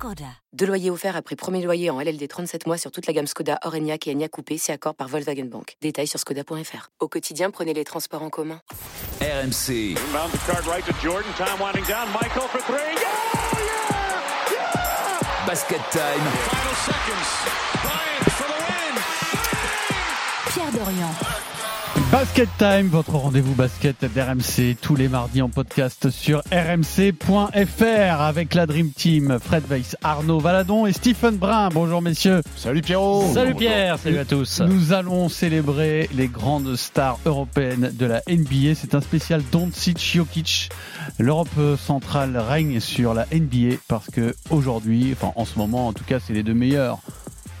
Skoda. 0.00 0.24
Deux 0.54 0.64
loyers 0.64 0.88
offerts 0.88 1.14
après 1.14 1.36
premier 1.36 1.60
loyer 1.62 1.90
en 1.90 2.00
LLD 2.00 2.26
37 2.26 2.66
mois 2.66 2.78
sur 2.78 2.90
toute 2.90 3.06
la 3.06 3.12
gamme 3.12 3.26
Skoda, 3.26 3.58
Orenia 3.64 3.96
et 4.06 4.10
Enya 4.10 4.30
Coupé, 4.30 4.56
c'est 4.56 4.72
accord 4.72 4.94
par 4.94 5.08
Volkswagen 5.08 5.44
Bank. 5.44 5.76
Détails 5.82 6.06
sur 6.06 6.18
skoda.fr. 6.18 6.88
Au 7.00 7.08
quotidien, 7.08 7.50
prenez 7.50 7.74
les 7.74 7.84
transports 7.84 8.22
en 8.22 8.30
commun. 8.30 8.62
RMC. 9.20 9.98
Basket 15.46 15.80
time. 15.90 16.00
Pierre 20.54 20.72
Dorian. 20.72 21.49
Basket 22.10 22.48
Time, 22.58 22.88
votre 22.88 23.14
rendez-vous 23.14 23.54
basket 23.54 24.04
d'RMC 24.04 24.76
tous 24.80 24.96
les 24.96 25.08
mardis 25.08 25.42
en 25.42 25.48
podcast 25.48 26.10
sur 26.10 26.42
rmc.fr 26.50 28.20
avec 28.20 28.54
la 28.54 28.66
Dream 28.66 28.90
Team 28.90 29.38
Fred 29.40 29.64
Weiss, 29.68 29.96
Arnaud 30.02 30.40
Valadon 30.40 30.86
et 30.86 30.92
Stephen 30.92 31.36
Brun. 31.36 31.68
Bonjour 31.68 32.02
messieurs. 32.02 32.42
Salut 32.56 32.82
Pierrot. 32.82 33.32
Salut 33.32 33.54
Pierre, 33.54 33.98
salut 33.98 34.18
à 34.18 34.24
tous. 34.24 34.60
Nous 34.60 34.92
allons 34.92 35.28
célébrer 35.28 36.08
les 36.14 36.28
grandes 36.28 36.74
stars 36.74 37.18
européennes 37.26 37.92
de 37.96 38.06
la 38.06 38.22
NBA. 38.28 38.74
C'est 38.74 38.94
un 38.94 39.00
spécial 39.00 39.42
Doncic 39.52 39.98
Jokic. 39.98 40.70
L'Europe 41.18 41.48
centrale 41.78 42.36
règne 42.36 42.80
sur 42.80 43.14
la 43.14 43.26
NBA 43.32 43.76
parce 43.86 44.10
que 44.10 44.34
aujourd'hui, 44.50 45.12
enfin 45.12 45.32
en 45.36 45.44
ce 45.44 45.58
moment 45.58 45.88
en 45.88 45.92
tout 45.92 46.04
cas, 46.04 46.18
c'est 46.18 46.32
les 46.32 46.42
deux 46.42 46.54
meilleurs 46.54 46.98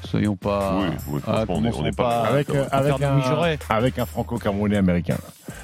soyons 0.04 0.36
pas. 0.36 0.78
Oui, 0.80 0.86
oui 1.08 1.20
ah, 1.26 1.44
on 1.48 1.60
n'est 1.60 1.92
pas, 1.92 2.22
avec, 2.22 2.50
euh, 2.50 2.66
avec, 2.70 3.00
un, 3.02 3.20
avec 3.68 3.98
un 3.98 4.06
franco-camerounais 4.06 4.76
américain. 4.76 5.16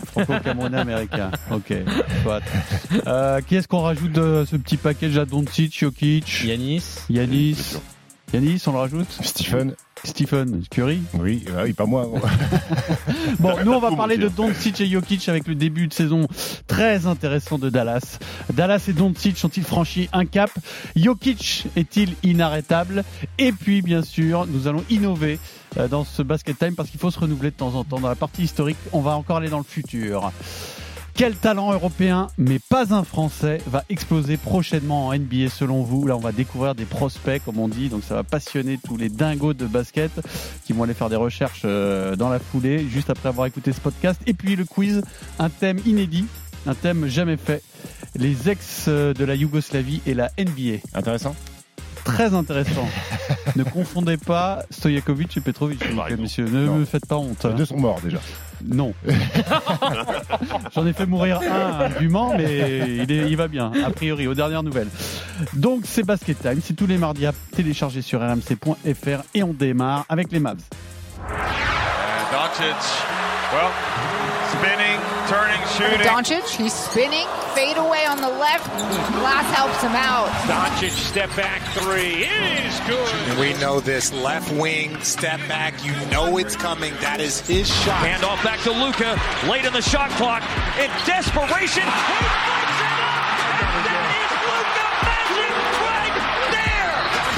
Franco-camerounais 0.06 0.78
américain. 0.78 1.30
Ok. 1.50 1.72
Soit. 2.22 2.40
Euh, 3.06 3.40
qui 3.40 3.56
est-ce 3.56 3.68
qu'on 3.68 3.80
rajoute 3.80 4.12
de 4.12 4.44
ce 4.48 4.56
petit 4.56 4.76
package 4.76 5.16
à 5.16 5.24
Doncic, 5.24 5.78
Jokic, 5.78 6.44
Yanis, 6.44 6.98
Yanis, 7.08 7.76
Yanis, 8.32 8.62
on 8.66 8.72
le 8.72 8.78
rajoute? 8.78 9.10
Stephen. 9.22 9.74
Stephen 10.04 10.62
Curry 10.70 11.00
Oui, 11.14 11.44
oui, 11.64 11.72
pas 11.72 11.86
moi. 11.86 12.08
bon, 13.40 13.54
nous 13.64 13.72
on 13.72 13.80
va 13.80 13.90
parler 13.92 14.16
de 14.16 14.28
Doncic 14.28 14.80
et 14.80 14.86
Jokic 14.86 15.28
avec 15.28 15.48
le 15.48 15.54
début 15.54 15.88
de 15.88 15.92
saison 15.92 16.28
très 16.66 17.06
intéressant 17.06 17.58
de 17.58 17.70
Dallas. 17.70 18.18
Dallas 18.52 18.84
et 18.88 18.92
Doncic 18.92 19.42
ont-ils 19.44 19.64
franchi 19.64 20.08
un 20.12 20.26
cap? 20.26 20.50
Jokic 20.94 21.66
est-il 21.76 22.14
inarrêtable? 22.22 23.04
Et 23.38 23.52
puis 23.52 23.82
bien 23.82 24.02
sûr, 24.02 24.46
nous 24.46 24.68
allons 24.68 24.84
innover 24.90 25.38
euh, 25.78 25.88
dans 25.88 26.04
ce 26.04 26.22
basket 26.22 26.58
time 26.58 26.74
parce 26.74 26.90
qu'il 26.90 27.00
faut 27.00 27.10
se 27.10 27.18
renouveler 27.18 27.50
de 27.50 27.56
temps 27.56 27.74
en 27.74 27.84
temps. 27.84 28.00
Dans 28.00 28.08
la 28.08 28.14
partie 28.14 28.42
historique, 28.42 28.78
on 28.92 29.00
va 29.00 29.12
encore 29.16 29.38
aller 29.38 29.50
dans 29.50 29.58
le 29.58 29.64
futur. 29.64 30.30
Quel 31.16 31.34
talent 31.34 31.72
européen, 31.72 32.26
mais 32.36 32.58
pas 32.58 32.92
un 32.92 33.02
français, 33.02 33.62
va 33.66 33.84
exploser 33.88 34.36
prochainement 34.36 35.06
en 35.06 35.14
NBA 35.14 35.48
selon 35.48 35.82
vous 35.82 36.06
Là, 36.06 36.14
on 36.14 36.20
va 36.20 36.30
découvrir 36.30 36.74
des 36.74 36.84
prospects, 36.84 37.42
comme 37.42 37.58
on 37.58 37.68
dit, 37.68 37.88
donc 37.88 38.04
ça 38.04 38.14
va 38.14 38.22
passionner 38.22 38.78
tous 38.84 38.98
les 38.98 39.08
dingos 39.08 39.54
de 39.54 39.64
basket 39.64 40.10
qui 40.66 40.74
vont 40.74 40.82
aller 40.82 40.92
faire 40.92 41.08
des 41.08 41.16
recherches 41.16 41.62
euh, 41.64 42.16
dans 42.16 42.28
la 42.28 42.38
foulée, 42.38 42.86
juste 42.86 43.08
après 43.08 43.30
avoir 43.30 43.46
écouté 43.46 43.72
ce 43.72 43.80
podcast. 43.80 44.20
Et 44.26 44.34
puis 44.34 44.56
le 44.56 44.66
quiz, 44.66 45.00
un 45.38 45.48
thème 45.48 45.78
inédit, 45.86 46.26
un 46.66 46.74
thème 46.74 47.06
jamais 47.06 47.38
fait. 47.38 47.62
Les 48.14 48.50
ex 48.50 48.84
euh, 48.88 49.14
de 49.14 49.24
la 49.24 49.36
Yougoslavie 49.36 50.02
et 50.04 50.12
la 50.12 50.30
NBA. 50.38 50.80
Intéressant 50.92 51.34
très 52.06 52.34
intéressant. 52.34 52.88
ne 53.56 53.64
confondez 53.64 54.16
pas 54.16 54.64
Stojakovic 54.70 55.36
et 55.36 55.40
Petrovic, 55.40 55.82
messieurs. 56.18 56.46
Ne 56.50 56.68
me 56.68 56.84
faites 56.84 57.06
pas 57.06 57.16
honte. 57.16 57.44
Les 57.44 57.54
deux 57.54 57.66
sont 57.66 57.76
morts 57.76 58.00
déjà. 58.02 58.18
Non. 58.64 58.94
J'en 60.74 60.86
ai 60.86 60.92
fait 60.94 61.04
mourir 61.04 61.40
un 61.42 61.90
du 62.00 62.08
Mans, 62.08 62.34
mais 62.36 63.02
il, 63.02 63.12
est, 63.12 63.30
il, 63.30 63.36
va 63.36 63.48
bien, 63.48 63.70
a 63.84 63.90
priori, 63.90 64.26
aux 64.26 64.34
dernières 64.34 64.62
nouvelles. 64.62 64.88
Donc, 65.52 65.82
c'est 65.84 66.04
Basket 66.04 66.40
Time. 66.40 66.60
C'est 66.62 66.74
tous 66.74 66.86
les 66.86 66.96
mardis 66.96 67.26
à 67.26 67.32
télécharger 67.54 68.00
sur 68.00 68.20
rmc.fr 68.20 69.22
et 69.34 69.42
on 69.42 69.52
démarre 69.52 70.06
avec 70.08 70.32
les 70.32 70.40
Mavs. 70.40 70.62
Well, 73.52 73.70
spinning, 74.50 74.98
turning, 75.28 75.60
shooting. 75.68 76.06
Doncic, 76.06 76.48
he's 76.56 76.72
spinning, 76.72 77.26
fade 77.54 77.76
away 77.76 78.06
on 78.06 78.20
the 78.20 78.28
left. 78.28 78.66
Glass 79.18 79.54
helps 79.54 79.82
him 79.82 79.94
out. 79.94 80.28
Doncic 80.48 80.90
step 80.90 81.34
back 81.36 81.62
three 81.74 82.24
is 82.24 82.80
good. 82.80 83.14
And 83.30 83.38
we 83.38 83.54
know 83.60 83.80
this 83.80 84.12
left 84.12 84.52
wing 84.52 85.00
step 85.00 85.38
back. 85.48 85.84
You 85.84 85.92
know 86.10 86.38
it's 86.38 86.56
coming. 86.56 86.94
That 87.00 87.20
is 87.20 87.40
his 87.46 87.68
shot. 87.68 87.98
Hand 88.06 88.24
off 88.24 88.42
back 88.42 88.60
to 88.60 88.72
Luca 88.72 89.20
late 89.48 89.64
in 89.64 89.72
the 89.72 89.82
shot 89.82 90.10
clock 90.10 90.42
in 90.78 90.90
desperation. 91.06 91.84
He 91.86 92.22
gets 92.50 92.80
it 92.82 92.96
up. 92.96 93.16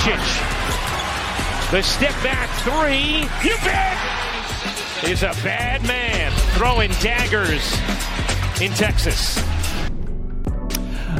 Doncic. 0.08 0.44
The 1.70 1.82
step 1.82 2.14
back 2.22 2.48
three. 2.64 3.28
You 3.47 3.56
bet 3.62 4.07
a 5.04 5.32
bad 5.44 5.82
man 5.86 6.32
throwing 6.56 6.91
daggers 7.00 7.81
in 8.60 8.70
Texas. 8.75 9.42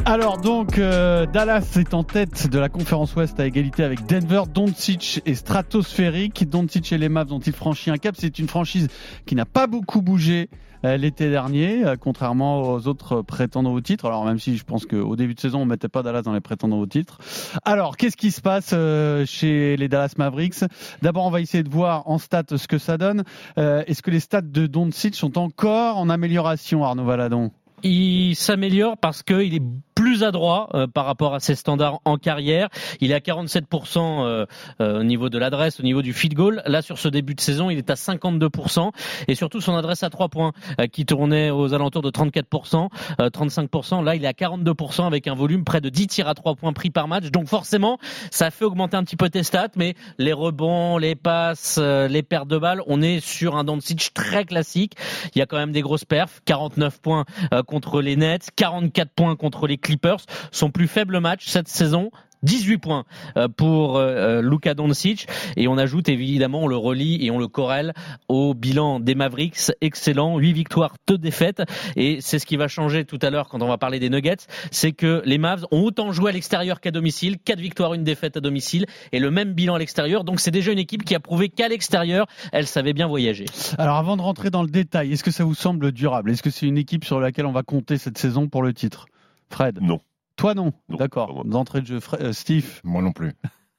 Alors 0.05 0.37
donc 0.37 0.77
euh, 0.77 1.25
Dallas 1.25 1.77
est 1.77 1.93
en 1.93 2.03
tête 2.03 2.47
de 2.49 2.59
la 2.59 2.67
conférence 2.67 3.15
Ouest 3.15 3.39
à 3.39 3.45
égalité 3.45 3.83
avec 3.83 4.05
Denver, 4.05 4.43
Doncic 4.53 5.21
et 5.25 5.33
stratosphérique. 5.33 6.49
Doncic 6.49 6.91
et 6.91 6.97
les 6.97 7.09
Mavs 7.09 7.31
ont-ils 7.31 7.53
franchi 7.53 7.89
un 7.89 7.97
cap? 7.97 8.15
C'est 8.17 8.37
une 8.37 8.47
franchise 8.47 8.89
qui 9.25 9.35
n'a 9.35 9.45
pas 9.45 9.65
beaucoup 9.65 10.01
bougé 10.01 10.49
l'été 10.83 11.29
dernier, 11.29 11.85
euh, 11.85 11.95
contrairement 11.99 12.61
aux 12.61 12.87
autres 12.87 13.21
prétendants 13.21 13.73
au 13.73 13.81
titre. 13.81 14.05
Alors 14.05 14.25
même 14.25 14.39
si 14.39 14.57
je 14.57 14.63
pense 14.63 14.85
qu'au 14.85 15.15
début 15.15 15.35
de 15.35 15.39
saison, 15.39 15.61
on 15.61 15.65
mettait 15.65 15.89
pas 15.89 16.03
Dallas 16.03 16.21
dans 16.21 16.33
les 16.33 16.39
prétendants 16.39 16.79
au 16.79 16.87
titre. 16.87 17.19
Alors, 17.65 17.97
qu'est-ce 17.97 18.17
qui 18.17 18.31
se 18.31 18.41
passe 18.41 18.71
euh, 18.73 19.25
chez 19.25 19.77
les 19.77 19.87
Dallas 19.87 20.13
Mavericks? 20.17 20.63
D'abord, 21.01 21.25
on 21.25 21.31
va 21.31 21.41
essayer 21.41 21.63
de 21.63 21.69
voir 21.69 22.07
en 22.07 22.17
stats 22.17 22.43
ce 22.55 22.67
que 22.67 22.77
ça 22.77 22.97
donne. 22.97 23.23
Est-ce 23.57 24.01
que 24.01 24.11
les 24.11 24.19
stats 24.19 24.41
de 24.41 24.67
Doncic 24.67 25.15
sont 25.15 25.37
encore 25.37 25.97
en 25.97 26.09
amélioration, 26.09 26.83
Arnaud 26.83 27.05
Valadon? 27.05 27.51
Il 27.83 28.35
s'améliore 28.35 28.97
parce 28.97 29.23
qu'il 29.23 29.55
est 29.55 29.61
plus 29.99 30.23
adroit 30.23 30.69
euh, 30.75 30.87
par 30.87 31.05
rapport 31.05 31.35
à 31.35 31.41
ses 31.41 31.55
standards 31.55 31.99
en 32.05 32.15
carrière. 32.17 32.69
Il 33.01 33.11
est 33.11 33.13
à 33.13 33.19
47% 33.19 33.97
euh, 33.99 34.45
euh, 34.79 35.01
au 35.01 35.03
niveau 35.03 35.27
de 35.27 35.37
l'adresse, 35.37 35.81
au 35.81 35.83
niveau 35.83 36.01
du 36.01 36.13
feed 36.13 36.35
goal. 36.35 36.61
Là, 36.65 36.81
sur 36.81 36.97
ce 36.97 37.09
début 37.09 37.35
de 37.35 37.41
saison, 37.41 37.69
il 37.69 37.77
est 37.77 37.89
à 37.89 37.95
52%. 37.95 38.91
Et 39.27 39.35
surtout, 39.35 39.59
son 39.59 39.75
adresse 39.75 40.03
à 40.03 40.09
3 40.09 40.29
points, 40.29 40.53
qui 40.93 41.05
tournait 41.05 41.51
aux 41.51 41.73
alentours 41.73 42.01
de 42.01 42.11
34%, 42.11 42.87
35%. 43.19 44.03
Là, 44.03 44.15
il 44.15 44.23
est 44.23 44.27
à 44.27 44.31
42% 44.31 45.05
avec 45.05 45.27
un 45.27 45.35
volume 45.35 45.65
près 45.65 45.81
de 45.81 45.89
10 45.89 46.07
tirs 46.07 46.27
à 46.29 46.33
3 46.33 46.55
points 46.55 46.71
pris 46.71 46.91
par 46.91 47.09
match. 47.09 47.25
Donc 47.31 47.47
forcément, 47.47 47.99
ça 48.31 48.51
fait 48.51 48.63
augmenter 48.63 48.95
un 48.95 49.03
petit 49.03 49.17
peu 49.17 49.29
tes 49.29 49.43
stats, 49.43 49.67
mais 49.75 49.95
les 50.17 50.33
rebonds, 50.33 50.97
les 50.97 51.15
passes, 51.15 51.77
les 51.77 52.23
pertes 52.23 52.47
de 52.47 52.57
balles, 52.57 52.81
on 52.87 53.01
est 53.01 53.19
sur 53.19 53.57
un 53.57 53.65
Doncic 53.65 54.13
très 54.13 54.45
classique. 54.45 54.93
Il 55.35 55.39
y 55.39 55.41
a 55.41 55.45
quand 55.45 55.57
même 55.57 55.73
des 55.73 55.81
grosses 55.81 56.05
perfs. 56.05 56.39
49 56.45 57.01
points 57.01 57.25
contre 57.69 58.01
les 58.01 58.15
Nets, 58.15 58.49
44 58.55 59.11
points 59.11 59.35
contre 59.35 59.67
les 59.67 59.77
Clippers. 59.77 60.25
Son 60.51 60.71
plus 60.71 60.87
faible 60.87 61.19
match 61.19 61.47
cette 61.47 61.67
saison, 61.67 62.11
18 62.43 62.77
points 62.77 63.05
euh, 63.37 63.47
pour 63.47 63.97
euh, 63.97 64.39
euh, 64.39 64.41
Luka 64.41 64.73
Doncic. 64.73 65.27
Et 65.57 65.67
on 65.67 65.77
ajoute 65.77 66.09
évidemment 66.09 66.63
on 66.63 66.67
le 66.67 66.77
relie 66.77 67.25
et 67.25 67.31
on 67.31 67.39
le 67.39 67.47
corrèle 67.47 67.93
au 68.27 68.53
bilan 68.53 68.99
des 68.99 69.15
Mavericks. 69.15 69.71
Excellent. 69.81 70.37
8 70.37 70.53
victoires 70.53 70.95
2 71.07 71.17
défaites. 71.17 71.61
Et 71.95 72.19
c'est 72.21 72.39
ce 72.39 72.45
qui 72.45 72.57
va 72.57 72.67
changer 72.67 73.05
tout 73.05 73.19
à 73.21 73.29
l'heure 73.29 73.49
quand 73.49 73.61
on 73.61 73.67
va 73.67 73.77
parler 73.77 73.99
des 73.99 74.09
Nuggets. 74.09 74.47
C'est 74.71 74.91
que 74.91 75.21
les 75.25 75.37
Mavs 75.37 75.65
ont 75.71 75.83
autant 75.83 76.11
joué 76.11 76.29
à 76.29 76.33
l'extérieur 76.33 76.79
qu'à 76.79 76.91
domicile. 76.91 77.37
4 77.43 77.59
victoires 77.59 77.93
une 77.93 78.03
défaite 78.03 78.37
à 78.37 78.41
domicile. 78.41 78.85
Et 79.11 79.19
le 79.19 79.31
même 79.31 79.53
bilan 79.53 79.75
à 79.75 79.79
l'extérieur. 79.79 80.23
Donc 80.23 80.39
c'est 80.39 80.51
déjà 80.51 80.71
une 80.71 80.79
équipe 80.79 81.03
qui 81.03 81.15
a 81.15 81.19
prouvé 81.19 81.49
qu'à 81.49 81.67
l'extérieur 81.67 82.27
elle 82.51 82.67
savait 82.67 82.93
bien 82.93 83.07
voyager. 83.07 83.45
Alors 83.77 83.97
avant 83.97 84.17
de 84.17 84.21
rentrer 84.21 84.49
dans 84.49 84.63
le 84.63 84.69
détail 84.69 85.13
est-ce 85.13 85.23
que 85.23 85.31
ça 85.31 85.43
vous 85.43 85.55
semble 85.55 85.91
durable? 85.91 86.31
Est-ce 86.31 86.43
que 86.43 86.49
c'est 86.49 86.65
une 86.65 86.77
équipe 86.77 87.05
sur 87.05 87.19
laquelle 87.19 87.45
on 87.45 87.51
va 87.51 87.63
compter 87.63 87.97
cette 87.97 88.17
saison 88.17 88.47
pour 88.47 88.63
le 88.63 88.73
titre? 88.73 89.05
Fred? 89.49 89.79
Non 89.81 89.99
toi 90.39 90.53
non, 90.53 90.71
D'accord. 90.87 91.43
D'entrée 91.43 91.81
de 91.81 91.85
jeu, 91.85 91.99
euh, 92.13 92.31
Steve 92.31 92.79
Moi 92.85 93.01
non 93.01 93.11
plus. 93.11 93.33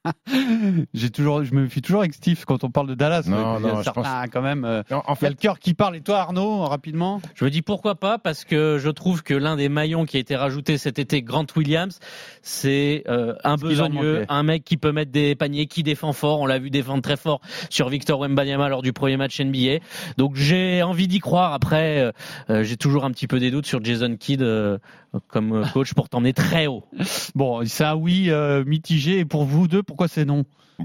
J'ai 0.94 1.10
toujours, 1.10 1.44
je 1.44 1.54
me 1.54 1.68
fie 1.68 1.82
toujours 1.82 2.00
avec 2.00 2.14
Steve 2.14 2.44
quand 2.46 2.64
on 2.64 2.70
parle 2.70 2.88
de 2.88 2.94
Dallas. 2.94 3.24
Non, 3.26 3.58
Il 3.58 3.66
y 3.66 3.68
a 3.68 3.72
non, 3.74 3.82
je 3.82 3.90
pense- 3.90 4.06
quand 4.32 4.40
même. 4.42 4.64
euh, 4.64 4.82
En, 4.90 4.96
en 4.96 5.02
il 5.02 5.08
y 5.08 5.12
a 5.12 5.14
fait, 5.16 5.28
le 5.28 5.34
cœur 5.34 5.58
qui 5.58 5.74
parle. 5.74 5.96
Et 5.96 6.00
toi, 6.00 6.18
Arnaud, 6.20 6.64
rapidement? 6.64 7.20
Je 7.34 7.44
me 7.44 7.50
dis 7.50 7.62
pourquoi 7.62 7.94
pas 7.96 8.18
parce 8.18 8.44
que 8.44 8.78
je 8.80 8.88
trouve 8.90 9.22
que 9.22 9.34
l'un 9.34 9.56
des 9.56 9.68
maillons 9.68 10.04
qui 10.06 10.16
a 10.16 10.20
été 10.20 10.36
rajouté 10.36 10.78
cet 10.78 10.98
été, 10.98 11.22
Grant 11.22 11.46
Williams, 11.56 11.98
c'est 12.42 13.04
euh, 13.08 13.34
un 13.44 13.56
besogneux, 13.56 14.24
un 14.28 14.42
mec 14.42 14.64
qui 14.64 14.76
peut 14.76 14.92
mettre 14.92 15.12
des 15.12 15.34
paniers, 15.34 15.66
qui 15.66 15.82
défend 15.82 16.12
fort. 16.12 16.40
On 16.40 16.46
l'a 16.46 16.58
vu 16.58 16.70
défendre 16.70 17.02
très 17.02 17.16
fort 17.16 17.40
sur 17.68 17.88
Victor 17.88 18.20
Wembanyama 18.20 18.68
lors 18.68 18.82
du 18.82 18.92
premier 18.92 19.16
match 19.16 19.40
NBA. 19.40 19.78
Donc 20.16 20.36
j'ai 20.36 20.82
envie 20.82 21.08
d'y 21.08 21.18
croire. 21.18 21.52
Après, 21.52 21.98
euh, 22.00 22.12
euh, 22.48 22.62
j'ai 22.62 22.76
toujours 22.76 23.04
un 23.04 23.10
petit 23.10 23.26
peu 23.26 23.38
des 23.38 23.50
doutes 23.50 23.66
sur 23.66 23.84
Jason 23.84 24.16
Kidd 24.18 24.42
euh, 24.42 24.78
comme 25.28 25.52
euh, 25.52 25.64
coach 25.72 25.92
pour 25.94 26.08
t'emmener 26.08 26.32
très 26.32 26.66
haut. 26.66 26.84
Bon, 27.34 27.62
un 27.80 27.94
oui 27.94 28.26
euh, 28.30 28.64
mitigé. 28.64 29.18
Et 29.18 29.24
pour 29.24 29.44
vous 29.44 29.68
deux, 29.68 29.82
pourquoi 29.90 30.06
c'est 30.06 30.24
non? 30.24 30.44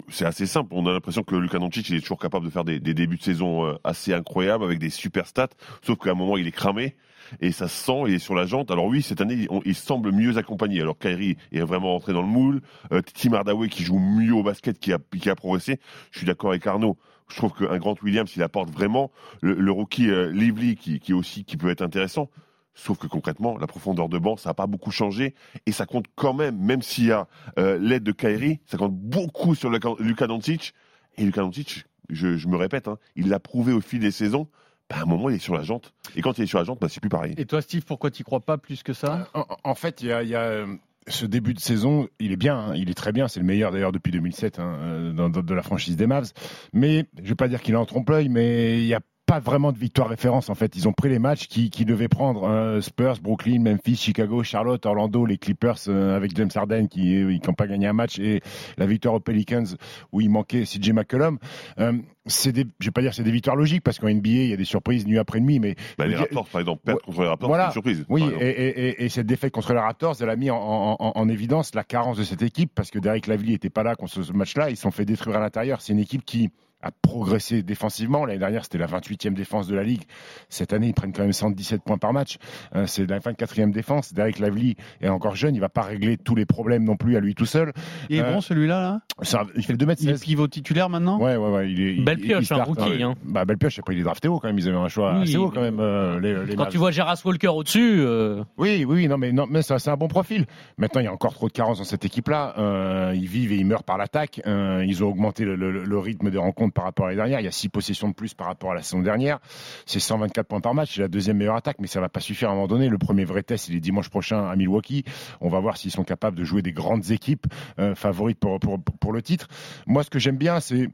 C'est 0.10 0.26
assez 0.26 0.48
simple. 0.48 0.70
On 0.72 0.88
a 0.88 0.92
l'impression 0.92 1.22
que 1.22 1.36
Luka 1.36 1.60
Doncic, 1.60 1.88
il 1.90 1.96
est 1.96 2.02
toujours 2.02 2.18
capable 2.18 2.44
de 2.44 2.50
faire 2.50 2.64
des, 2.64 2.80
débuts 2.80 3.18
de 3.18 3.22
saison 3.22 3.68
euh, 3.68 3.76
assez 3.84 4.16
incroyables 4.16 4.64
avec 4.64 4.80
des 4.80 4.90
super 4.90 5.28
stats. 5.28 5.50
Sauf 5.84 6.00
qu'à 6.00 6.10
un 6.10 6.16
moment, 6.16 6.38
il 6.38 6.48
est 6.48 6.52
cramé. 6.52 6.96
Et 7.40 7.52
ça 7.52 7.68
se 7.68 7.86
sent, 7.86 8.04
il 8.08 8.16
est 8.16 8.20
sur 8.20 8.34
la 8.34 8.48
jante. 8.48 8.72
Alors 8.72 8.86
oui, 8.86 9.04
cette 9.04 9.22
année, 9.22 9.48
il 9.64 9.76
semble 9.76 10.12
mieux 10.12 10.38
accompagné. 10.38 10.82
Alors 10.82 10.98
Kyrie 10.98 11.38
est 11.52 11.60
vraiment 11.60 11.92
rentré 11.92 12.14
dans 12.14 12.24
le 12.24 12.28
moule. 12.28 12.62
Euh, 12.92 13.04
Tim 13.14 13.34
Hardaway 13.34 13.70
qui 13.70 13.84
joue 13.84 14.00
mieux 14.00 14.34
au 14.34 14.42
basket, 14.42 14.80
qui 14.80 14.92
a, 14.92 14.98
qui 15.20 15.30
a 15.30 15.36
progressé. 15.36 15.80
Je 16.10 16.18
suis 16.18 16.28
d'accord 16.28 16.50
avec 16.50 16.66
Arnaud. 16.66 16.98
Je 17.28 17.36
trouve 17.36 17.54
qu'un 17.54 17.78
Grant 17.78 17.96
Williams, 18.02 18.32
il 18.36 18.42
apporte 18.42 18.72
vraiment 18.72 19.12
le, 19.42 19.54
le 19.54 19.72
rookie 19.72 20.10
euh, 20.10 20.32
Lively 20.32 20.78
qui, 20.78 21.00
qui 21.00 21.14
aussi 21.14 21.46
qui 21.46 21.58
peut 21.58 21.70
être 21.70 21.84
intéressant. 21.84 22.30
Sauf 22.76 22.98
que 22.98 23.08
concrètement, 23.08 23.58
la 23.58 23.68
profondeur 23.68 24.10
de 24.10 24.18
banc, 24.18 24.36
ça 24.38 24.50
n'a 24.50 24.54
pas 24.54 24.68
beaucoup 24.68 24.92
changé 24.92 25.34
et 25.66 25.72
ça 25.72 25.86
compte 25.86 26.06
quand 26.16 26.34
même, 26.34 26.58
même 26.58 26.82
s'il 26.82 27.06
y 27.06 27.12
a 27.12 27.28
euh, 27.58 27.80
l'aide 27.80 28.04
de 28.04 28.12
Kyrie, 28.12 28.60
ça 28.66 28.78
compte 28.78 28.94
beaucoup 28.94 29.56
sur 29.56 29.70
Luka 29.70 30.28
Doncic. 30.28 30.74
Et 31.18 31.24
Luka 31.24 31.42
Doncic, 31.42 31.86
je, 32.10 32.36
je 32.38 32.48
me 32.50 32.58
répète, 32.58 32.88
hein, 32.90 32.98
il 33.16 33.30
l'a 33.30 33.40
prouvé 33.40 33.72
au 33.74 33.80
fil 33.82 34.00
des 34.02 34.12
saisons. 34.12 34.48
Bah, 34.90 34.98
à 35.00 35.02
un 35.04 35.06
moment, 35.06 35.30
il 35.30 35.36
est 35.38 35.40
sur 35.40 35.56
la 35.56 35.64
jante. 35.64 35.94
Et 36.16 36.22
quand 36.22 36.38
il 36.38 36.44
est 36.44 36.48
sur 36.48 36.60
la 36.60 36.66
jante, 36.66 36.80
bah, 36.80 36.90
c'est 36.90 37.00
plus 37.00 37.10
pareil. 37.10 37.34
Et 37.38 37.46
toi, 37.46 37.62
Steve, 37.62 37.84
pourquoi 37.86 38.12
tu 38.12 38.24
crois 38.24 38.42
pas 38.42 38.58
plus 38.60 38.84
que 38.84 38.94
ça? 38.94 39.30
En, 39.34 39.46
en 39.64 39.74
fait, 39.76 40.02
il 40.02 40.10
y 40.10 40.12
a, 40.12 40.22
il 40.22 40.30
y 40.30 40.36
a, 40.36 40.42
euh, 40.42 40.68
ce 41.08 41.26
début 41.26 41.54
de 41.56 41.60
saison, 41.60 42.08
il 42.20 42.32
est 42.32 42.36
bien, 42.38 42.58
hein, 42.58 42.76
il 42.76 42.90
est 42.90 42.94
très 42.94 43.12
bien, 43.12 43.28
c'est 43.28 43.40
le 43.40 43.46
meilleur 43.48 43.72
d'ailleurs 43.72 43.92
depuis 43.92 44.12
2007 44.12 44.60
hein, 44.60 44.76
euh, 44.82 45.12
dans, 45.14 45.30
dans- 45.30 45.42
de 45.42 45.54
la 45.56 45.64
franchise 45.64 45.96
des 45.96 46.06
Mavs. 46.08 46.32
Mais 46.74 47.06
je 47.24 47.30
vais 47.30 47.36
pas 47.36 47.48
dire 47.48 47.62
qu'il 47.62 47.74
est 47.74 47.78
en 47.78 47.86
trompe-l'œil, 47.86 48.30
mais 48.30 48.80
il 48.82 48.86
y 48.86 48.94
a 48.94 49.00
pas 49.36 49.52
vraiment 49.52 49.72
de 49.72 49.78
victoire 49.78 50.08
référence 50.08 50.50
en 50.50 50.56
fait. 50.56 50.76
Ils 50.76 50.88
ont 50.88 50.94
pris 50.94 51.10
les 51.10 51.20
matchs 51.20 51.48
qui, 51.48 51.70
qui 51.70 51.84
devaient 51.86 52.08
prendre 52.08 52.44
euh, 52.48 52.82
Spurs, 52.82 53.16
Brooklyn, 53.22 53.60
Memphis, 53.62 53.96
Chicago, 53.98 54.44
Charlotte, 54.44 54.86
Orlando, 54.86 55.26
les 55.26 55.38
Clippers 55.38 55.76
euh, 55.88 56.16
avec 56.16 56.36
James 56.36 56.50
Harden 56.54 56.88
qui 56.88 57.16
n'ont 57.46 57.54
pas 57.54 57.68
gagné 57.68 57.88
un 57.88 57.94
match 57.94 58.18
et 58.20 58.42
la 58.78 58.86
victoire 58.86 59.16
aux 59.16 59.20
Pelicans 59.20 59.64
où 60.12 60.22
il 60.22 60.30
manquait 60.30 60.64
CJ 60.64 60.92
McCollum. 60.92 61.38
Euh, 61.80 61.94
c'est 62.28 62.52
des, 62.52 62.66
je 62.80 62.86
vais 62.88 62.92
pas 62.92 63.02
dire 63.02 63.12
que 63.12 63.16
c'est 63.18 63.24
des 63.24 63.32
victoires 63.32 63.56
logiques 63.56 63.84
parce 63.84 64.00
qu'en 64.00 64.08
NBA 64.10 64.30
il 64.30 64.50
y 64.50 64.54
a 64.54 64.58
des 64.58 64.66
surprises 64.66 65.06
nuit 65.06 65.20
après 65.20 65.40
nuit, 65.40 65.60
mais 65.60 65.76
Bah, 65.98 66.08
les 66.08 66.16
Raptors, 66.16 66.48
par 66.48 66.62
exemple, 66.62 66.82
perdre 66.84 67.02
contre 67.02 67.22
les 67.22 67.28
Raptors, 67.28 67.50
voilà. 67.50 67.64
c'est 67.66 67.68
une 67.68 67.74
surprise. 67.74 68.06
oui, 68.10 68.24
et, 68.40 68.48
et- 68.48 68.88
et- 68.90 69.06
et 69.06 69.10
cette 69.10 69.28
défaite 69.28 69.52
contre 69.54 69.74
les 69.74 69.80
Raptors, 69.80 70.16
elle 70.22 70.30
a 70.30 70.36
mis 70.36 70.50
en, 70.50 70.58
en- 70.58 70.96
en- 71.00 71.12
en 71.16 71.30
évidence 71.30 71.76
la 71.76 71.84
carence 71.84 72.18
de 72.18 72.24
cette 72.24 72.42
équipe 72.42 72.72
parce 72.74 72.90
que 72.90 72.98
Derek 73.00 73.28
Lively 73.28 73.52
n'était 73.52 73.70
pas 73.70 73.84
là 73.84 73.96
contre 73.96 74.24
ce 74.24 74.32
match-là. 74.34 74.70
Ils 74.72 74.76
se 74.76 74.82
sont 74.84 74.92
fait 74.92 75.06
détruire 75.06 75.38
à 75.38 75.40
l'intérieur. 75.40 75.82
C'est 75.82 75.94
une 75.94 76.00
équipe 76.00 76.26
qui 76.26 76.50
a 76.82 76.92
progressé 77.02 77.64
défensivement. 77.64 78.26
L'année 78.26 78.40
dernière, 78.40 78.64
c'était 78.64 78.78
la 78.78 78.86
28e 78.88 79.34
défense 79.34 79.68
de 79.68 79.76
la 79.76 79.84
ligue. 79.84 80.04
Cette 80.50 80.72
année, 80.74 80.88
ils 80.88 80.94
prennent 80.94 81.14
quand 81.14 81.24
même 81.24 81.34
117 81.34 81.82
points 81.84 81.98
par 81.98 82.14
match. 82.14 82.38
Euh, 82.76 82.86
c'est 82.86 83.10
la 83.10 83.20
24e 83.20 83.72
défense. 83.72 84.14
Derek 84.14 84.38
Lively 84.40 84.76
est 85.02 85.08
encore 85.10 85.36
jeune. 85.36 85.56
Il 85.56 85.62
va 85.62 85.70
pas 85.70 85.82
régler 85.82 86.18
tous 86.18 86.36
les 86.36 86.46
problèmes 86.46 86.84
non 86.84 86.96
plus 86.96 87.16
à 87.18 87.20
lui 87.20 87.34
tout 87.34 87.46
seul. 87.48 87.74
Il 88.10 88.18
est 88.18 88.22
Euh, 88.22 88.34
bon 88.34 88.42
celui-là, 88.42 88.80
là? 88.82 89.02
Ça- 89.24 89.46
il 89.56 89.64
fait 89.64 89.74
2 89.74 89.86
mètres 89.86 90.02
Il 90.04 90.10
est 90.10 90.14
16. 90.14 90.22
pivot 90.24 90.48
titulaire 90.48 90.90
maintenant? 90.90 91.20
Ouais, 91.20 91.36
ouais, 91.38 91.50
ouais. 91.50 91.72
Il 91.72 91.82
est, 91.82 92.04
Belle 92.04 92.20
il- 92.20 92.26
pioche, 92.28 92.50
il 92.50 92.54
un 92.54 92.64
start, 92.64 92.68
rookie, 92.68 93.02
hein. 93.04 93.16
Bah, 93.24 93.46
belle 93.46 93.58
pioche. 93.58 93.80
Après, 93.80 93.96
il 93.96 94.00
est 94.02 94.04
drafté 94.04 94.28
haut 94.28 94.40
quand 94.40 94.48
même. 94.48 94.60
Ils 94.60 94.68
avaient 94.70 94.78
un 94.78 94.88
choix 94.88 95.16
Oui, 95.16 95.24
assez 95.24 95.38
haut 95.38 95.50
quand 95.50 95.62
même. 95.62 95.80
euh, 95.80 96.20
les, 96.20 96.34
les 96.46 96.56
Quand 96.56 96.64
Mavs. 96.64 96.72
tu 96.72 96.78
vois 96.78 96.92
Geras 96.92 97.20
Walker 97.26 97.48
au-dessus, 97.48 97.96
euh, 98.02 98.44
Oui, 98.58 98.86
oui, 98.88 99.08
non, 99.08 99.18
mais 99.18 99.32
non, 99.32 99.48
mais 99.50 99.64
ça, 99.64 99.80
c'est 99.80 99.90
un 99.90 99.98
bon 99.98 100.08
profil. 100.08 100.46
Maintenant, 100.78 101.02
il 101.02 101.06
y 101.06 101.08
a 101.08 101.14
encore 101.14 101.34
trop 101.34 101.48
de 101.48 101.54
carences 101.54 101.80
dans 101.80 101.84
cette 101.84 102.06
équipe-là. 102.06 102.54
Euh, 102.60 103.14
ils 103.16 103.28
vivent 103.28 103.52
et 103.54 103.58
ils 103.58 103.66
meurent 103.66 103.84
par 103.84 103.98
l'attaque. 103.98 104.42
Euh, 104.46 104.84
ils 104.86 105.04
ont 105.04 105.08
augmenté 105.08 105.46
le, 105.46 105.56
le- 105.56 105.84
le 105.84 106.00
rythme 106.00 106.30
des 106.30 106.38
rencontres 106.38 106.65
par 106.74 106.86
rapport 106.86 107.06
à 107.06 107.10
l'année 107.10 107.18
dernière. 107.18 107.40
Il 107.40 107.46
y 107.46 107.48
a 107.48 107.52
six 107.52 107.70
possessions 107.70 108.10
de 108.10 108.14
plus 108.14 108.34
par 108.34 108.48
rapport 108.48 108.72
à 108.72 108.76
la 108.76 108.82
saison 108.82 109.02
dernière. 109.02 109.40
C'est 109.86 110.00
124 110.00 110.48
points 110.48 110.62
par 110.62 110.74
match. 110.74 110.96
C'est 110.96 111.02
la 111.02 111.08
deuxième 111.08 111.38
meilleure 111.38 111.56
attaque, 111.56 111.78
mais 111.80 111.88
ça 111.88 112.00
va 112.00 112.10
pas 112.10 112.20
suffire 112.20 112.50
à 112.50 112.52
un 112.52 112.56
moment 112.56 112.68
donné. 112.68 112.90
Le 112.90 112.98
premier 112.98 113.26
vrai 113.26 113.44
test, 113.44 113.70
il 113.70 113.76
est 113.76 113.80
dimanche 113.80 114.10
prochain 114.10 114.48
à 114.48 114.56
Milwaukee. 114.56 115.04
On 115.42 115.50
va 115.50 115.60
voir 115.60 115.78
s'ils 115.78 115.92
sont 115.92 116.04
capables 116.04 116.38
de 116.38 116.44
jouer 116.44 116.62
des 116.62 116.74
grandes 116.74 117.12
équipes 117.12 117.48
euh, 117.80 117.96
favorites 117.96 118.40
pour, 118.40 118.60
pour, 118.60 118.80
pour 118.82 119.14
le 119.14 119.22
titre. 119.22 119.48
Moi, 119.88 120.04
ce 120.04 120.10
que 120.10 120.20
j'aime 120.20 120.38
bien, 120.38 120.60
c'est 120.60 120.90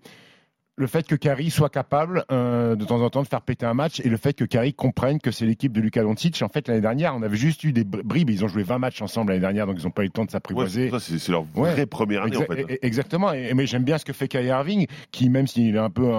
le 0.78 0.88
fait 0.88 1.06
que 1.06 1.16
Carey 1.16 1.50
soit 1.50 1.70
capable 1.70 2.24
euh, 2.32 2.76
de 2.76 2.86
temps 2.86 3.02
en 3.02 3.10
temps 3.10 3.22
de 3.22 3.28
faire 3.28 3.42
péter 3.42 3.66
un 3.66 3.74
match 3.74 4.00
et 4.00 4.10
le 4.10 4.18
fait 4.18 4.34
que 4.34 4.46
Carey 4.46 4.72
comprenne 4.72 5.20
que 5.20 5.30
c'est 5.30 5.46
l'équipe 5.46 5.72
de 5.74 5.82
Luka 5.82 6.02
Doncic. 6.02 6.42
En 6.42 6.48
fait, 6.50 6.68
l'année 6.68 6.82
dernière, 6.82 7.14
on 7.16 7.22
avait 7.22 7.38
juste 7.38 7.64
eu 7.64 7.72
des 7.74 7.84
br- 7.84 8.02
bribes. 8.04 8.30
Ils 8.30 8.44
ont 8.46 8.48
joué 8.48 8.64
20 8.64 8.80
matchs 8.80 9.02
ensemble 9.02 9.30
l'année 9.32 9.42
dernière, 9.42 9.68
donc 9.68 9.78
ils 9.80 9.84
n'ont 9.84 9.92
pas 9.92 10.02
eu 10.04 10.06
le 10.06 10.12
temps 10.12 10.26
de 10.26 10.32
s'apprivoiser. 10.32 10.92
c'est 11.00 11.28
leur 11.30 11.46
Ouais. 11.56 11.72
vraie 11.74 11.86
première 11.86 12.24
année, 12.24 12.38
Exa- 12.38 12.44
en 12.52 12.56
fait. 12.56 12.64
e- 12.74 12.78
Exactement. 12.82 13.34
Et, 13.34 13.54
mais 13.54 13.68
j'aime 13.68 13.84
bien 13.84 13.98
ce 13.98 14.06
que 14.06 14.14
fait 14.14 14.28
Kyrie 14.28 14.48
Irving, 14.48 14.88
qui 15.12 15.30
même 15.30 15.46
s'il 15.48 15.76
est 15.76 15.80
un 15.80 15.90
peu 15.90 16.06
en, 16.06 16.18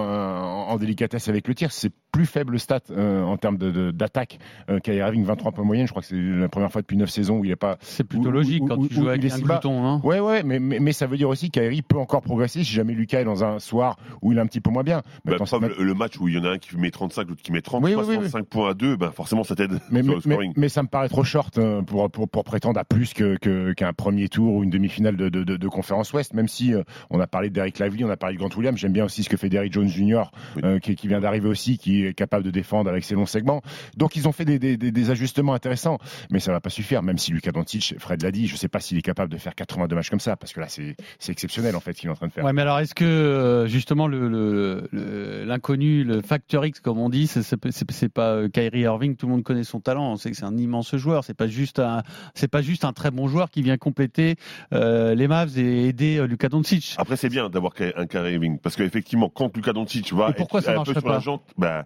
en 0.69 0.77
délicatesse 0.77 1.27
avec 1.27 1.47
le 1.47 1.55
tir, 1.55 1.71
c'est 1.71 1.91
plus 2.13 2.25
faible 2.27 2.59
stat 2.59 2.79
euh, 2.91 3.23
en 3.23 3.35
termes 3.37 3.57
de- 3.57 3.71
de- 3.71 3.91
d'attaque. 3.91 4.37
Euh, 4.69 4.79
Kyrie 4.79 4.99
Irving, 4.99 5.25
23 5.25 5.51
points 5.51 5.65
moyenne. 5.65 5.87
Je 5.87 5.91
crois 5.91 6.03
que 6.03 6.07
c'est 6.07 6.15
la 6.15 6.47
première 6.47 6.71
fois 6.71 6.81
depuis 6.81 6.95
9 6.95 7.09
saisons 7.09 7.39
où 7.39 7.43
il 7.43 7.49
n'est 7.49 7.55
pas. 7.57 7.77
C'est 7.81 8.03
plutôt 8.03 8.29
Où- 8.29 8.31
logique 8.31 8.63
où- 8.63 8.67
quand 8.67 8.77
où- 8.77 8.87
tu 8.87 8.93
joues 8.93 9.09
avec 9.09 9.25
un 9.25 9.39
glouton, 9.39 9.81
non 9.81 9.99
Ouais, 10.03 10.19
ouais, 10.19 10.43
mais, 10.43 10.59
mais, 10.59 10.79
mais 10.79 10.93
ça 10.93 11.07
veut 11.07 11.17
dire 11.17 11.27
aussi 11.27 11.49
qu'Kyrie 11.49 11.81
peut 11.81 11.97
encore 11.97 12.21
progresser 12.21 12.63
si 12.63 12.71
jamais 12.71 12.93
Lucas 12.93 13.19
est 13.21 13.25
dans 13.25 13.43
un 13.43 13.57
soir 13.59 13.97
où 14.21 14.31
il 14.31 14.37
est 14.37 14.41
un 14.41 14.45
petit 14.45 14.61
peu 14.61 14.69
moins 14.69 14.83
bien. 14.83 15.01
Bah, 15.25 15.33
preuve, 15.37 15.73
le, 15.79 15.93
match 15.95 16.19
où 16.19 16.27
il 16.27 16.35
y 16.35 16.37
en 16.37 16.43
a 16.45 16.51
un 16.51 16.57
qui 16.59 16.77
met 16.77 16.91
35, 16.91 17.27
l'autre 17.29 17.41
qui 17.41 17.51
met 17.51 17.61
30, 17.61 17.83
Oui, 17.83 17.95
oui, 17.95 18.03
oui, 18.07 18.13
65 18.15 18.45
points 18.45 18.69
à 18.69 18.73
2, 18.75 18.95
ben 18.95 19.11
forcément 19.11 19.43
ça 19.43 19.55
t'aide 19.55 19.79
Mais, 19.89 20.03
sur 20.03 20.09
mais, 20.11 20.15
le 20.15 20.21
scoring. 20.21 20.53
mais- 20.55 20.61
mais 20.61 20.69
ça 20.69 20.83
me 20.83 20.87
paraît 20.87 21.09
trop 21.09 21.23
short 21.23 21.57
euh, 21.57 21.81
pour, 21.81 22.09
pour, 22.11 22.29
pour 22.29 22.43
prétendre 22.43 22.79
à 22.79 22.83
plus 22.83 23.13
que- 23.13 23.37
que- 23.37 23.73
qu'un 23.73 23.93
premier 23.93 24.29
tour 24.29 24.53
ou 24.53 24.63
une 24.63 24.69
demi-finale 24.69 25.17
de, 25.17 25.29
de, 25.29 25.43
de, 25.43 25.57
de 25.57 25.67
conférence 25.67 26.13
Ouest, 26.13 26.33
même 26.35 26.47
si 26.47 26.75
euh, 26.75 26.83
on 27.09 27.19
a 27.19 27.25
parlé 27.25 27.49
d'Eric 27.49 27.79
Lively, 27.79 28.03
on 28.05 28.09
a 28.11 28.17
parlé 28.17 28.35
de 28.35 28.39
Grant 28.39 28.55
Williams, 28.55 28.77
j'aime 28.77 28.93
bien 28.93 29.05
aussi 29.05 29.23
ce 29.23 29.29
que 29.29 29.37
fait 29.37 29.49
Derrick 29.49 29.73
Jones 29.73 29.87
Jr., 29.87 30.23
Oui. 30.55 30.61
euh, 30.63 30.79
qui, 30.79 30.95
qui 30.95 31.07
vient 31.07 31.19
d'arriver 31.19 31.49
aussi, 31.49 31.77
qui 31.79 32.02
est 32.05 32.13
capable 32.13 32.43
de 32.43 32.51
défendre 32.51 32.89
avec 32.89 33.03
ses 33.03 33.15
longs 33.15 33.25
segments. 33.25 33.61
Donc 33.97 34.15
ils 34.15 34.27
ont 34.27 34.31
fait 34.31 34.45
des, 34.45 34.59
des, 34.59 34.77
des- 34.77 34.91
des 34.91 35.09
ajustements 35.11 35.53
intéressants, 35.53 35.97
mais 36.29 36.39
ça 36.39 36.51
va 36.51 36.59
pas 36.61 36.69
suffire, 36.69 37.01
même 37.03 37.17
si 37.17 37.31
Lucas 37.31 37.51
Doncic, 37.51 37.95
Fred 37.99 38.21
l'a 38.21 38.31
dit, 38.31 38.47
je 38.47 38.55
sais 38.55 38.67
pas 38.67 38.79
s'il 38.79 38.97
est 38.97 39.01
capable 39.01 39.31
de 39.31 39.37
faire 39.37 39.55
82 39.55 39.95
matchs 39.95 40.09
comme 40.09 40.19
ça, 40.19 40.35
parce 40.35 40.53
que 40.53 40.59
là 40.59 40.67
c'est 40.69 40.95
c'est 41.19 41.31
exceptionnel 41.31 41.75
en 41.75 41.79
fait 41.79 41.93
ce 41.93 41.99
qu'il 42.01 42.09
est 42.09 42.11
en 42.11 42.15
train 42.15 42.27
de 42.27 42.31
faire. 42.31 42.43
Ouais, 42.43 42.53
mais 42.53 42.61
alors 42.61 42.79
est-ce 42.79 42.95
que 42.95 43.03
euh, 43.05 43.67
justement 43.67 44.07
le- 44.07 44.27
le- 44.27 44.87
le- 44.91 45.43
l'inconnu, 45.45 46.03
le, 46.03 46.21
facteur 46.21 46.65
X 46.65 46.79
comme 46.79 46.99
on 46.99 47.09
dit, 47.09 47.27
c'est- 47.27 47.43
c'est 47.43 47.57
c'est- 47.71 47.91
c'est 47.91 48.09
pas 48.09 48.31
euh, 48.33 48.49
Kyrie 48.49 48.81
Irving, 48.81 49.15
tout 49.15 49.27
le 49.27 49.33
monde 49.33 49.43
connaît 49.43 49.63
son 49.63 49.79
talent, 49.79 50.11
on 50.11 50.15
sait 50.17 50.31
que 50.31 50.37
c'est 50.37 50.45
un 50.45 50.57
immense 50.57 50.95
joueur, 50.95 51.23
c'est 51.23 51.33
pas 51.33 51.47
juste 51.47 51.79
un, 51.79 52.03
c'est 52.35 52.47
pas 52.47 52.61
juste 52.61 52.85
un 52.85 52.93
très 52.93 53.11
bon 53.11 53.27
joueur 53.27 53.49
qui 53.49 53.61
vient 53.61 53.77
compléter 53.77 54.35
euh, 54.73 55.15
les 55.15 55.27
Mavs 55.27 55.57
et 55.57 55.87
aider 55.87 56.17
euh, 56.17 56.25
Luka 56.27 56.49
Doncic. 56.49 56.95
Après, 56.97 57.15
c'est 57.17 57.29
bien 57.29 57.49
d'avoir 57.49 57.73
un 57.95 58.05
Kyrie 58.05 58.33
Irving, 58.33 58.59
parce 58.59 58.75
qu'effectivement, 58.75 59.29
quand 59.29 59.55
Luka 59.55 59.73
Doncic 59.73 60.13
va 60.13 60.29
Et 60.29 60.33
pourquoi 60.33 60.59
être 60.59 60.65
ça 60.65 60.79
un 60.79 60.83
peu 60.83 60.93
sur 60.93 61.07
la 61.07 61.15
pas? 61.15 61.19
jante, 61.19 61.43
bah, 61.57 61.85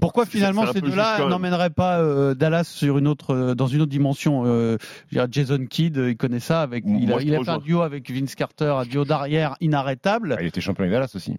Pourquoi 0.00 0.26
finalement 0.26 0.66
ces 0.72 0.80
deux-là 0.80 1.26
n'emmèneraient 1.28 1.70
pas 1.70 2.00
euh, 2.00 2.34
Dallas 2.34 2.64
sur 2.64 2.98
une 2.98 3.06
autre, 3.06 3.34
euh, 3.34 3.54
dans 3.54 3.66
une 3.66 3.82
autre 3.82 3.90
dimension 3.90 4.44
euh, 4.44 4.76
je 5.10 5.18
veux 5.18 5.26
dire, 5.26 5.28
Jason 5.30 5.66
Kidd, 5.66 5.98
euh, 5.98 6.10
il 6.10 6.16
connaît 6.16 6.40
ça. 6.40 6.62
Avec, 6.62 6.84
il 6.86 7.12
a, 7.12 7.20
il 7.20 7.34
a 7.34 7.42
fait 7.42 7.50
un 7.50 7.58
duo 7.58 7.82
avec 7.82 8.10
Vince 8.10 8.34
Carter, 8.34 8.74
un 8.76 8.84
duo 8.84 9.04
d'arrière 9.04 9.56
inarrêtable. 9.60 10.36
Ah, 10.38 10.42
il 10.42 10.48
était 10.48 10.60
champion 10.60 10.82
avec 10.82 10.92
Dallas 10.92 11.12
aussi. 11.14 11.36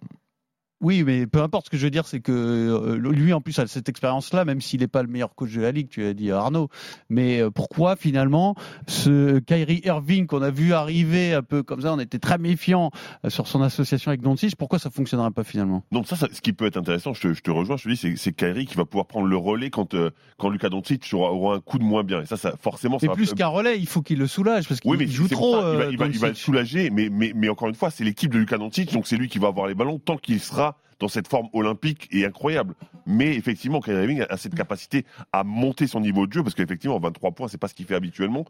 Oui, 0.86 1.02
mais 1.02 1.26
peu 1.26 1.42
importe. 1.42 1.66
Ce 1.66 1.70
que 1.70 1.76
je 1.76 1.82
veux 1.84 1.90
dire, 1.90 2.06
c'est 2.06 2.20
que 2.20 2.30
euh, 2.30 2.96
lui, 2.96 3.32
en 3.32 3.40
plus, 3.40 3.58
a 3.58 3.66
cette 3.66 3.88
expérience-là, 3.88 4.44
même 4.44 4.60
s'il 4.60 4.78
n'est 4.80 4.86
pas 4.86 5.02
le 5.02 5.08
meilleur 5.08 5.34
coach 5.34 5.52
de 5.52 5.60
la 5.60 5.72
ligue, 5.72 5.88
tu 5.88 6.04
as 6.04 6.14
dit 6.14 6.30
Arnaud. 6.30 6.68
Mais 7.10 7.40
euh, 7.40 7.50
pourquoi 7.50 7.96
finalement 7.96 8.54
ce 8.86 9.40
Kyrie 9.40 9.80
Irving 9.84 10.28
qu'on 10.28 10.42
a 10.42 10.50
vu 10.50 10.72
arriver 10.74 11.34
un 11.34 11.42
peu 11.42 11.64
comme 11.64 11.80
ça, 11.82 11.92
on 11.92 11.98
était 11.98 12.20
très 12.20 12.38
méfiant 12.38 12.92
euh, 13.24 13.30
sur 13.30 13.48
son 13.48 13.62
association 13.62 14.10
avec 14.10 14.20
Doncic. 14.20 14.54
Pourquoi 14.54 14.78
ça 14.78 14.90
fonctionnerait 14.90 15.32
pas 15.32 15.42
finalement? 15.42 15.84
Donc 15.90 16.06
ça, 16.06 16.14
ça, 16.14 16.28
ce 16.30 16.40
qui 16.40 16.52
peut 16.52 16.66
être 16.66 16.76
intéressant, 16.76 17.14
je 17.14 17.20
te, 17.20 17.32
je 17.34 17.40
te 17.42 17.50
rejoins, 17.50 17.76
je 17.76 17.84
te 17.84 17.88
dis, 17.88 18.16
c'est, 18.16 18.32
Kyrie 18.32 18.66
qui 18.66 18.76
va 18.76 18.84
pouvoir 18.84 19.06
prendre 19.06 19.26
le 19.26 19.36
relais 19.36 19.70
quand, 19.70 19.94
euh, 19.94 20.10
quand 20.38 20.50
Luka 20.50 20.68
Doncic 20.68 21.08
aura, 21.12 21.32
aura 21.32 21.56
un 21.56 21.60
coup 21.60 21.78
de 21.78 21.84
moins 21.84 22.04
bien. 22.04 22.22
Et 22.22 22.26
ça, 22.26 22.36
ça 22.36 22.54
forcément, 22.60 23.00
C'est 23.00 23.08
plus 23.08 23.34
qu'un 23.34 23.48
relais, 23.48 23.76
il 23.76 23.88
faut 23.88 24.02
qu'il 24.02 24.18
le 24.18 24.28
soulage 24.28 24.68
parce 24.68 24.78
qu'il 24.80 24.90
Oui, 24.92 24.98
mais 25.00 25.08
joue 25.08 25.26
trop. 25.26 25.54
ça, 25.54 25.58
il 25.72 25.76
va, 25.78 25.82
euh, 25.84 25.88
il 25.90 25.98
va- 25.98 26.06
il 26.06 26.18
va 26.20 26.28
le 26.28 26.34
soulager, 26.34 26.90
mais, 26.90 27.08
mais, 27.10 27.32
mais 27.34 27.48
encore 27.48 27.68
une 27.68 27.74
fois, 27.74 27.90
c'est 27.90 28.04
l'équipe 28.04 28.30
de 28.32 28.38
Luka 28.38 28.56
Doncic, 28.56 28.92
donc 28.92 29.08
c'est 29.08 29.16
lui 29.16 29.28
qui 29.28 29.40
va 29.40 29.48
avoir 29.48 29.66
les 29.66 29.74
ballons 29.74 29.98
tant 29.98 30.16
qu'il 30.16 30.38
sera 30.38 30.75
dans 30.98 31.08
cette 31.08 31.28
forme 31.28 31.48
olympique 31.52 32.08
et 32.10 32.24
incroyable. 32.24 32.74
Mais 33.06 33.34
effectivement, 33.34 33.80
Kyrie 33.80 34.02
Irving 34.02 34.26
a 34.28 34.36
cette 34.36 34.54
capacité 34.54 35.04
à 35.32 35.44
monter 35.44 35.86
son 35.86 36.00
niveau 36.00 36.26
de 36.26 36.32
jeu, 36.32 36.42
parce 36.42 36.54
qu'effectivement, 36.54 36.98
23 36.98 37.32
points, 37.32 37.48
c'est 37.48 37.58
pas 37.58 37.68
ce 37.68 37.74
qu'il 37.74 37.86
fait 37.86 37.94
habituellement. 37.94 38.44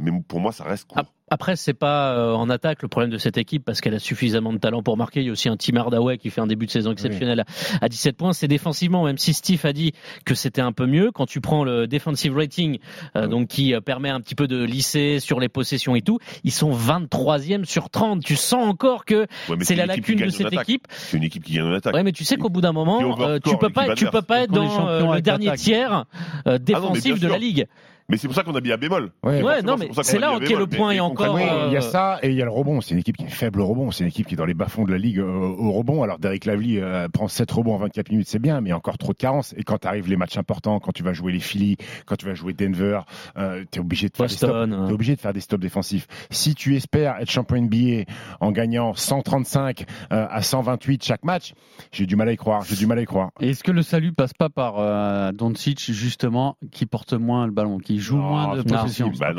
Mais 0.00 0.10
pour 0.26 0.40
moi, 0.40 0.52
ça 0.52 0.64
reste 0.64 0.88
court. 0.88 1.02
Après, 1.32 1.54
c'est 1.54 1.74
pas 1.74 2.16
euh, 2.16 2.32
en 2.32 2.50
attaque 2.50 2.82
le 2.82 2.88
problème 2.88 3.10
de 3.12 3.18
cette 3.18 3.38
équipe 3.38 3.64
parce 3.64 3.80
qu'elle 3.80 3.94
a 3.94 4.00
suffisamment 4.00 4.52
de 4.52 4.58
talent 4.58 4.82
pour 4.82 4.96
marquer. 4.96 5.20
Il 5.20 5.26
y 5.26 5.28
a 5.28 5.32
aussi 5.32 5.48
un 5.48 5.56
Tim 5.56 5.76
Hardaway 5.76 6.18
qui 6.18 6.28
fait 6.28 6.40
un 6.40 6.48
début 6.48 6.66
de 6.66 6.72
saison 6.72 6.90
exceptionnel 6.90 7.44
à 7.80 7.88
17 7.88 8.16
points. 8.16 8.32
C'est 8.32 8.48
défensivement, 8.48 9.04
même 9.04 9.16
si 9.16 9.32
Steve 9.32 9.64
a 9.64 9.72
dit 9.72 9.92
que 10.24 10.34
c'était 10.34 10.60
un 10.60 10.72
peu 10.72 10.86
mieux. 10.86 11.12
Quand 11.12 11.26
tu 11.26 11.40
prends 11.40 11.62
le 11.62 11.86
defensive 11.86 12.34
rating, 12.34 12.80
euh, 13.16 13.28
donc 13.28 13.46
qui 13.46 13.74
euh, 13.74 13.80
permet 13.80 14.10
un 14.10 14.20
petit 14.20 14.34
peu 14.34 14.48
de 14.48 14.60
lisser 14.64 15.20
sur 15.20 15.38
les 15.38 15.48
possessions 15.48 15.94
et 15.94 16.02
tout, 16.02 16.18
ils 16.42 16.50
sont 16.50 16.72
23e 16.72 17.64
sur 17.64 17.90
30. 17.90 18.24
Tu 18.24 18.34
sens 18.34 18.66
encore 18.66 19.04
que 19.04 19.28
Ouais, 19.48 19.56
c'est 19.60 19.76
la 19.76 19.86
lacune 19.86 20.18
de 20.18 20.30
cette 20.30 20.46
attaque. 20.48 20.68
équipe. 20.68 20.88
C'est 20.90 21.16
une 21.16 21.22
équipe 21.22 21.44
qui 21.44 21.52
gagne 21.52 21.66
en 21.66 21.72
attaque. 21.74 21.94
Ouais, 21.94 22.02
mais 22.02 22.12
tu 22.12 22.24
sais 22.24 22.38
qu'au 22.38 22.48
bout 22.48 22.60
d'un 22.60 22.72
moment, 22.72 23.20
euh, 23.20 23.38
tu 23.38 23.56
peux 23.56 23.70
pas, 23.70 23.94
tu 23.94 24.06
peux 24.06 24.22
pas 24.22 24.40
être 24.40 24.52
dans 24.52 24.88
euh, 24.88 25.14
le 25.14 25.22
dernier 25.22 25.52
tiers 25.52 25.92
euh, 25.92 26.02
Ah 26.44 26.50
non, 26.50 26.58
défensif 26.58 27.20
de 27.20 27.28
la 27.28 27.38
ligue. 27.38 27.66
Mais 28.10 28.16
c'est 28.16 28.26
pour 28.28 28.34
ça 28.34 28.42
qu'on 28.42 28.54
a 28.54 28.60
mis 28.60 28.72
à 28.72 28.76
bémol. 28.76 29.10
Ouais, 29.22 29.42
Ouais, 29.42 29.62
non, 29.62 29.76
mais 29.78 29.88
c'est 30.02 30.18
là 30.18 30.28
mis 30.28 30.34
à 30.34 30.38
où 30.38 30.42
est 30.42 30.46
bémol. 30.48 30.58
le 30.60 30.66
point 30.66 30.88
Mais- 30.88 30.94
est 30.94 30.98
mais 30.98 31.00
encore. 31.00 31.38
il 31.40 31.72
y 31.72 31.76
a 31.76 31.78
euh, 31.78 31.80
ça 31.80 32.18
et 32.22 32.28
il 32.30 32.34
y 32.34 32.42
a 32.42 32.44
le 32.44 32.50
rebond. 32.50 32.80
C'est 32.80 32.92
une 32.94 33.00
équipe 33.00 33.16
qui 33.16 33.24
est 33.24 33.28
faible 33.28 33.60
au 33.60 33.66
rebond. 33.66 33.90
C'est 33.90 34.04
une 34.04 34.08
équipe 34.08 34.26
qui 34.26 34.34
est 34.34 34.36
dans 34.36 34.44
les 34.44 34.54
bas-fonds 34.54 34.84
de 34.84 34.92
la 34.92 34.98
ligue 34.98 35.18
euh, 35.20 35.24
au 35.26 35.72
rebond. 35.72 36.02
Alors 36.02 36.18
Derek 36.18 36.44
Lively 36.44 36.78
euh, 36.80 37.08
prend 37.08 37.28
7 37.28 37.50
rebonds 37.50 37.74
en 37.74 37.78
24 37.78 38.10
minutes, 38.10 38.28
c'est 38.28 38.38
bien, 38.38 38.60
mais 38.60 38.68
il 38.68 38.70
y 38.70 38.74
a 38.74 38.76
encore 38.76 38.98
trop 38.98 39.12
de 39.12 39.18
carences. 39.18 39.54
Et 39.56 39.62
quand 39.62 39.78
tu 39.78 39.86
arrives 39.88 40.08
les 40.08 40.16
matchs 40.16 40.36
importants, 40.38 40.80
quand 40.80 40.92
tu 40.92 41.02
vas 41.02 41.12
jouer 41.12 41.32
les 41.32 41.40
Philly, 41.40 41.76
quand 42.06 42.16
tu 42.16 42.26
vas 42.26 42.34
jouer 42.34 42.52
Denver, 42.52 43.00
euh, 43.38 43.64
tu 43.70 43.78
es 43.78 43.80
obligé 43.80 44.08
de 44.08 44.16
faire 44.16 44.26
des 44.26 44.34
stops. 44.34 44.52
hein. 44.52 44.84
T'es 44.88 44.92
obligé 44.92 45.14
de 45.16 45.20
faire 45.20 45.32
des 45.32 45.40
stops 45.40 45.60
défensifs. 45.62 46.06
Si 46.30 46.54
tu 46.54 46.76
espères 46.76 47.16
être 47.20 47.30
champion 47.30 47.56
NBA 47.62 48.04
en 48.40 48.50
gagnant 48.52 48.92
135 48.94 49.84
euh, 50.12 50.26
à 50.30 50.42
128 50.42 51.04
chaque 51.04 51.24
match, 51.24 51.52
j'ai 51.92 52.06
du 52.06 52.16
mal 52.16 52.28
à 52.28 52.32
y 52.32 52.36
croire. 52.36 52.62
J'ai 52.64 52.76
du 52.76 52.86
mal 52.86 52.98
à 52.98 53.02
y 53.02 53.06
croire. 53.06 53.30
Et 53.40 53.50
Est-ce 53.50 53.62
que 53.62 53.70
le 53.72 53.82
salut 53.82 54.12
passe 54.12 54.32
pas 54.34 54.48
par 54.48 54.74
euh, 54.78 55.32
Doncic 55.32 55.80
justement 55.92 56.56
qui 56.72 56.86
porte 56.86 57.12
moins 57.12 57.46
le 57.46 57.52
ballon, 57.52 57.78
qui 57.78 57.98
joue 58.00 58.16
Non, 58.16 58.22
moins 58.30 58.56
de 58.56 58.62
possession 58.62 59.12
Bah 59.18 59.32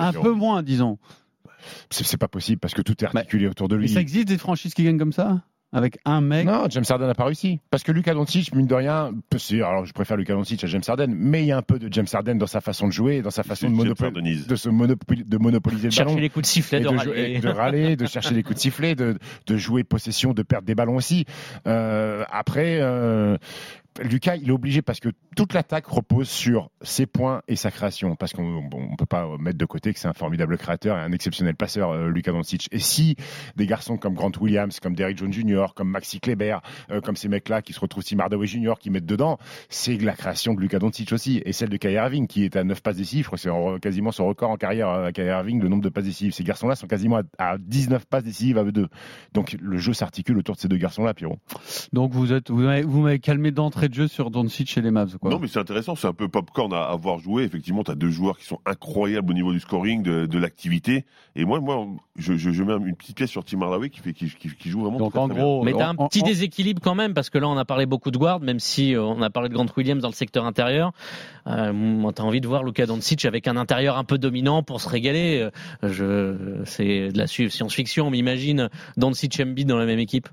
Un 0.00 0.12
peu 0.12 0.32
moins, 0.32 0.62
disons. 0.62 0.98
C'est 1.90 2.16
pas 2.16 2.28
possible 2.28 2.60
parce 2.60 2.74
que 2.74 2.82
tout 2.82 2.94
est 3.02 3.06
articulé 3.06 3.48
autour 3.48 3.68
de 3.68 3.76
Mais 3.76 3.82
lui. 3.82 3.88
ça 3.88 4.00
existe 4.00 4.28
des 4.28 4.38
franchises 4.38 4.74
qui 4.74 4.84
gagnent 4.84 4.98
comme 4.98 5.12
ça? 5.12 5.42
Avec 5.72 5.98
un 6.04 6.20
mec? 6.20 6.46
Non, 6.46 6.66
James 6.70 6.84
Harden 6.88 7.06
n'a 7.08 7.14
pas 7.14 7.24
réussi. 7.24 7.58
Parce 7.70 7.82
que 7.82 7.90
Luka 7.90 8.14
Doncic, 8.14 8.54
mine 8.54 8.68
de 8.68 8.74
rien, 8.74 9.10
peut- 9.30 9.38
alors 9.64 9.84
je 9.84 9.92
préfère 9.92 10.16
Luka 10.16 10.32
Doncic 10.32 10.62
à 10.62 10.68
James 10.68 10.80
Harden, 10.86 11.08
mais 11.12 11.42
il 11.42 11.46
y 11.46 11.52
a 11.52 11.56
un 11.58 11.62
peu 11.62 11.80
de 11.80 11.92
James 11.92 12.06
Harden 12.10 12.36
dans 12.36 12.46
sa 12.46 12.60
façon 12.60 12.86
de 12.86 12.92
jouer, 12.92 13.20
dans 13.20 13.30
sa 13.32 13.42
façon 13.42 13.68
de, 13.68 13.74
monopol- 13.74 14.12
de 14.46 14.56
se 14.56 14.68
monopoli- 14.68 15.24
de 15.28 15.38
monopoliser 15.38 15.88
le 15.88 15.90
chercher 15.90 16.04
ballon. 16.14 16.20
les 16.22 16.30
coups 16.30 16.44
de 16.44 16.46
sifflet, 16.46 16.78
Et 16.78 16.82
de 16.84 16.88
de, 16.88 16.96
râler. 16.96 17.38
de 17.40 17.48
râler, 17.48 17.96
de 17.96 18.06
chercher 18.06 18.34
les 18.34 18.44
coups 18.44 18.54
de 18.56 18.60
sifflet, 18.60 18.94
de, 18.94 19.18
de 19.48 19.56
jouer 19.56 19.82
possession, 19.82 20.32
de 20.34 20.42
perdre 20.44 20.66
des 20.66 20.76
ballons 20.76 20.96
aussi. 20.96 21.24
Euh, 21.66 22.24
après, 22.30 22.78
euh, 22.80 23.36
Lucas, 24.02 24.36
il 24.36 24.48
est 24.48 24.52
obligé 24.52 24.82
parce 24.82 25.00
que 25.00 25.08
toute 25.36 25.52
l'attaque 25.54 25.86
repose 25.86 26.28
sur 26.28 26.70
ses 26.82 27.06
points 27.06 27.42
et 27.48 27.56
sa 27.56 27.70
création. 27.70 28.14
Parce 28.16 28.32
qu'on 28.32 28.68
on 28.72 28.96
peut 28.96 29.06
pas 29.06 29.26
mettre 29.38 29.58
de 29.58 29.64
côté 29.64 29.92
que 29.92 29.98
c'est 29.98 30.08
un 30.08 30.12
formidable 30.12 30.56
créateur 30.58 30.96
et 30.96 31.00
un 31.00 31.12
exceptionnel 31.12 31.54
passeur, 31.56 31.90
euh, 31.90 32.08
Lucas 32.08 32.32
Doncic. 32.32 32.68
Et 32.72 32.78
si 32.78 33.16
des 33.56 33.66
garçons 33.66 33.96
comme 33.96 34.14
Grant 34.14 34.32
Williams, 34.40 34.80
comme 34.80 34.94
Derrick 34.94 35.18
Jones 35.18 35.32
Jr., 35.32 35.66
comme 35.74 35.88
Maxi 35.90 36.20
Kleber, 36.20 36.58
euh, 36.90 37.00
comme 37.00 37.16
ces 37.16 37.28
mecs-là 37.28 37.62
qui 37.62 37.72
se 37.72 37.80
retrouvent 37.80 38.04
Tim 38.04 38.18
Hardaway 38.18 38.46
Jr., 38.46 38.74
qui 38.78 38.90
mettent 38.90 39.06
dedans, 39.06 39.38
c'est 39.68 39.96
la 39.98 40.12
création 40.14 40.54
de 40.54 40.60
Lucas 40.60 40.78
Doncic 40.78 41.12
aussi. 41.12 41.42
Et 41.44 41.52
celle 41.52 41.68
de 41.70 41.76
Kyrie 41.76 41.94
Irving, 41.94 42.26
qui 42.26 42.44
est 42.44 42.56
à 42.56 42.64
9 42.64 42.80
passes 42.82 42.96
décisives. 42.96 43.24
Je 43.24 43.28
crois 43.28 43.36
que 43.36 43.42
c'est 43.42 43.50
en- 43.50 43.78
quasiment 43.78 44.12
son 44.12 44.26
record 44.26 44.50
en 44.50 44.56
carrière 44.56 44.88
à 44.88 45.12
Kyrie 45.12 45.28
Irving, 45.28 45.60
le 45.62 45.68
nombre 45.68 45.82
de 45.82 45.88
passes 45.88 46.04
décisives. 46.04 46.32
Ces 46.32 46.44
garçons-là 46.44 46.76
sont 46.76 46.86
quasiment 46.86 47.20
à, 47.38 47.52
à 47.52 47.58
19 47.58 48.06
passes 48.06 48.24
décisives 48.24 48.58
à 48.58 48.64
eux 48.64 48.72
deux. 48.72 48.88
Donc 49.32 49.56
le 49.60 49.78
jeu 49.78 49.92
s'articule 49.92 50.38
autour 50.38 50.54
de 50.56 50.60
ces 50.60 50.68
deux 50.68 50.76
garçons-là, 50.76 51.14
Pierrot. 51.14 51.38
Donc 51.92 52.12
vous 52.12 52.26
vous 52.26 53.00
m'avez 53.02 53.18
calmé 53.18 53.50
d'entrée 53.50 53.85
de 53.88 53.94
jeu 53.94 54.08
sur 54.08 54.30
Doncic 54.30 54.68
chez 54.68 54.80
les 54.82 54.90
Mavs, 54.90 55.18
quoi. 55.18 55.30
Non, 55.30 55.38
mais 55.38 55.48
c'est 55.48 55.58
intéressant, 55.58 55.94
c'est 55.94 56.06
un 56.06 56.12
peu 56.12 56.28
popcorn 56.28 56.72
à 56.72 56.82
avoir 56.84 57.18
joué. 57.18 57.44
Effectivement, 57.44 57.84
tu 57.84 57.90
as 57.90 57.94
deux 57.94 58.10
joueurs 58.10 58.38
qui 58.38 58.44
sont 58.44 58.58
incroyables 58.66 59.30
au 59.30 59.34
niveau 59.34 59.52
du 59.52 59.60
scoring, 59.60 60.02
de, 60.02 60.26
de 60.26 60.38
l'activité. 60.38 61.04
Et 61.34 61.44
moi, 61.44 61.60
moi 61.60 61.86
je, 62.16 62.34
je, 62.34 62.50
je 62.50 62.62
mets 62.62 62.72
une 62.74 62.96
petite 62.96 63.16
pièce 63.16 63.30
sur 63.30 63.44
Tim 63.44 63.60
Hardaway 63.62 63.90
qui, 63.90 64.00
fait, 64.00 64.12
qui, 64.12 64.28
qui, 64.30 64.48
qui 64.54 64.68
joue 64.70 64.80
vraiment 64.82 64.98
Donc 64.98 65.12
très, 65.12 65.20
en 65.20 65.28
très 65.28 65.38
gros, 65.38 65.62
Mais 65.64 65.72
t'as 65.72 65.88
un 65.88 65.94
en- 65.96 66.08
petit 66.08 66.22
en- 66.22 66.26
déséquilible 66.26 66.80
quand 66.80 66.94
même, 66.94 67.14
parce 67.14 67.30
que 67.30 67.38
là, 67.38 67.48
on 67.48 67.56
a 67.56 67.64
parlé 67.64 67.86
beaucoup 67.86 68.10
de 68.10 68.18
guard, 68.18 68.40
même 68.40 68.58
si 68.60 68.94
euh, 68.94 69.02
on 69.02 69.22
a 69.22 69.30
parlé 69.30 69.48
de 69.48 69.54
Grant 69.54 69.66
Williams 69.76 70.02
dans 70.02 70.08
le 70.08 70.14
secteur 70.14 70.44
intérieur. 70.46 70.92
Euh, 71.46 71.72
moi, 71.72 72.12
t'as 72.12 72.22
envie 72.22 72.40
de 72.40 72.48
voir 72.48 72.64
Luka 72.64 72.86
Doncic 72.86 73.24
avec 73.24 73.46
un 73.48 73.56
intérieur 73.56 73.96
un 73.98 74.04
peu 74.04 74.18
dominant 74.18 74.62
pour 74.62 74.80
se 74.80 74.88
régaler. 74.88 75.48
Euh, 75.84 75.88
Je, 75.88 76.62
c'est 76.64 77.08
de 77.12 77.18
la 77.18 77.26
science-fiction. 77.26 78.06
On 78.06 78.10
m'imagine 78.10 78.68
Doncic 78.96 79.40
Embiid 79.40 79.68
dans 79.68 79.76
la 79.78 79.86
même 79.86 79.98
équipe. 79.98 80.28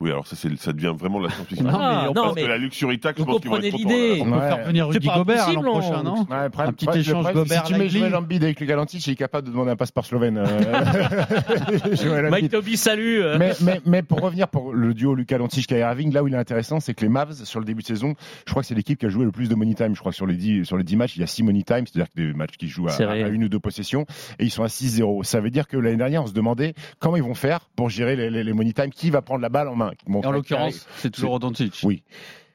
Oui, 0.00 0.10
alors 0.10 0.26
ça, 0.26 0.34
c'est, 0.34 0.56
ça 0.58 0.72
devient 0.72 0.94
vraiment 0.98 1.18
de 1.20 1.26
la 1.26 1.30
science-fiction. 1.30 1.64
Non, 1.66 1.72
mais 1.72 1.78
Ah, 1.80 2.06
on 2.10 2.14
non, 2.14 2.22
Parce 2.22 2.34
mais 2.36 2.42
que 2.42 2.46
la 2.48 2.56
luxury 2.58 2.98
tax, 2.98 3.18
je 3.18 3.22
vous 3.24 3.30
pense 3.32 3.40
qu'ils 3.42 3.50
vont 3.50 3.56
être 3.58 3.70
comprenez 3.70 3.84
contents, 3.84 3.94
là. 3.96 4.02
l'idée. 4.08 4.20
on 4.22 4.24
peut 4.24 4.30
Ouais. 4.30 4.48
faire 4.48 4.64
venir 4.66 4.88
Rudy 4.88 5.08
Gobert 5.08 5.52
l'an 5.52 5.62
prochain, 5.62 6.02
non 6.02 6.14
Ouais, 6.30 6.44
le 6.44 6.48
problème- 6.50 6.70
Un 6.70 6.72
petit 6.72 6.86
le 6.86 6.96
échange 6.96 7.32
Gobert 7.34 7.66
Si 7.66 7.72
tu 7.74 7.78
mets. 7.78 7.88
Joel 7.90 8.14
Embiid 8.16 8.42
avec 8.44 8.60
Luka 8.60 8.76
Doncic, 8.76 9.06
il 9.06 9.10
est 9.12 9.16
capable 9.16 9.46
de 9.46 9.52
demander 9.52 9.72
un 9.72 9.76
passeport 9.76 10.06
slovène. 10.06 10.38
euh. 10.38 12.30
Mike 12.30 12.50
Toby, 12.50 12.76
salut. 12.76 13.22
euh. 13.22 13.36
mais, 13.38 13.52
mais, 13.62 13.80
mais 13.84 14.02
pour 14.02 14.20
revenir 14.20 14.48
pour 14.48 14.72
le 14.72 14.94
duo 14.94 15.14
Lucas 15.14 15.38
Doncic 15.38 15.66
Kyrie 15.66 15.80
Irving, 15.82 16.12
là 16.12 16.22
où 16.22 16.28
il 16.28 16.34
est 16.34 16.38
intéressant, 16.38 16.80
c'est 16.80 16.94
que 16.94 17.02
les 17.02 17.08
Mavs 17.08 17.44
sur 17.44 17.60
le 17.60 17.66
début 17.66 17.82
de 17.82 17.86
saison, 17.86 18.14
je 18.46 18.50
crois 18.52 18.62
que 18.62 18.68
c'est 18.68 18.74
l'équipe 18.74 18.98
qui 18.98 19.06
a 19.06 19.08
joué 19.10 19.24
le 19.24 19.32
plus 19.32 19.48
de 19.48 19.54
money 19.54 19.74
time. 19.74 19.94
Je 19.94 20.00
crois 20.00 20.12
que 20.12 20.16
sur 20.16 20.26
les 20.26 20.34
10 20.36 20.64
sur 20.64 20.76
les 20.76 20.84
10 20.84 20.96
matchs, 20.96 21.16
il 21.16 21.20
y 21.20 21.24
a 21.24 21.26
6 21.26 21.42
money 21.42 21.62
time, 21.62 21.84
c'est-à-dire 21.86 22.10
que 22.14 22.20
des 22.20 22.32
matchs 22.32 22.56
qui 22.58 22.68
jouent 22.68 22.88
à, 22.88 22.92
à 22.94 23.28
une 23.28 23.44
ou 23.44 23.48
deux 23.48 23.60
possessions 23.60 24.06
et 24.38 24.44
ils 24.44 24.50
sont 24.50 24.62
à 24.62 24.68
6-0. 24.68 25.24
Ça 25.24 25.40
veut 25.40 25.50
dire 25.50 25.66
que 25.68 25.76
l'année 25.76 25.96
dernière, 25.96 26.22
on 26.22 26.26
se 26.26 26.32
demandait 26.32 26.74
comment 26.98 27.16
ils 27.16 27.22
vont 27.22 27.34
faire 27.34 27.68
pour 27.76 27.90
gérer 27.90 28.16
les, 28.16 28.30
les, 28.30 28.44
les 28.44 28.52
money 28.52 28.72
time, 28.72 28.90
qui 28.90 29.10
va 29.10 29.22
prendre 29.22 29.40
la 29.42 29.48
balle 29.48 29.68
en 29.68 29.76
main? 29.76 29.89
En 30.24 30.30
l'occurrence, 30.30 30.86
c'est 30.96 31.10
toujours 31.10 31.38
Doncic. 31.40 31.80
Oui. 31.84 32.02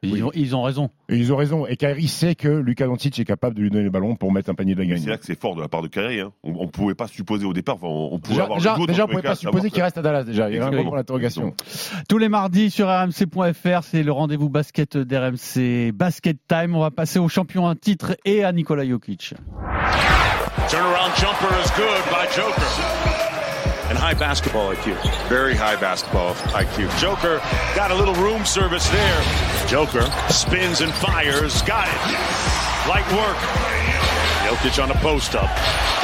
Ils, 0.04 0.12
Oui. 0.14 0.22
ont, 0.24 0.32
ils 0.36 0.56
ont 0.56 0.62
raison. 0.62 0.92
Et 1.10 1.16
ils 1.18 1.34
ont 1.34 1.36
raison. 1.38 1.66
Et 1.66 1.78
Kyrie 1.78 2.08
sait 2.08 2.36
que 2.36 2.48
Lucas 2.48 2.86
Doncic 2.86 3.18
est 3.18 3.26
capable 3.26 3.56
de 3.56 3.62
lui 3.62 3.72
donner 3.72 3.86
le 3.86 3.90
ballon 3.90 4.16
pour 4.16 4.32
mettre 4.32 4.52
un 4.52 4.54
panier 4.54 4.76
de 4.76 4.82
la 4.82 4.86
Mais 4.86 4.98
C'est 4.98 5.02
gagne. 5.02 5.10
là 5.10 5.18
que 5.18 5.26
c'est 5.26 5.40
fort 5.40 5.56
de 5.56 5.62
la 5.62 5.68
part 5.68 5.82
de 5.82 5.88
Kyrie. 5.88 6.20
Hein. 6.20 6.32
On, 6.44 6.54
on 6.60 6.68
pouvait 6.68 6.94
pas 6.94 7.08
supposer 7.08 7.46
au 7.46 7.54
départ. 7.54 7.76
Enfin, 7.76 7.88
on, 7.88 8.10
on 8.14 8.20
pouvait 8.20 8.34
Déjà, 8.36 8.44
avoir 8.44 8.58
déjà, 8.60 8.74
le 8.74 8.78
doute, 8.82 8.88
déjà, 8.90 9.02
en 9.02 9.06
on 9.06 9.08
tous 9.08 9.12
pouvait 9.14 9.28
pas 9.28 9.36
supposer 9.36 9.72
qu'il 9.72 9.82
reste 9.82 9.98
à 9.98 10.04
Dallas 10.04 10.24
déjà. 10.24 10.50
Il 10.52 10.58
y 10.58 10.60
a 10.60 10.68
un 10.68 10.84
point 10.84 10.98
d'interrogation. 10.98 11.56
Tous 12.08 12.18
les 12.20 12.30
mardis 12.30 12.70
sur 12.70 12.88
rmc.fr, 12.88 13.84
c'est 13.84 14.04
le 14.04 14.12
rendez-vous 14.12 14.50
basket 14.50 14.96
d'RMC 14.96 15.92
Basket 15.92 16.38
Time. 16.48 16.76
On 16.76 16.82
va 16.82 16.92
passer 16.92 17.18
au 17.18 17.28
champion 17.30 17.68
à 17.68 17.74
titre 17.74 18.16
et 18.26 18.44
à 18.44 18.52
Nikola 18.52 18.86
Jokic. 18.88 19.34
Turnaround 20.70 21.16
jumper 21.18 21.50
is 21.64 21.72
good 21.76 22.04
by 22.12 22.28
Joker. 22.36 23.35
And 23.96 24.04
high 24.04 24.14
basketball 24.14 24.76
IQ. 24.76 25.00
Very 25.30 25.56
high 25.56 25.80
basketball 25.80 26.36
IQ. 26.52 26.92
Joker 27.00 27.40
got 27.80 27.92
a 27.92 27.96
little 27.96 28.14
room 28.16 28.44
service 28.44 28.84
there. 28.92 29.22
Joker 29.72 30.04
spins 30.28 30.84
and 30.84 30.92
fires. 30.92 31.62
Got 31.64 31.88
it. 31.88 32.02
Light 32.92 33.08
work. 33.16 33.40
Jokic 34.44 34.84
on 34.84 34.92
a 34.92 35.00
post 35.00 35.32
up. 35.40 35.48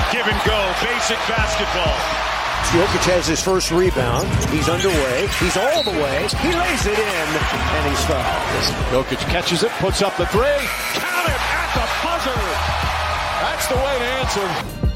Give 0.08 0.24
and 0.24 0.40
go. 0.48 0.56
Basic 0.80 1.20
basketball. 1.28 2.00
Jokic 2.72 3.04
has 3.12 3.28
his 3.28 3.44
first 3.44 3.76
rebound. 3.76 4.24
He's 4.56 4.72
underway. 4.72 5.28
He's 5.44 5.60
all 5.60 5.84
the 5.84 5.92
way. 5.92 6.32
He 6.40 6.48
lays 6.48 6.88
it 6.88 6.96
in, 6.96 7.28
and 7.28 7.84
he's 7.92 8.04
fouled. 8.08 9.04
Jokic 9.04 9.20
catches 9.28 9.68
it, 9.68 9.72
puts 9.84 10.02
up 10.02 10.16
the 10.16 10.28
three. 10.32 10.64
Count 10.96 11.28
it 11.28 11.42
at 11.44 11.70
the 11.76 11.86
buzzer. 12.08 12.40
That's 13.44 13.68
the 13.68 13.76
way 13.76 13.96
to 14.00 14.08
answer. 14.24 14.91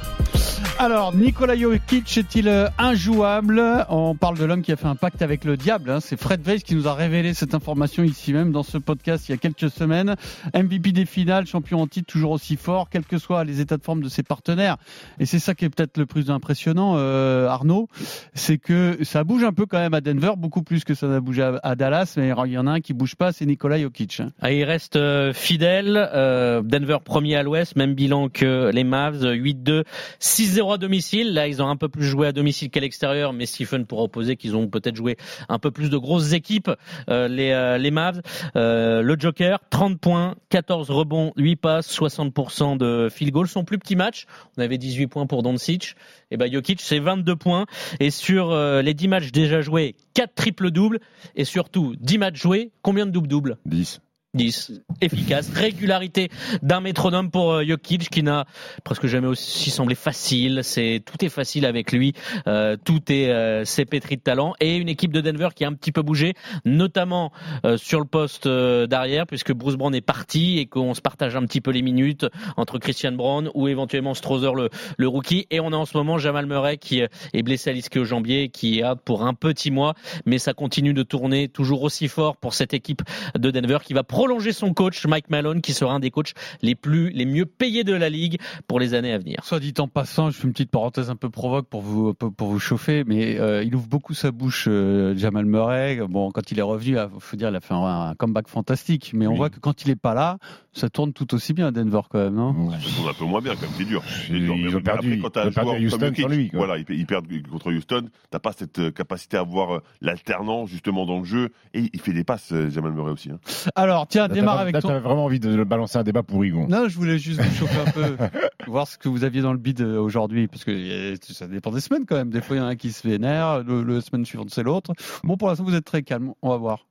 Alors, 0.77 1.15
Nikola 1.15 1.55
Jokic 1.55 2.17
est-il 2.17 2.49
euh, 2.49 2.67
injouable? 2.77 3.63
On 3.87 4.13
parle 4.13 4.37
de 4.37 4.43
l'homme 4.43 4.61
qui 4.61 4.73
a 4.73 4.75
fait 4.75 4.87
un 4.87 4.95
pacte 4.95 5.21
avec 5.21 5.45
le 5.45 5.55
diable. 5.55 5.89
hein. 5.89 5.99
C'est 6.01 6.19
Fred 6.19 6.45
Weiss 6.45 6.63
qui 6.63 6.75
nous 6.75 6.85
a 6.85 6.93
révélé 6.93 7.33
cette 7.33 7.55
information 7.55 8.03
ici 8.03 8.33
même 8.33 8.51
dans 8.51 8.61
ce 8.61 8.77
podcast 8.77 9.29
il 9.29 9.31
y 9.31 9.35
a 9.35 9.37
quelques 9.37 9.69
semaines. 9.69 10.15
MVP 10.53 10.91
des 10.91 11.05
finales, 11.05 11.47
champion 11.47 11.79
en 11.81 11.87
titre, 11.87 12.11
toujours 12.11 12.31
aussi 12.31 12.57
fort, 12.57 12.89
quels 12.89 13.05
que 13.05 13.17
soient 13.17 13.45
les 13.45 13.61
états 13.61 13.77
de 13.77 13.83
forme 13.83 14.03
de 14.03 14.09
ses 14.09 14.21
partenaires. 14.21 14.75
Et 15.17 15.25
c'est 15.25 15.39
ça 15.39 15.55
qui 15.55 15.63
est 15.63 15.69
peut-être 15.69 15.97
le 15.97 16.05
plus 16.05 16.29
impressionnant, 16.29 16.95
euh, 16.97 17.47
Arnaud, 17.47 17.87
c'est 18.33 18.57
que 18.57 18.97
ça 19.03 19.23
bouge 19.23 19.45
un 19.45 19.53
peu 19.53 19.65
quand 19.65 19.79
même 19.79 19.93
à 19.93 20.01
Denver, 20.01 20.33
beaucoup 20.37 20.61
plus 20.61 20.83
que 20.83 20.93
ça 20.93 21.07
n'a 21.07 21.21
bougé 21.21 21.49
à, 21.63 21.75
Dallas. 21.77 22.15
Mais 22.17 22.33
il 22.47 22.51
y 22.51 22.57
en 22.57 22.67
a 22.67 22.71
un 22.71 22.81
qui 22.81 22.93
bouge 22.93 23.15
pas, 23.15 23.31
c'est 23.31 23.45
Nikola 23.45 23.79
Jokic. 23.79 24.21
Ah, 24.41 24.51
il 24.51 24.65
reste 24.65 24.97
euh, 24.97 25.31
fidèle. 25.31 25.95
euh, 26.13 26.61
Denver 26.61 26.97
premier 27.03 27.37
à 27.37 27.43
l'ouest, 27.43 27.77
même 27.77 27.93
bilan 27.93 28.27
que 28.27 28.71
les 28.73 28.83
Mavs, 28.83 29.23
euh, 29.23 29.35
8-2, 29.35 29.83
6-0 30.19 30.64
à 30.73 30.77
domicile. 30.77 31.33
Là, 31.33 31.47
ils 31.47 31.61
ont 31.61 31.67
un 31.67 31.75
peu 31.75 31.89
plus 31.89 32.05
joué 32.05 32.27
à 32.27 32.31
domicile 32.31 32.69
qu'à 32.69 32.79
l'extérieur, 32.79 33.33
mais 33.33 33.45
Stephen 33.45 33.85
pourra 33.85 34.03
opposer 34.03 34.35
qu'ils 34.35 34.55
ont 34.55 34.67
peut-être 34.67 34.95
joué 34.95 35.17
un 35.49 35.59
peu 35.59 35.71
plus 35.71 35.89
de 35.89 35.97
grosses 35.97 36.33
équipes, 36.33 36.71
euh, 37.09 37.27
les, 37.27 37.51
euh, 37.51 37.77
les 37.77 37.91
Mavs. 37.91 38.21
Euh, 38.55 39.01
le 39.01 39.15
Joker, 39.19 39.59
30 39.69 39.99
points, 39.99 40.35
14 40.49 40.89
rebonds, 40.89 41.33
8 41.37 41.55
passes, 41.55 41.87
60% 41.87 42.77
de 42.77 43.09
field 43.09 43.33
goal. 43.33 43.47
Son 43.47 43.63
plus 43.63 43.77
petit 43.77 43.95
match, 43.95 44.25
on 44.57 44.61
avait 44.61 44.77
18 44.77 45.07
points 45.07 45.27
pour 45.27 45.43
Doncic. 45.43 45.95
Et 46.31 46.37
ben 46.37 46.51
Jokic, 46.51 46.81
c'est 46.81 46.99
22 46.99 47.35
points. 47.35 47.65
Et 47.99 48.09
sur 48.09 48.55
les 48.55 48.93
10 48.93 49.07
matchs 49.07 49.31
déjà 49.31 49.61
joués, 49.61 49.95
4 50.13 50.33
triples-doubles. 50.33 50.99
Et 51.35 51.45
surtout, 51.45 51.95
10 51.99 52.17
matchs 52.17 52.41
joués, 52.41 52.71
combien 52.81 53.05
de 53.05 53.11
doubles-doubles? 53.11 53.57
10. 53.65 54.01
10. 54.35 54.81
Efficace. 55.01 55.49
Régularité 55.49 56.29
d'un 56.61 56.81
métronome 56.81 57.31
pour 57.31 57.53
euh, 57.53 57.65
Jokic 57.65 58.09
qui 58.09 58.23
n'a 58.23 58.45
presque 58.83 59.07
jamais 59.07 59.27
aussi 59.27 59.69
semblé 59.69 59.95
facile. 59.95 60.61
C'est 60.63 61.01
tout 61.05 61.23
est 61.25 61.29
facile 61.29 61.65
avec 61.65 61.91
lui. 61.91 62.13
Euh, 62.47 62.77
tout 62.83 63.01
est 63.11 63.29
euh, 63.29 63.63
c'est 63.65 63.85
pétri 63.85 64.17
de 64.17 64.21
talent 64.21 64.53
et 64.59 64.77
une 64.77 64.89
équipe 64.89 65.11
de 65.11 65.21
Denver 65.21 65.49
qui 65.55 65.65
a 65.65 65.67
un 65.67 65.73
petit 65.73 65.91
peu 65.91 66.01
bougé, 66.01 66.33
notamment 66.65 67.31
euh, 67.65 67.77
sur 67.77 67.99
le 67.99 68.05
poste 68.05 68.47
euh, 68.47 68.87
d'arrière 68.87 69.25
puisque 69.27 69.53
Bruce 69.53 69.75
Brown 69.75 69.93
est 69.95 70.01
parti 70.01 70.59
et 70.59 70.65
qu'on 70.65 70.93
se 70.93 71.01
partage 71.01 71.35
un 71.35 71.45
petit 71.45 71.61
peu 71.61 71.71
les 71.71 71.81
minutes 71.81 72.25
entre 72.57 72.77
Christian 72.77 73.13
Brown 73.13 73.49
ou 73.53 73.67
éventuellement 73.67 74.13
Strother 74.13 74.53
le, 74.53 74.69
le 74.97 75.07
rookie 75.07 75.47
et 75.51 75.59
on 75.59 75.71
a 75.71 75.75
en 75.75 75.85
ce 75.85 75.97
moment 75.97 76.17
Jamal 76.17 76.45
Murray 76.45 76.77
qui 76.77 77.01
euh, 77.01 77.07
est 77.33 77.43
blessé 77.43 77.69
à 77.69 77.73
l'ischio 77.73 78.03
jambier 78.03 78.49
qui 78.49 78.79
est 78.79 78.95
pour 79.03 79.23
un 79.23 79.33
petit 79.33 79.71
mois 79.71 79.93
mais 80.25 80.37
ça 80.37 80.53
continue 80.53 80.93
de 80.93 81.03
tourner 81.03 81.47
toujours 81.47 81.83
aussi 81.83 82.07
fort 82.07 82.37
pour 82.37 82.53
cette 82.53 82.73
équipe 82.73 83.01
de 83.37 83.51
Denver 83.51 83.79
qui 83.83 83.93
va 83.93 84.03
prolonger 84.25 84.53
son 84.53 84.73
coach 84.73 85.05
Mike 85.05 85.29
Malone 85.29 85.61
qui 85.61 85.73
sera 85.73 85.93
un 85.93 85.99
des 85.99 86.09
coachs 86.09 86.33
les 86.63 86.73
plus 86.73 87.09
les 87.11 87.25
mieux 87.25 87.45
payés 87.45 87.83
de 87.83 87.93
la 87.93 88.09
ligue 88.09 88.39
pour 88.67 88.79
les 88.79 88.95
années 88.95 89.13
à 89.13 89.19
venir. 89.19 89.37
Soit 89.43 89.59
dit 89.59 89.73
en 89.77 89.87
passant, 89.87 90.31
je 90.31 90.37
fais 90.37 90.47
une 90.47 90.53
petite 90.53 90.71
parenthèse 90.71 91.11
un 91.11 91.15
peu 91.15 91.29
provoque 91.29 91.67
pour 91.67 91.81
vous 91.81 92.13
pour 92.15 92.47
vous 92.47 92.59
chauffer, 92.59 93.03
mais 93.05 93.39
euh, 93.39 93.63
il 93.63 93.75
ouvre 93.75 93.87
beaucoup 93.87 94.15
sa 94.15 94.31
bouche, 94.31 94.65
euh, 94.67 95.15
Jamal 95.15 95.45
Murray. 95.45 95.99
Bon, 96.09 96.31
quand 96.31 96.49
il 96.51 96.57
est 96.57 96.63
revenu, 96.63 96.95
il 96.97 97.07
faut 97.19 97.37
dire, 97.37 97.49
il 97.49 97.55
a 97.55 97.59
fait 97.59 97.73
un, 97.75 98.09
un 98.09 98.15
comeback 98.15 98.47
fantastique, 98.47 99.11
mais 99.13 99.27
on 99.27 99.31
Oui. 99.31 99.37
voit 99.37 99.49
que 99.51 99.59
quand 99.59 99.83
il 99.85 99.91
est 99.91 99.95
pas 99.95 100.15
là, 100.15 100.37
ça 100.73 100.89
tourne 100.89 101.13
tout 101.13 101.33
aussi 101.35 101.53
bien 101.53 101.67
à 101.67 101.71
Denver 101.71 102.01
quand 102.09 102.17
même, 102.19 102.33
non? 102.35 102.71
Ça 102.71 102.77
tourne 102.95 103.09
un 103.09 103.13
peu 103.13 103.25
moins 103.25 103.41
bien, 103.41 103.53
quand 103.53 103.61
même, 103.61 103.71
c'est 103.77 103.85
dur. 103.85 104.01
Ils 104.29 104.43
dur. 104.45 104.53
ont 104.77 104.81
perdu- 104.81 105.21
après, 105.23 105.51
quand 105.53 105.75
ils 105.75 105.85
Houston 105.85 106.11
sans 106.19 106.27
lui, 106.27 106.49
quoi. 106.49 106.65
Voilà, 106.65 106.77
ils, 106.89 107.05
perdent 107.05 107.27
contre 107.51 107.71
Houston. 107.71 108.07
T'as 108.31 108.39
pas 108.39 108.53
cette 108.53 108.79
euh, 108.79 108.91
capacité 108.91 109.37
à 109.37 109.43
voir 109.43 109.75
euh, 109.75 109.79
l'alternance, 110.01 110.69
justement, 110.69 111.05
dans 111.05 111.19
le 111.19 111.25
jeu. 111.25 111.49
Et 111.75 111.89
il 111.93 111.99
fait 112.01 112.13
des 112.13 112.23
passes, 112.23 112.53
Jamal 112.69 112.91
Murray 112.93 113.11
aussi. 113.11 113.29
hein. 113.29 113.39
Alors, 113.75 114.07
tiens, 114.15 114.27
démarre 114.27 114.59
avec 114.59 114.73
là, 114.73 114.81
ton. 114.81 114.87
t'avais 114.89 114.99
vraiment 114.99 115.25
envie 115.25 115.39
de 115.39 115.63
balancer 115.63 115.97
un 115.97 116.03
débat 116.03 116.23
pour. 116.23 116.43
Non, 116.43 116.87
je 116.87 116.95
voulais 116.95 117.17
juste 117.17 117.41
vous 117.41 117.55
chauffer 117.55 117.79
un 117.79 117.91
peu, 117.91 118.17
voir 118.67 118.87
ce 118.87 118.97
que 118.97 119.09
vous 119.09 119.23
aviez 119.23 119.41
dans 119.41 119.53
le 119.53 119.57
bid 119.57 119.81
euh, 119.81 119.99
aujourd'hui, 119.99 120.47
parce 120.47 120.63
que 120.63 120.71
euh, 120.71 121.15
ça 121.21 121.47
dépend 121.47 121.71
des 121.71 121.79
semaines 121.81 122.05
quand 122.05 122.15
même. 122.15 122.29
Des 122.29 122.41
fois, 122.41 122.55
il 122.55 122.59
y 122.59 122.61
en 122.61 122.65
a 122.65 122.69
un 122.69 122.75
qui 122.75 122.91
se 122.91 123.07
vénère, 123.07 123.63
le, 123.63 123.83
le 123.83 124.01
semaine 124.01 124.25
suivante, 124.25 124.49
c'est 124.49 124.63
l'autre. 124.63 124.93
Bon, 125.23 125.37
pour 125.37 125.47
l'instant, 125.47 125.63
vous 125.63 125.75
êtes 125.75 125.85
très 125.85 126.03
calme. 126.03 126.33
On 126.41 126.49
va 126.49 126.57
voir. 126.57 126.87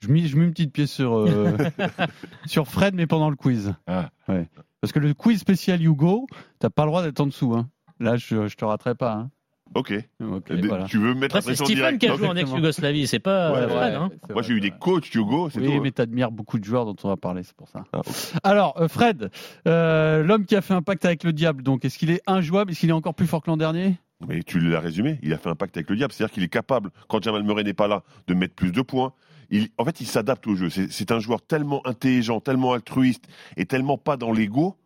Je 0.00 0.08
mets, 0.08 0.26
je 0.26 0.36
mets 0.36 0.44
une 0.44 0.50
petite 0.50 0.72
pièce 0.72 0.90
sur, 0.90 1.16
euh, 1.16 1.56
sur 2.46 2.68
Fred, 2.68 2.94
mais 2.94 3.06
pendant 3.06 3.30
le 3.30 3.36
quiz. 3.36 3.74
Ah. 3.86 4.10
Ouais. 4.28 4.48
Parce 4.80 4.92
que 4.92 4.98
le 4.98 5.14
quiz 5.14 5.40
spécial 5.40 5.82
Hugo, 5.82 6.26
t'as 6.58 6.68
pas 6.68 6.84
le 6.84 6.90
droit 6.90 7.02
d'être 7.02 7.20
en 7.20 7.26
dessous. 7.26 7.54
Hein. 7.54 7.68
Là, 8.00 8.16
je, 8.16 8.46
je 8.48 8.56
te 8.56 8.64
raterai 8.64 8.94
pas. 8.94 9.14
Hein. 9.14 9.30
Ok. 9.74 9.92
Voilà. 10.20 10.84
Tu 10.86 10.98
veux 10.98 11.14
mettre 11.14 11.36
Après 11.36 11.50
la 11.50 11.56
c'est 11.56 11.62
pression 11.62 11.64
Stephen 11.64 11.76
directe 11.76 12.00
qui 12.00 12.08
a 12.08 12.16
joué 12.16 12.26
en 12.28 12.36
ex-Yougoslavie, 12.36 13.06
c'est 13.06 13.18
pas 13.18 13.52
Ouais, 13.52 13.60
ouais. 13.66 13.68
Fred. 13.68 13.94
Hein. 13.94 14.10
C'est 14.26 14.32
Moi, 14.32 14.42
j'ai 14.42 14.52
eu 14.52 14.56
c'est 14.56 14.70
des 14.70 14.70
coachs, 14.70 15.14
Hugo, 15.14 15.50
c'est 15.50 15.60
Oui, 15.60 15.76
tout. 15.76 15.80
mais 15.82 15.90
t'admires 15.90 16.30
beaucoup 16.30 16.58
de 16.58 16.64
joueurs 16.64 16.84
dont 16.84 16.96
on 17.02 17.08
va 17.08 17.16
parler, 17.16 17.42
c'est 17.42 17.56
pour 17.56 17.68
ça. 17.68 17.84
Ah. 17.92 18.00
Alors, 18.42 18.80
euh, 18.80 18.88
Fred, 18.88 19.30
euh, 19.66 20.22
l'homme 20.22 20.44
qui 20.46 20.56
a 20.56 20.60
fait 20.62 20.74
un 20.74 20.82
pacte 20.82 21.04
avec 21.04 21.24
le 21.24 21.32
diable, 21.32 21.62
donc, 21.62 21.84
est-ce 21.84 21.98
qu'il 21.98 22.10
est 22.10 22.22
injouable? 22.26 22.70
Est-ce 22.70 22.80
qu'il 22.80 22.90
est 22.90 22.92
encore 22.94 23.14
plus 23.14 23.26
fort 23.26 23.42
que 23.42 23.50
l'an 23.50 23.56
dernier? 23.56 23.94
Mais 24.28 24.42
tu 24.42 24.60
l'as 24.60 24.80
résumé, 24.80 25.18
il 25.22 25.32
a 25.34 25.38
fait 25.38 25.50
un 25.50 25.56
pacte 25.56 25.76
avec 25.76 25.90
le 25.90 25.96
diable. 25.96 26.12
C'est-à-dire 26.12 26.32
qu'il 26.32 26.42
est 26.44 26.48
capable, 26.48 26.90
quand 27.08 27.22
Jamal 27.22 27.42
Murray 27.42 27.64
n'est 27.64 27.74
pas 27.74 27.88
là, 27.88 28.04
de 28.28 28.34
mettre 28.34 28.54
plus 28.54 28.70
de 28.72 28.80
points. 28.80 29.12
Il, 29.50 29.68
en 29.76 29.84
fait, 29.84 30.00
il 30.00 30.06
s'adapte 30.06 30.46
au 30.46 30.54
jeu. 30.56 30.70
C'est 30.70 30.90
c'est 30.90 31.12
un 31.12 31.18
joueur 31.20 31.42
tellement 31.42 31.86
intelligent, 31.86 32.40
tellement 32.40 32.72
altruiste 32.72 33.24
et 33.56 33.66
tellement 33.66 33.98
pas 33.98 34.16
dans 34.16 34.32
l'ego 34.32 34.76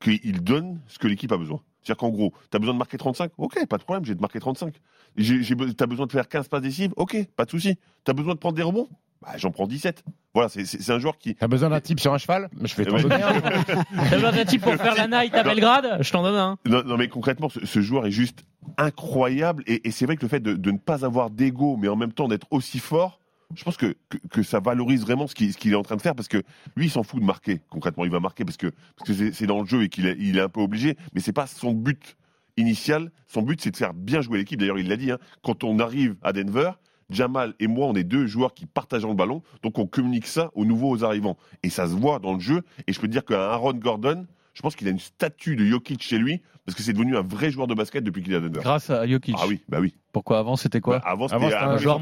qu'il 0.00 0.42
donne 0.42 0.80
ce 0.88 0.98
que 0.98 1.06
l'équipe 1.06 1.30
a 1.32 1.36
besoin. 1.36 1.60
C'est-à-dire 1.82 1.96
qu'en 1.98 2.10
gros, 2.10 2.32
tu 2.50 2.56
as 2.56 2.58
besoin 2.60 2.74
de 2.74 2.78
marquer 2.78 2.98
35 2.98 3.32
Ok, 3.38 3.66
pas 3.66 3.78
de 3.78 3.82
problème, 3.82 4.04
j'ai 4.04 4.14
de 4.14 4.20
marquer 4.20 4.40
35. 4.40 4.74
Tu 5.16 5.46
as 5.80 5.86
besoin 5.86 6.06
de 6.06 6.12
faire 6.12 6.28
15 6.28 6.48
passes 6.48 6.62
décisives 6.62 6.92
Ok, 6.96 7.16
pas 7.36 7.44
de 7.44 7.50
souci. 7.50 7.76
Tu 8.04 8.10
as 8.10 8.14
besoin 8.14 8.34
de 8.34 8.38
prendre 8.38 8.56
des 8.56 8.62
rebonds? 8.62 8.88
Bah, 9.22 9.30
J'en 9.36 9.50
prends 9.50 9.66
17. 9.66 10.04
Voilà, 10.32 10.48
c'est- 10.48 10.90
un 10.92 10.98
joueur 11.00 11.18
qui. 11.18 11.34
T'as 11.34 11.48
besoin 11.48 11.70
d'un 11.70 11.80
type 11.80 11.98
sur 11.98 12.12
un 12.12 12.18
cheval? 12.18 12.48
Je 12.62 12.74
vais 12.76 12.84
t'en 12.84 12.96
Ouais. 12.96 13.02
donner 13.02 13.16
un. 13.22 13.40
T'as 13.40 14.10
besoin 14.14 14.30
d'un 14.32 14.44
type 14.44 14.62
pour 14.62 14.74
faire 14.74 14.94
la 14.94 15.08
night 15.08 15.34
à 15.34 15.42
Belgrade? 15.42 15.98
Je 16.00 16.12
t'en 16.12 16.22
donne 16.22 16.36
un. 16.36 16.58
Non, 16.66 16.84
non, 16.84 16.96
mais 16.96 17.08
concrètement, 17.08 17.48
ce, 17.48 17.64
ce 17.66 17.80
joueur 17.80 18.06
est 18.06 18.12
juste 18.12 18.44
incroyable. 18.76 19.64
Et, 19.66 19.88
et 19.88 19.90
c'est 19.90 20.06
vrai 20.06 20.16
que 20.16 20.22
le 20.22 20.28
fait 20.28 20.40
de, 20.40 20.54
de 20.54 20.70
ne 20.70 20.78
pas 20.78 21.04
avoir 21.04 21.30
d'ego, 21.30 21.76
mais 21.76 21.88
en 21.88 21.96
même 21.96 22.12
temps 22.12 22.28
d'être 22.28 22.46
aussi 22.50 22.78
fort, 22.78 23.18
je 23.54 23.64
pense 23.64 23.76
que, 23.76 23.96
que, 24.30 24.42
ça 24.42 24.60
valorise 24.60 25.02
vraiment 25.02 25.26
ce 25.26 25.34
qu'il 25.34 25.72
est 25.72 25.76
en 25.76 25.82
train 25.82 25.96
de 25.96 26.02
faire. 26.02 26.14
Parce 26.14 26.28
que 26.28 26.42
lui, 26.76 26.86
il 26.86 26.90
s'en 26.90 27.02
fout 27.02 27.20
de 27.20 27.24
marquer. 27.24 27.60
Concrètement, 27.70 28.04
il 28.04 28.10
va 28.10 28.20
marquer 28.20 28.44
parce 28.44 28.56
que 28.56 28.70
c'est- 29.06 29.46
dans 29.46 29.60
le 29.60 29.66
jeu 29.66 29.82
et 29.84 29.88
qu'il 29.88 30.06
est, 30.06 30.40
un 30.40 30.48
peu 30.48 30.60
obligé. 30.60 30.96
Mais 31.14 31.20
c'est 31.20 31.32
pas 31.32 31.46
son 31.46 31.72
but 31.72 32.16
initial. 32.56 33.10
Son 33.26 33.42
but, 33.42 33.60
c'est 33.60 33.70
de 33.70 33.76
faire 33.76 33.94
bien 33.94 34.20
jouer 34.20 34.38
l'équipe. 34.38 34.60
D'ailleurs, 34.60 34.78
il 34.78 34.88
l'a 34.88 34.96
dit. 34.96 35.10
hein, 35.10 35.18
quand 35.42 35.64
on 35.64 35.78
arrive 35.78 36.16
à 36.22 36.32
Denver. 36.32 36.72
Jamal 37.10 37.54
et 37.58 37.68
moi, 37.68 37.86
on 37.86 37.94
est 37.94 38.04
deux 38.04 38.26
joueurs 38.26 38.52
qui 38.52 38.66
partageons 38.66 39.08
le 39.08 39.14
ballon, 39.14 39.42
donc 39.62 39.78
on 39.78 39.86
communique 39.86 40.26
ça 40.26 40.50
aux 40.54 40.66
nouveaux 40.66 41.04
arrivants. 41.04 41.38
Et 41.62 41.70
ça 41.70 41.86
se 41.86 41.92
voit 41.94 42.18
dans 42.18 42.34
le 42.34 42.40
jeu. 42.40 42.60
Et 42.86 42.92
je 42.92 43.00
peux 43.00 43.08
dire 43.08 43.24
qu'un 43.24 43.40
Aaron 43.40 43.72
Gordon, 43.72 44.26
je 44.52 44.60
pense 44.60 44.76
qu'il 44.76 44.86
a 44.88 44.90
une 44.90 44.98
statue 44.98 45.56
de 45.56 45.64
Jokic 45.64 46.02
chez 46.02 46.18
lui, 46.18 46.42
parce 46.68 46.76
que 46.76 46.82
c'est 46.82 46.92
devenu 46.92 47.16
un 47.16 47.22
vrai 47.22 47.50
joueur 47.50 47.66
de 47.66 47.72
basket 47.72 48.04
depuis 48.04 48.22
qu'il 48.22 48.34
est 48.34 48.36
à 48.36 48.40
Denver. 48.40 48.60
Grâce 48.60 48.90
à 48.90 49.06
Jokic. 49.06 49.34
Ah 49.38 49.46
oui, 49.48 49.62
bah 49.70 49.78
oui. 49.80 49.94
Pourquoi 50.12 50.38
avant 50.38 50.54
c'était 50.56 50.82
quoi 50.82 50.98
Bah, 50.98 51.04
avant, 51.06 51.26
c'était 51.28 51.54
un 51.54 51.70
un 51.70 51.76
joueur 51.78 51.98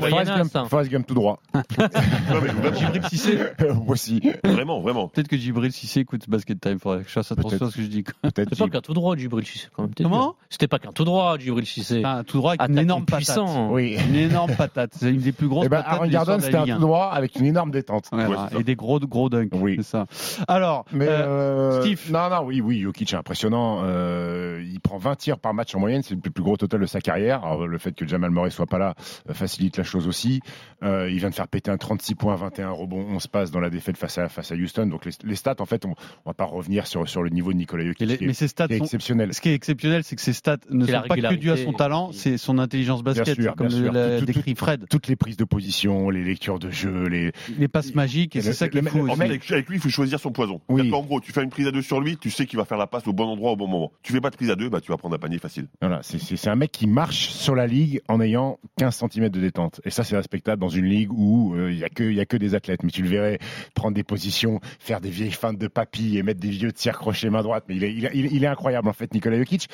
Forrest. 0.68 0.90
Gump- 0.90 1.06
tout 1.06 1.14
droit. 1.14 1.40
Non, 1.54 2.40
mais 2.42 2.48
vraiment, 2.48 2.76
Jibril 2.76 3.02
Cissé 3.08 3.38
Aussi. 3.86 4.20
vraiment, 4.44 4.80
vraiment. 4.80 5.06
Peut-être 5.08 5.28
que 5.28 5.36
Jibril 5.36 5.70
Cissé 5.70 6.00
écoute 6.00 6.28
Basket 6.28 6.60
Time, 6.60 6.78
faudrait 6.80 7.02
que 7.02 7.08
je 7.08 7.12
fasse 7.12 7.30
attention 7.30 7.66
à 7.66 7.70
ce 7.70 7.76
que 7.76 7.82
je 7.82 7.86
dis. 7.86 8.02
Peut-être. 8.02 8.48
C'est 8.54 8.58
pas 8.58 8.68
qu'un 8.68 8.80
tout 8.80 8.94
droit, 8.94 9.14
Djibril 9.16 9.46
Cissé, 9.46 9.68
quand 9.76 9.82
même. 9.82 9.94
t'es 9.94 10.02
Comment. 10.02 10.34
C'était 10.50 10.66
pas 10.66 10.80
qu'un 10.80 10.90
tout 10.92 11.04
droit, 11.04 11.38
Djibril 11.38 11.64
Cissé. 11.66 12.02
Ah, 12.04 12.22
tout 12.26 12.38
droit 12.38 12.54
avec 12.58 12.68
une 12.68 12.78
énorme 12.78 13.04
patate. 13.04 13.38
Oui. 13.70 13.96
Une 14.08 14.16
énorme 14.16 14.52
patate. 14.56 14.92
C'est 14.96 15.10
une 15.10 15.20
des 15.20 15.32
plus 15.32 15.46
grosses 15.48 15.66
Eh 15.66 15.68
ben, 15.68 15.82
patates 15.82 16.12
Aaron 16.14 16.32
la 16.36 16.40
c'était 16.40 16.56
un 16.56 16.64
tout 16.64 16.72
1. 16.72 16.78
droit 16.80 17.10
avec 17.12 17.36
une 17.36 17.46
énorme 17.46 17.70
détente. 17.70 18.10
Et 18.58 18.64
des 18.64 18.74
gros 18.74 18.98
gros 18.98 19.28
dunks. 19.28 19.50
Oui. 19.52 19.74
C'est 19.78 19.84
ça. 19.84 20.06
Alors, 20.48 20.84
Mais 20.92 21.06
euh, 21.08 21.26
euh, 21.26 21.80
Steve. 21.82 22.00
Non, 22.10 22.30
non, 22.30 22.42
oui, 22.44 22.60
oui, 22.60 22.80
Jokic 22.80 23.12
est 23.12 23.16
impressionnant. 23.16 23.82
Euh, 23.84 24.55
il 24.62 24.80
prend 24.80 24.98
20 24.98 25.16
tirs 25.16 25.38
par 25.38 25.54
match 25.54 25.74
en 25.74 25.80
moyenne, 25.80 26.02
c'est 26.02 26.14
le 26.14 26.20
plus 26.20 26.42
gros 26.42 26.56
total 26.56 26.80
de 26.80 26.86
sa 26.86 27.00
carrière. 27.00 27.44
Alors, 27.44 27.66
le 27.66 27.78
fait 27.78 27.92
que 27.94 28.06
Jamal 28.06 28.30
Murray 28.30 28.50
soit 28.50 28.66
pas 28.66 28.78
là 28.78 28.94
euh, 29.28 29.34
facilite 29.34 29.76
la 29.76 29.84
chose 29.84 30.06
aussi. 30.08 30.40
Euh, 30.82 31.10
il 31.10 31.18
vient 31.18 31.30
de 31.30 31.34
faire 31.34 31.48
péter 31.48 31.70
un 31.70 31.76
36 31.76 32.14
points, 32.14 32.34
21 32.36 32.70
rebonds, 32.70 33.06
11 33.10 33.26
passes 33.28 33.50
dans 33.50 33.60
la 33.60 33.70
défaite 33.70 33.96
face 33.96 34.18
à, 34.18 34.28
face 34.28 34.52
à 34.52 34.54
Houston. 34.54 34.86
Donc 34.86 35.04
les, 35.04 35.12
les 35.24 35.36
stats, 35.36 35.56
en 35.60 35.66
fait, 35.66 35.84
on, 35.84 35.90
on 36.24 36.30
va 36.30 36.34
pas 36.34 36.44
revenir 36.44 36.86
sur, 36.86 37.08
sur 37.08 37.22
le 37.22 37.30
niveau 37.30 37.52
de 37.52 37.58
Nicolas 37.58 37.84
Jokic, 37.84 38.06
les- 38.20 38.26
mais 38.26 38.32
ses 38.34 38.48
stats 38.48 38.68
qui 38.68 38.74
est 38.74 38.78
sont. 38.78 38.84
exceptionnel. 38.84 39.32
Ce 39.34 39.40
qui 39.40 39.48
est 39.50 39.54
exceptionnel, 39.54 40.04
c'est 40.04 40.16
que 40.16 40.22
ses 40.22 40.32
stats 40.32 40.58
ne 40.70 40.86
sont 40.86 41.02
pas 41.08 41.16
que 41.16 41.34
dues 41.34 41.50
à 41.50 41.56
son 41.56 41.72
talent, 41.72 42.10
c'est 42.12 42.36
son 42.38 42.58
intelligence 42.58 43.02
basket, 43.02 43.34
sûr, 43.40 43.54
comme 43.56 43.68
bien 43.68 43.76
sûr. 43.78 43.92
l'a 43.92 44.18
Tout- 44.20 44.26
tout- 44.26 44.32
décrit 44.32 44.54
Fred. 44.54 44.86
Toutes 44.88 45.08
les 45.08 45.16
prises 45.16 45.36
de 45.36 45.44
position, 45.44 46.10
les 46.10 46.24
lectures 46.24 46.58
de 46.58 46.70
jeu, 46.70 47.06
les, 47.08 47.32
Les 47.58 47.68
passes 47.68 47.94
magiques, 47.94 48.36
et 48.36 48.40
c'est 48.42 48.52
ça 48.52 48.68
qui 48.68 48.78
est 48.78 48.82
le- 48.82 48.88
fou 48.90 48.98
le- 48.98 49.04
aussi. 49.04 49.12
En 49.12 49.20
avec, 49.24 49.50
avec 49.50 49.68
lui, 49.68 49.76
il 49.76 49.80
faut 49.80 49.88
choisir 49.88 50.20
son 50.20 50.30
poison. 50.32 50.60
Oui. 50.68 50.90
Qu'en 50.90 51.02
gros, 51.02 51.20
tu 51.20 51.32
fais 51.32 51.42
une 51.42 51.50
prise 51.50 51.66
à 51.66 51.70
deux 51.72 51.82
sur 51.82 52.00
lui, 52.00 52.16
tu 52.16 52.30
sais 52.30 52.46
qu'il 52.46 52.58
va 52.58 52.64
faire 52.64 52.78
la 52.78 52.86
passe 52.86 53.06
au 53.06 53.12
bon 53.12 53.24
endroit 53.24 53.52
au 53.52 53.56
bon 53.56 53.66
moment. 53.68 53.92
Tu 54.02 54.12
fais 54.12 54.20
pas 54.20 54.30
de 54.30 54.36
prise 54.36 54.45
à 54.50 54.56
deux, 54.56 54.68
bah, 54.68 54.80
tu 54.80 54.90
vas 54.90 54.96
prendre 54.96 55.14
un 55.14 55.18
panier 55.18 55.38
facile. 55.38 55.68
Voilà, 55.80 56.00
c'est- 56.02 56.48
un 56.48 56.56
mec 56.56 56.72
qui 56.72 56.86
marche 56.86 57.28
sur 57.30 57.54
la 57.54 57.66
ligue 57.66 58.00
en 58.08 58.20
ayant 58.20 58.58
15 58.78 58.96
cm 58.96 59.28
de 59.28 59.40
détente. 59.40 59.80
Et 59.84 59.90
ça, 59.90 60.04
c'est 60.04 60.16
respectable 60.16 60.60
dans 60.60 60.68
une 60.68 60.86
ligue 60.86 61.12
où 61.12 61.54
euh, 61.54 61.72
il 61.72 61.78
y 61.78 61.84
a 61.84 61.88
que 61.88 62.18
a 62.18 62.24
que 62.26 62.36
des 62.36 62.54
athlètes. 62.54 62.82
Mais 62.82 62.90
tu 62.90 63.02
le 63.02 63.08
verrais 63.08 63.38
prendre 63.74 63.94
des 63.94 64.04
positions, 64.04 64.60
faire 64.78 65.00
des 65.00 65.10
vieilles 65.10 65.32
feintes 65.32 65.58
de 65.58 65.68
papy 65.68 66.16
et 66.18 66.22
mettre 66.22 66.40
des 66.40 66.50
vieux 66.50 66.72
tirs 66.72 66.98
crochés 66.98 67.30
main 67.30 67.42
droite. 67.42 67.64
Mais 67.68 67.76
il 67.76 67.84
est, 67.84 67.92
il 67.92 68.44
est- 68.44 68.46
incroyable 68.46 68.88
en 68.88 68.92
fait, 68.92 69.12
Nikola 69.12 69.38
Jokic. 69.38 69.68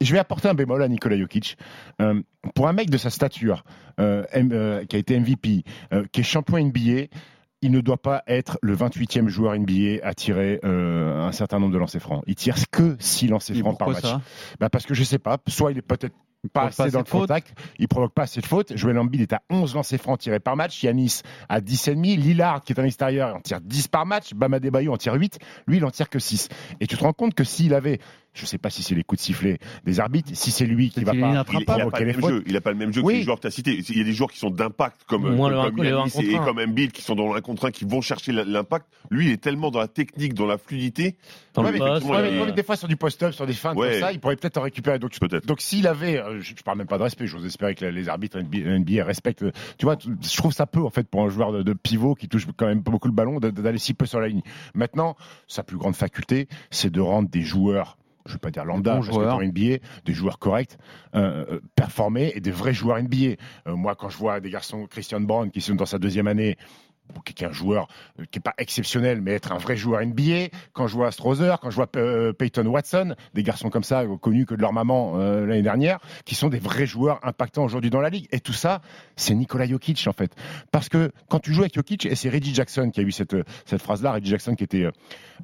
Je 0.00 0.12
vais 0.12 0.18
apporter 0.20 0.48
un 0.48 0.54
bémol 0.54 0.82
à 0.82 0.88
Nikola 0.88 1.18
Jokic. 1.18 1.56
Euh, 2.00 2.20
pour 2.54 2.68
un 2.68 2.72
mec 2.72 2.88
de 2.90 2.96
sa 2.98 3.10
stature, 3.10 3.64
euh, 4.00 4.24
euh, 4.34 4.84
qui 4.84 4.94
a 4.96 4.98
été 4.98 5.18
MVP, 5.18 5.64
euh, 5.92 6.04
qui 6.12 6.20
est 6.20 6.24
champion 6.24 6.56
NBA, 6.58 7.06
il 7.62 7.72
ne 7.72 7.80
doit 7.80 8.00
pas 8.00 8.22
être 8.26 8.58
le 8.62 8.76
28e 8.76 9.28
joueur 9.28 9.58
NBA 9.58 9.98
à 10.02 10.14
tirer 10.14 10.60
euh, 10.64 11.26
un 11.26 11.32
certain 11.32 11.58
nombre 11.58 11.72
de 11.72 11.78
lancers 11.78 12.00
francs. 12.00 12.22
Il 12.26 12.34
tire 12.34 12.56
que 12.70 12.96
6 12.98 13.28
lancers 13.28 13.56
Et 13.56 13.60
francs 13.60 13.78
par 13.78 13.90
match. 13.90 14.04
Bah 14.60 14.68
parce 14.70 14.86
que 14.86 14.94
je 14.94 15.02
sais 15.04 15.18
pas, 15.18 15.38
soit 15.48 15.72
il 15.72 15.78
est 15.78 15.82
peut-être 15.82 16.14
pas 16.52 16.66
assez 16.66 16.90
dans 16.90 17.00
le 17.00 17.04
contact, 17.04 17.52
il 17.78 17.88
provoque 17.88 18.14
pas 18.14 18.22
assez 18.22 18.40
de 18.40 18.46
fautes. 18.46 18.76
Joel 18.76 18.98
Embiid 18.98 19.22
est 19.22 19.32
à 19.32 19.42
11 19.50 19.74
lancers 19.74 20.00
francs 20.00 20.20
tirés 20.20 20.38
par 20.38 20.56
match, 20.56 20.82
Yanis 20.82 21.22
à 21.48 21.60
10,5, 21.60 22.00
Lillard 22.16 22.62
qui 22.62 22.72
est 22.72 22.80
en 22.80 22.84
extérieur 22.84 23.34
en 23.34 23.40
tire 23.40 23.60
10 23.60 23.88
par 23.88 24.06
match, 24.06 24.34
Bam 24.34 24.54
Adebayo 24.54 24.92
en 24.92 24.96
tire 24.96 25.14
8, 25.14 25.38
lui 25.66 25.78
il 25.78 25.84
en 25.84 25.90
tire 25.90 26.08
que 26.08 26.20
6. 26.20 26.48
Et 26.80 26.86
tu 26.86 26.96
te 26.96 27.02
rends 27.02 27.12
compte 27.12 27.34
que 27.34 27.44
s'il 27.44 27.74
avait, 27.74 27.98
je 28.34 28.46
sais 28.46 28.58
pas 28.58 28.70
si 28.70 28.82
c'est 28.82 28.94
les 28.94 29.02
coups 29.04 29.20
de 29.20 29.24
sifflet 29.26 29.58
des 29.84 30.00
arbitres, 30.00 30.30
si 30.34 30.50
c'est 30.50 30.66
lui 30.66 30.90
qui 30.90 31.02
va 31.04 31.12
pas 31.12 31.16
Il, 31.18 31.22
il 31.32 31.36
a 31.36 31.44
pas 31.90 32.00
le 32.00 32.06
même 32.06 32.20
jeu. 32.20 32.44
Il 32.46 32.56
a 32.56 32.60
pas 32.60 32.70
le 32.70 32.76
même 32.76 32.92
jeu 32.92 33.00
Oui. 33.02 33.14
que 33.14 33.18
les 33.18 33.24
joueurs 33.24 33.36
que 33.36 33.40
tu 33.42 33.46
as 33.48 33.50
cités. 33.50 33.78
Il 33.88 33.98
y 33.98 34.00
a 34.00 34.04
des 34.04 34.12
joueurs 34.12 34.30
qui 34.30 34.38
sont 34.38 34.50
d'impact 34.50 35.02
comme, 35.06 35.22
comme, 35.24 35.40
un- 35.40 35.70
comme 35.70 35.80
un 35.80 35.84
Yanis 35.84 36.12
et 36.22 36.36
un. 36.36 36.44
comme 36.44 36.58
Embiid 36.58 36.92
qui 36.92 37.02
sont 37.02 37.14
dans 37.14 37.34
1 37.34 37.40
contre 37.40 37.66
1 37.66 37.70
qui 37.70 37.84
vont 37.84 38.00
chercher 38.00 38.32
l'impact. 38.32 38.86
Lui, 39.10 39.26
il 39.26 39.32
est 39.32 39.36
tellement 39.42 39.70
dans 39.70 39.80
la 39.80 39.88
technique, 39.88 40.34
dans 40.34 40.46
la 40.46 40.58
fluidité. 40.58 41.16
Dans 41.54 41.64
Ouais, 41.64 41.72
mais, 41.72 41.78
poste, 41.78 42.06
ouais, 42.06 42.30
mais- 42.30 42.40
ouais, 42.42 42.52
des 42.52 42.62
fois 42.62 42.76
sur 42.76 42.86
du 42.86 42.96
post-up, 42.96 43.32
sur 43.32 43.46
des 43.46 43.52
Ouais. 43.54 43.60
comme 43.90 44.00
ça, 44.00 44.12
il 44.12 44.20
pourrait 44.20 44.36
peut-être 44.36 44.58
en 44.58 44.62
récupérer. 44.62 44.98
Donc, 45.00 45.12
donc 45.46 45.60
s'il 45.60 45.86
avait, 45.88 46.18
euh, 46.20 46.40
je, 46.40 46.52
je 46.56 46.62
parle 46.62 46.78
même 46.78 46.86
pas 46.86 46.98
de 46.98 47.02
respect, 47.02 47.26
j'ose 47.26 47.44
espérer 47.44 47.74
que 47.74 47.84
les 47.86 48.08
arbitres 48.08 48.38
NBA, 48.38 48.78
NBA 48.78 49.04
respectent. 49.04 49.44
Tu 49.78 49.84
vois, 49.86 49.96
je 50.00 50.36
trouve 50.36 50.52
ça 50.52 50.66
peu 50.66 50.82
en 50.82 50.90
fait 50.90 51.08
pour 51.08 51.22
un 51.22 51.28
joueur 51.28 51.50
de, 51.52 51.62
de 51.62 51.72
pivot 51.72 52.14
qui 52.14 52.28
touche 52.28 52.46
quand 52.56 52.66
même 52.66 52.82
pas 52.84 52.90
beaucoup 52.92 53.08
le 53.08 53.14
ballon 53.14 53.40
d'aller 53.40 53.78
si 53.78 53.94
peu 53.94 54.06
sur 54.06 54.20
la 54.20 54.28
ligne. 54.28 54.42
Maintenant, 54.74 55.16
sa 55.48 55.62
plus 55.64 55.76
grande 55.76 55.96
faculté, 55.96 56.46
c'est 56.70 56.90
de 56.90 57.00
rendre 57.00 57.28
des 57.28 57.42
joueurs. 57.42 57.96
Je 58.28 58.34
vais 58.34 58.38
pas 58.38 58.50
dire 58.50 58.64
lambda, 58.64 58.94
parce 58.94 59.08
que 59.08 59.12
pour 59.12 59.42
NBA, 59.42 59.84
des 60.04 60.12
joueurs 60.12 60.38
corrects, 60.38 60.76
euh, 61.14 61.44
euh, 61.50 61.60
performés 61.74 62.32
et 62.34 62.40
des 62.40 62.50
vrais 62.50 62.74
joueurs 62.74 63.02
NBA. 63.02 63.36
Euh, 63.66 63.74
moi, 63.74 63.94
quand 63.94 64.10
je 64.10 64.18
vois 64.18 64.40
des 64.40 64.50
garçons, 64.50 64.86
Christian 64.86 65.20
Brown, 65.20 65.50
qui 65.50 65.60
sont 65.60 65.74
dans 65.74 65.86
sa 65.86 65.98
deuxième 65.98 66.26
année, 66.26 66.56
qui 67.24 67.44
est 67.44 67.46
un 67.46 67.52
joueur 67.52 67.88
euh, 68.20 68.24
qui 68.30 68.38
est 68.38 68.42
pas 68.42 68.54
exceptionnel, 68.58 69.20
mais 69.20 69.32
être 69.32 69.52
un 69.52 69.58
vrai 69.58 69.76
joueur 69.76 70.04
NBA. 70.04 70.48
Quand 70.72 70.86
je 70.86 70.94
vois 70.94 71.10
Strother, 71.10 71.58
quand 71.60 71.70
je 71.70 71.76
vois 71.76 71.88
euh, 71.96 72.32
Peyton 72.32 72.66
Watson, 72.66 73.14
des 73.34 73.42
garçons 73.42 73.70
comme 73.70 73.82
ça, 73.84 74.00
euh, 74.02 74.16
connus 74.16 74.46
que 74.46 74.54
de 74.54 74.60
leur 74.60 74.72
maman 74.72 75.14
euh, 75.16 75.46
l'année 75.46 75.62
dernière, 75.62 75.98
qui 76.24 76.34
sont 76.34 76.48
des 76.48 76.58
vrais 76.58 76.86
joueurs 76.86 77.20
impactants 77.22 77.64
aujourd'hui 77.64 77.90
dans 77.90 78.00
la 78.00 78.10
ligue. 78.10 78.26
Et 78.32 78.40
tout 78.40 78.52
ça, 78.52 78.80
c'est 79.16 79.34
Nikola 79.34 79.66
Jokic 79.66 80.06
en 80.06 80.12
fait. 80.12 80.34
Parce 80.72 80.88
que 80.88 81.10
quand 81.28 81.40
tu 81.40 81.52
joues 81.52 81.62
avec 81.62 81.74
Jokic, 81.74 82.06
et 82.06 82.14
c'est 82.14 82.28
Reggie 82.30 82.54
Jackson 82.54 82.90
qui 82.90 83.00
a 83.00 83.02
eu 83.02 83.12
cette, 83.12 83.36
phrase-là, 83.78 84.12
Reggie 84.12 84.30
Jackson 84.30 84.54
qui 84.54 84.64
était 84.64 84.88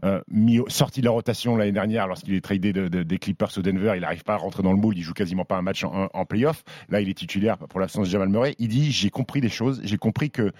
euh, 0.05 0.21
sorti 0.69 1.01
de 1.01 1.07
la 1.07 1.13
rotation 1.13 1.57
l'année 1.57 1.73
dernière 1.73 2.07
lorsqu'il 2.07 2.35
est 2.35 2.41
tradé 2.41 2.73
de- 2.73 2.89
de- 2.89 3.03
des 3.03 3.19
Clippers 3.19 3.57
au 3.57 3.63
Denver, 3.63 3.93
il 3.95 4.01
n'arrive 4.01 4.25
pas 4.25 4.35
à 4.35 4.37
rentrer 4.39 4.63
dans 4.63 4.73
le 4.73 4.79
moule, 4.79 4.97
il 4.97 5.03
joue 5.03 5.13
quasiment 5.15 5.45
pas 5.45 5.57
un 5.57 5.63
match 5.63 5.85
en, 5.85 6.09
en 6.13 6.25
playoff. 6.25 6.63
Là, 6.89 7.01
il 7.01 7.09
est 7.09 7.15
titulaire 7.15 7.59
pour 7.59 7.81
l'absence 7.81 8.07
de 8.07 8.13
Jamal 8.13 8.29
Murray. 8.29 8.55
Il 8.59 8.69
dit 8.69 8.91
j'ai 8.93 9.11
compris 9.11 9.41
des 9.41 9.49
choses, 9.49 9.81
j'ai 9.85 9.97
compris 9.99 10.31
que 10.31 10.53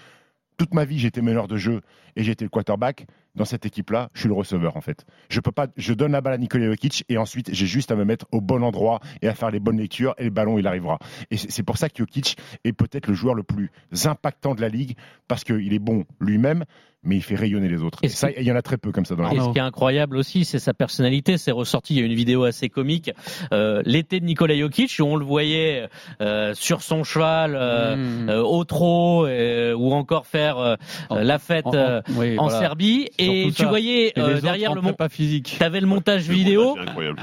toute 0.57 0.73
ma 0.73 0.85
vie 0.85 0.99
j'étais 0.99 1.21
meneur 1.21 1.47
de 1.47 1.57
jeu 1.57 1.81
et 2.15 2.23
j'étais 2.23 2.45
le 2.45 2.49
quarterback. 2.49 3.05
Dans 3.35 3.43
cette 3.43 3.65
équipe-là, 3.65 4.09
je 4.13 4.21
suis 4.21 4.29
le 4.29 4.33
receveur 4.33 4.77
en 4.77 4.81
fait. 4.81 5.05
Je 5.27 5.41
peux 5.41 5.51
pas, 5.51 5.67
je 5.75 5.93
donne 5.93 6.13
la 6.13 6.21
balle 6.21 6.33
à 6.33 6.37
Nikola 6.37 6.67
Jokic 6.67 7.03
et 7.09 7.17
ensuite 7.17 7.49
j'ai 7.53 7.65
juste 7.65 7.91
à 7.91 7.95
me 7.97 8.05
mettre 8.05 8.25
au 8.31 8.39
bon 8.39 8.63
endroit 8.63 9.01
et 9.21 9.27
à 9.27 9.33
faire 9.35 9.51
les 9.51 9.59
bonnes 9.59 9.77
lectures 9.77 10.15
et 10.17 10.23
le 10.23 10.29
ballon 10.29 10.57
il 10.57 10.65
arrivera. 10.67 10.99
Et 11.31 11.37
c'est 11.37 11.63
pour 11.63 11.77
ça 11.77 11.89
que 11.89 11.97
Jokic 11.97 12.37
est 12.63 12.71
peut-être 12.71 13.07
le 13.07 13.13
joueur 13.13 13.35
le 13.35 13.43
plus 13.43 13.71
impactant 14.05 14.55
de 14.55 14.61
la 14.61 14.69
ligue 14.69 14.95
parce 15.27 15.43
qu'il 15.43 15.73
est 15.73 15.79
bon 15.79 16.05
lui-même, 16.21 16.63
mais 17.03 17.17
il 17.17 17.21
fait 17.21 17.35
rayonner 17.35 17.67
les 17.67 17.83
autres. 17.83 17.99
Et 18.03 18.07
ça, 18.09 18.31
il 18.31 18.41
y 18.43 18.51
en 18.51 18.55
a 18.55 18.61
très 18.63 18.77
peu 18.77 18.91
comme 18.91 19.05
ça 19.05 19.15
dans 19.15 19.23
la 19.23 19.33
Et 19.33 19.39
ce 19.39 19.51
qui 19.51 19.57
est 19.59 19.61
incroyable 19.61 20.17
aussi, 20.17 20.43
c'est 20.43 20.57
sa 20.57 20.73
personnalité. 20.73 21.37
C'est 21.37 21.51
ressorti. 21.51 21.93
Il 21.95 21.99
y 21.99 22.03
a 22.03 22.05
une 22.05 22.15
vidéo 22.15 22.45
assez 22.45 22.67
comique, 22.69 23.11
euh, 23.53 23.83
l'été 23.85 24.19
de 24.19 24.25
Nikola 24.25 24.57
Jokic, 24.57 24.95
où 24.99 25.03
on 25.03 25.15
le 25.15 25.25
voyait 25.25 25.87
euh, 26.21 26.53
sur 26.55 26.81
son 26.81 27.03
cheval, 27.03 27.55
euh, 27.55 27.95
Mmh. 27.95 28.29
euh, 28.29 28.41
au 28.43 28.63
trot, 28.63 29.25
euh, 29.27 29.73
ou 29.75 29.91
encore 29.93 30.25
faire 30.25 30.57
euh, 30.57 30.75
En- 31.09 31.15
la 31.17 31.37
fête 31.37 31.67
en- 31.67 31.71
en- 31.71 31.75
euh, 31.75 32.01
oui, 32.09 32.37
en 32.37 32.47
voilà. 32.47 32.59
Serbie. 32.59 33.09
Et 33.17 33.47
tu 33.55 33.63
ça. 33.63 33.67
voyais 33.67 34.07
Et 34.09 34.13
euh, 34.19 34.41
derrière 34.41 34.73
le 34.75 34.81
mon... 34.81 34.89
prépa 34.89 35.09
physique. 35.09 35.55
T'avais 35.59 35.79
le 35.81 35.87
montage 35.87 36.23
vidéo. 36.29 36.77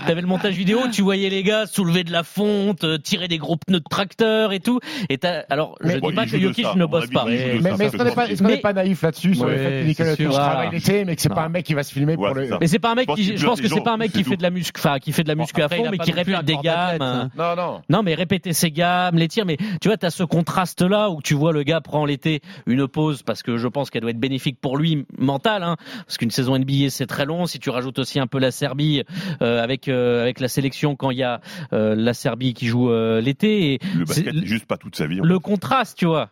T'avais 0.07 0.21
le 0.21 0.27
montage 0.27 0.55
vidéo, 0.55 0.81
tu 0.93 1.03
voyais 1.03 1.29
les 1.31 1.43
gars 1.43 1.67
soulever 1.67 2.05
de 2.05 2.13
la 2.13 2.23
fonte, 2.23 2.85
euh, 2.85 2.99
tirer 2.99 3.29
des 3.29 3.39
gros 3.39 3.57
pneus 3.57 3.81
de 3.81 3.85
tracteur 3.89 4.53
et 4.53 4.61
tout. 4.61 4.81
Et 5.09 5.19
t'as, 5.19 5.45
alors, 5.51 5.77
je 5.81 5.87
Mais- 5.89 5.95
dis 5.95 6.01
Bon, 6.01 6.13
pas 6.13 6.25
il 6.25 6.31
que 6.31 6.39
Jokic 6.39 6.75
ne 6.77 6.85
bosse 6.87 7.07
pas. 7.11 7.25
Mais, 7.27 7.35
est-ce 7.35 7.97
qu'on 7.97 8.45
n'est 8.49 8.57
pas, 8.57 8.69
pas 8.69 8.73
naïf 8.73 9.03
là-dessus 9.03 9.35
sur 9.35 9.47
le 9.47 9.57
fait 9.57 9.85
Nicolas. 9.85 10.11
Jokic 10.11 10.29
travaille 10.31 10.71
l'été, 10.73 11.05
mais 11.05 11.17
que 11.17 11.23
c'est 11.23 11.29
pas 11.29 11.43
un 11.45 11.49
mec 11.49 11.65
qui 11.65 11.75
va 11.75 11.83
se 11.83 11.93
filmer 11.93 12.17
pour 12.17 12.29
le. 12.35 12.49
Mais 12.61 12.67
c'est 12.67 12.79
pas 12.79 12.93
un 12.93 12.95
mec 12.95 13.05
Je 13.05 13.07
pense 13.13 13.17
qui, 13.19 13.27
qu'il 13.27 13.37
je 13.39 13.47
pense 13.47 13.61
que 13.61 13.69
c'est 13.69 13.81
pas 13.81 13.93
un 13.93 13.97
mec 13.97 14.13
qui 14.13 14.25
fait 14.25 14.37
de 14.37 14.43
la 14.43 14.51
muscu, 14.51 14.73
enfin, 14.79 14.99
qui 14.99 15.13
fait 15.13 15.23
de 15.23 15.29
la 15.29 15.35
muscu 15.35 15.63
à 15.63 15.69
fond, 15.69 15.89
mais 15.91 15.97
pas 15.99 16.05
qui 16.05 16.13
répète 16.13 16.35
un 16.35 16.43
des 16.43 16.57
gammes. 16.57 17.03
hein. 17.03 17.31
Non, 17.37 17.57
non. 17.57 17.81
Non, 17.89 18.03
mais 18.03 18.15
répéter 18.15 18.53
ses 18.53 18.71
gammes, 18.71 19.17
les 19.17 19.29
tirs, 19.29 19.45
mais 19.47 19.57
tu 19.81 19.89
vois, 19.89 19.97
tu 19.97 20.07
as 20.07 20.11
ce 20.11 20.23
contraste-là 20.25 21.11
où 21.11 21.21
tu 21.23 21.35
vois 21.35 21.53
le 21.53 21.63
gars 21.63 21.81
prend 21.81 22.05
l'été 22.05 22.41
une 22.67 22.87
pause 22.89 23.23
parce 23.23 23.43
que 23.43 23.57
je 23.57 23.69
pense 23.69 23.91
qu'elle 23.91 24.03
doit 24.03 24.11
être 24.11 24.19
bénéfique 24.21 24.59
pour 24.61 24.72
lui, 24.77 25.05
mental, 25.19 25.63
hein, 25.63 25.77
parce 26.07 26.17
qu'une 26.19 26.31
saison 26.31 26.59
NBA 26.59 26.91
c'est 26.91 27.07
très 27.07 27.25
long. 27.27 27.47
Si 27.47 27.59
tu 27.59 27.71
rajoutes 27.71 27.99
aussi 27.99 28.19
un 28.21 28.27
peu 28.27 28.39
la 28.39 28.51
Serbie 28.51 29.03
euh, 29.43 29.63
avec 29.63 29.89
euh, 29.89 30.23
avec 30.23 30.41
la 30.41 30.49
sélection 30.49 30.97
quand 30.97 31.11
il 31.11 31.19
y 31.19 31.23
a 31.23 31.41
euh, 31.73 31.95
la 31.95 32.15
Serbie 32.15 32.55
qui 32.55 32.67
joue 32.67 32.91
euh, 32.91 33.21
l'été, 33.21 33.75
et 33.75 33.79
Le 33.97 34.05
basket, 34.05 34.35
c'est 34.35 34.47
juste 34.47 34.67
pas 34.67 34.77
toute 34.77 34.97
sa 34.97 35.07
vie. 35.07 35.21
le 35.23 35.35
fait. 35.35 35.41
contraste, 35.41 35.99
tu 35.99 36.07
vois. 36.07 36.31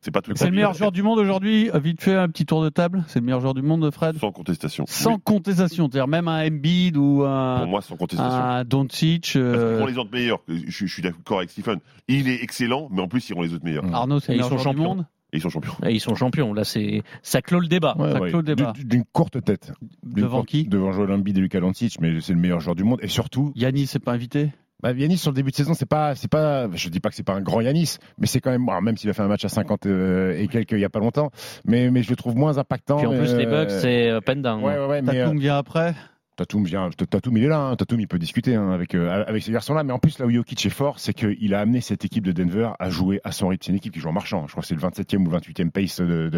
C'est 0.00 0.10
pas 0.10 0.22
C'est 0.34 0.46
le 0.46 0.52
meilleur 0.52 0.72
joueur 0.72 0.92
du 0.92 1.02
monde 1.02 1.18
aujourd'hui. 1.18 1.68
Vite 1.74 2.00
fait, 2.02 2.14
un 2.14 2.28
petit 2.30 2.46
tour 2.46 2.64
de 2.64 2.70
table. 2.70 3.04
C'est 3.06 3.18
le 3.18 3.26
meilleur 3.26 3.40
joueur 3.42 3.52
du 3.52 3.60
monde, 3.60 3.90
Fred? 3.90 4.16
Sans 4.18 4.32
contestation. 4.32 4.84
Sans 4.88 5.16
Oui. 5.16 5.20
contestation. 5.22 5.88
C'est-à-dire 5.92 6.08
même 6.08 6.26
un 6.26 6.46
Embiid 6.46 6.96
ou 6.96 7.16
Pour 7.18 7.28
un, 7.28 7.66
moi, 7.66 7.82
sans 7.82 7.96
contestation. 7.96 8.32
un 8.34 8.64
Doncic. 8.64 9.34
Euh, 9.36 9.86
les 9.86 9.98
autres 9.98 10.10
meilleurs. 10.10 10.38
Je, 10.48 10.64
je 10.66 10.86
suis 10.86 11.02
d'accord 11.02 11.36
avec 11.38 11.50
Stephen. 11.50 11.80
Il 12.08 12.28
est 12.30 12.42
excellent, 12.42 12.88
mais 12.90 13.02
en 13.02 13.08
plus, 13.08 13.28
ils 13.28 13.34
rend 13.34 13.42
les 13.42 13.52
autres 13.52 13.64
meilleurs. 13.66 13.84
Arnaud, 13.92 14.20
c'est 14.20 14.28
le 14.32 14.36
ils 14.38 14.40
meilleur 14.42 14.48
sont 14.48 14.58
joueur 14.62 14.74
du 14.74 14.80
monde? 14.80 15.04
Et 15.32 15.36
ils 15.36 15.40
sont 15.42 15.50
champions. 15.50 15.74
Et 15.84 15.92
ils 15.92 16.00
sont 16.00 16.14
champions. 16.14 16.52
Là, 16.54 16.64
c'est 16.64 17.02
ça 17.22 17.42
clôt 17.42 17.60
le 17.60 17.68
débat. 17.68 17.94
Ouais, 17.98 18.12
Ça 18.12 18.20
ouais. 18.20 18.28
clôt 18.30 18.38
le 18.38 18.44
débat. 18.44 18.72
D'une- 18.76 19.04
courte 19.12 19.42
tête. 19.44 19.72
Devant 20.02 20.38
courte- 20.38 20.48
qui? 20.48 20.64
Devant 20.66 20.92
Joel 20.92 21.10
Embiid 21.12 21.36
et 21.36 21.40
Luka 21.40 21.60
Doncic, 21.60 22.00
mais 22.00 22.20
c'est 22.20 22.32
le 22.32 22.38
meilleur 22.40 22.60
joueur 22.60 22.74
du 22.76 22.84
monde. 22.84 22.98
Et 23.02 23.08
surtout, 23.08 23.52
Yanis, 23.54 23.86
c'est 23.88 23.98
pas 23.98 24.12
invité? 24.12 24.52
bah, 24.82 24.92
Yanis 24.92 25.18
sur 25.18 25.32
le 25.32 25.34
début 25.34 25.50
de 25.50 25.56
saison, 25.56 25.74
c'est 25.74 25.86
pas, 25.88 26.14
c'est 26.14 26.30
pas, 26.30 26.70
je 26.72 26.88
dis 26.88 27.00
pas 27.00 27.08
que 27.10 27.16
c'est 27.16 27.24
pas 27.24 27.34
un 27.34 27.40
grand 27.42 27.60
Yanis, 27.60 27.96
mais 28.18 28.26
c'est 28.28 28.40
quand 28.40 28.50
même, 28.52 28.68
alors, 28.68 28.80
même 28.80 28.96
s'il 28.96 29.10
a 29.10 29.12
fait 29.12 29.22
un 29.22 29.28
match 29.28 29.44
à 29.44 29.48
50 29.48 29.86
euh, 29.86 30.38
et 30.38 30.46
quelques 30.48 30.70
il 30.72 30.78
y 30.80 30.84
a 30.84 30.88
pas 30.88 31.00
longtemps, 31.00 31.30
mais, 31.66 31.90
mais 31.90 32.02
je 32.04 32.10
le 32.10 32.16
trouve 32.16 32.36
moins 32.36 32.58
impactant. 32.58 32.96
Puis 32.96 33.06
en 33.06 33.10
plus, 33.18 33.32
euh, 33.32 33.38
les 33.38 33.46
Bucks, 33.46 33.70
c'est 33.70 34.08
up 34.10 34.28
and 34.30 34.36
down. 34.36 34.62
Ouais, 34.62 34.78
ouais, 34.78 34.86
ouais, 34.86 35.02
mais. 35.02 35.18
euh, 35.18 35.24
Tatum 35.24 35.38
vient 35.40 35.58
après? 35.58 35.94
Tatum 36.38 36.64
vient, 36.64 36.88
Tatum 36.90 37.36
il 37.36 37.42
est 37.42 37.48
là, 37.48 37.58
hein. 37.58 37.74
Tatum 37.74 37.98
il 37.98 38.06
peut 38.06 38.18
discuter 38.20 38.54
hein, 38.54 38.70
avec 38.70 38.94
euh, 38.94 39.24
avec 39.26 39.42
ces 39.42 39.50
garçons-là, 39.50 39.82
mais 39.82 39.92
en 39.92 39.98
plus 39.98 40.20
là 40.20 40.26
où 40.26 40.30
Jokic 40.30 40.64
est 40.66 40.70
fort, 40.70 41.00
c'est 41.00 41.12
qu'il 41.12 41.52
a 41.52 41.60
amené 41.60 41.80
cette 41.80 42.04
équipe 42.04 42.24
de 42.24 42.30
Denver 42.30 42.70
à 42.78 42.90
jouer 42.90 43.20
à 43.24 43.32
son 43.32 43.48
rythme. 43.48 43.64
C'est 43.64 43.72
une 43.72 43.78
équipe 43.78 43.92
qui 43.92 43.98
joue 43.98 44.08
en 44.08 44.12
marchant. 44.12 44.46
Je 44.46 44.52
crois 44.52 44.62
que 44.62 44.68
c'est 44.68 44.76
le 44.76 44.80
27e 44.80 45.26
ou 45.26 45.30
28e 45.32 45.70
pace 45.70 46.00
de 46.00 46.28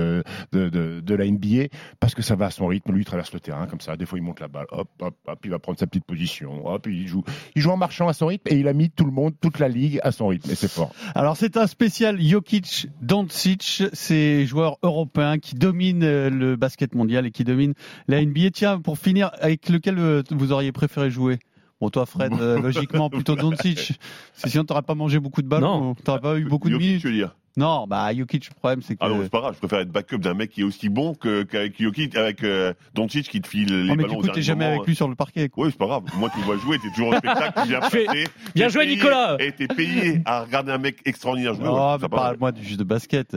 de, 0.52 1.00
de, 1.00 1.14
la 1.14 1.26
NBA 1.26 1.66
parce 2.00 2.14
que 2.14 2.22
ça 2.22 2.34
va 2.34 2.46
à 2.46 2.50
son 2.50 2.66
rythme. 2.66 2.92
Lui 2.92 3.02
il 3.02 3.04
traverse 3.04 3.34
le 3.34 3.40
terrain 3.40 3.66
comme 3.66 3.82
ça. 3.82 3.98
Des 3.98 4.06
fois 4.06 4.18
il 4.18 4.22
monte 4.22 4.40
la 4.40 4.48
balle, 4.48 4.66
hop 4.70 4.88
hop 5.02 5.14
hop, 5.26 5.38
il 5.44 5.50
va 5.50 5.58
prendre 5.58 5.78
sa 5.78 5.86
petite 5.86 6.06
position, 6.06 6.66
hop 6.66 6.86
il 6.86 7.06
joue, 7.06 7.22
il 7.54 7.60
joue 7.60 7.70
en 7.70 7.76
marchant 7.76 8.08
à 8.08 8.14
son 8.14 8.28
rythme 8.28 8.48
et 8.48 8.56
il 8.56 8.68
a 8.68 8.72
mis 8.72 8.88
tout 8.88 9.04
le 9.04 9.12
monde, 9.12 9.34
toute 9.38 9.58
la 9.58 9.68
ligue 9.68 10.00
à 10.02 10.12
son 10.12 10.28
rythme 10.28 10.50
et 10.50 10.54
c'est 10.54 10.70
fort. 10.70 10.94
Alors 11.14 11.36
c'est 11.36 11.58
un 11.58 11.66
spécial 11.66 12.18
Jokic, 12.18 12.86
Doncic, 13.02 13.82
ces 13.92 14.46
joueurs 14.46 14.78
européens 14.82 15.38
qui 15.38 15.56
dominent 15.56 16.04
euh, 16.04 16.30
le 16.30 16.56
basket 16.56 16.94
mondial 16.94 17.26
et 17.26 17.30
qui 17.30 17.44
dominent 17.44 17.74
la 18.08 18.24
NBA. 18.24 18.50
Tiens, 18.52 18.80
pour 18.80 18.96
finir, 18.96 19.30
avec 19.40 19.68
lequel 19.90 20.04
euh, 20.04 20.22
vous 20.30 20.52
auriez 20.52 20.72
préféré 20.72 21.10
jouer? 21.10 21.38
Bon, 21.80 21.88
toi, 21.88 22.04
Fred, 22.06 22.32
euh, 22.40 22.58
logiquement, 22.62 23.08
plutôt 23.08 23.36
Doncic. 23.36 23.92
Sinon, 24.34 24.64
t'aurais 24.64 24.82
pas 24.82 24.94
mangé 24.94 25.18
beaucoup 25.18 25.40
de 25.42 25.48
ballons. 25.48 25.80
Non. 25.80 25.94
T'aurais 25.94 26.20
pas 26.20 26.36
eu 26.38 26.44
beaucoup 26.44 26.68
de 26.68 26.74
Jokic, 26.74 26.86
minutes. 26.88 27.00
tu 27.02 27.06
veux 27.08 27.14
dire? 27.14 27.34
Non, 27.56 27.86
bah, 27.88 28.14
Jokic, 28.14 28.48
le 28.48 28.54
problème, 28.54 28.80
c'est 28.82 28.94
que. 28.94 28.98
Ah 29.02 29.08
non, 29.08 29.18
c'est 29.22 29.30
pas 29.30 29.40
grave. 29.40 29.54
Je 29.54 29.58
préfère 29.58 29.80
être 29.80 29.90
backup 29.90 30.18
d'un 30.18 30.34
mec 30.34 30.50
qui 30.50 30.60
est 30.60 30.64
aussi 30.64 30.88
bon 30.88 31.14
qu'avec 31.14 31.80
Jokic, 31.82 32.14
avec 32.16 32.44
euh, 32.44 32.74
Doncic 32.94 33.28
qui 33.28 33.40
te 33.40 33.48
file 33.48 33.66
les 33.86 33.90
Oh, 33.90 33.94
mais 33.96 34.04
ballons 34.04 34.08
du 34.08 34.18
au 34.18 34.20
coup, 34.20 34.28
t'es 34.28 34.42
jamais 34.42 34.66
moment. 34.66 34.76
avec 34.76 34.86
lui 34.86 34.94
sur 34.94 35.08
le 35.08 35.14
parquet. 35.16 35.48
quoi. 35.48 35.64
Oui, 35.64 35.70
c'est 35.72 35.78
pas 35.78 35.86
grave. 35.86 36.02
Moi, 36.16 36.30
tu 36.34 36.40
vois 36.42 36.58
jouer, 36.58 36.78
t'es 36.78 36.90
toujours 36.90 37.08
au 37.08 37.16
spectacle, 37.16 37.60
bien 37.66 37.80
Fais- 37.80 38.04
passé. 38.04 38.24
Bien 38.54 38.68
joué, 38.68 38.84
payé- 38.84 38.96
Nicolas. 38.96 39.36
Et 39.40 39.52
t'es 39.52 39.66
payé 39.66 40.20
à 40.26 40.42
regarder 40.44 40.70
un 40.72 40.78
mec 40.78 40.98
extraordinaire 41.06 41.54
jouer. 41.54 41.64
Oh, 41.66 41.74
ouais, 41.92 41.96
mais 42.02 42.08
parle-moi 42.08 42.52
du 42.52 42.62
juste 42.62 42.78
de 42.78 42.84
basket. 42.84 43.34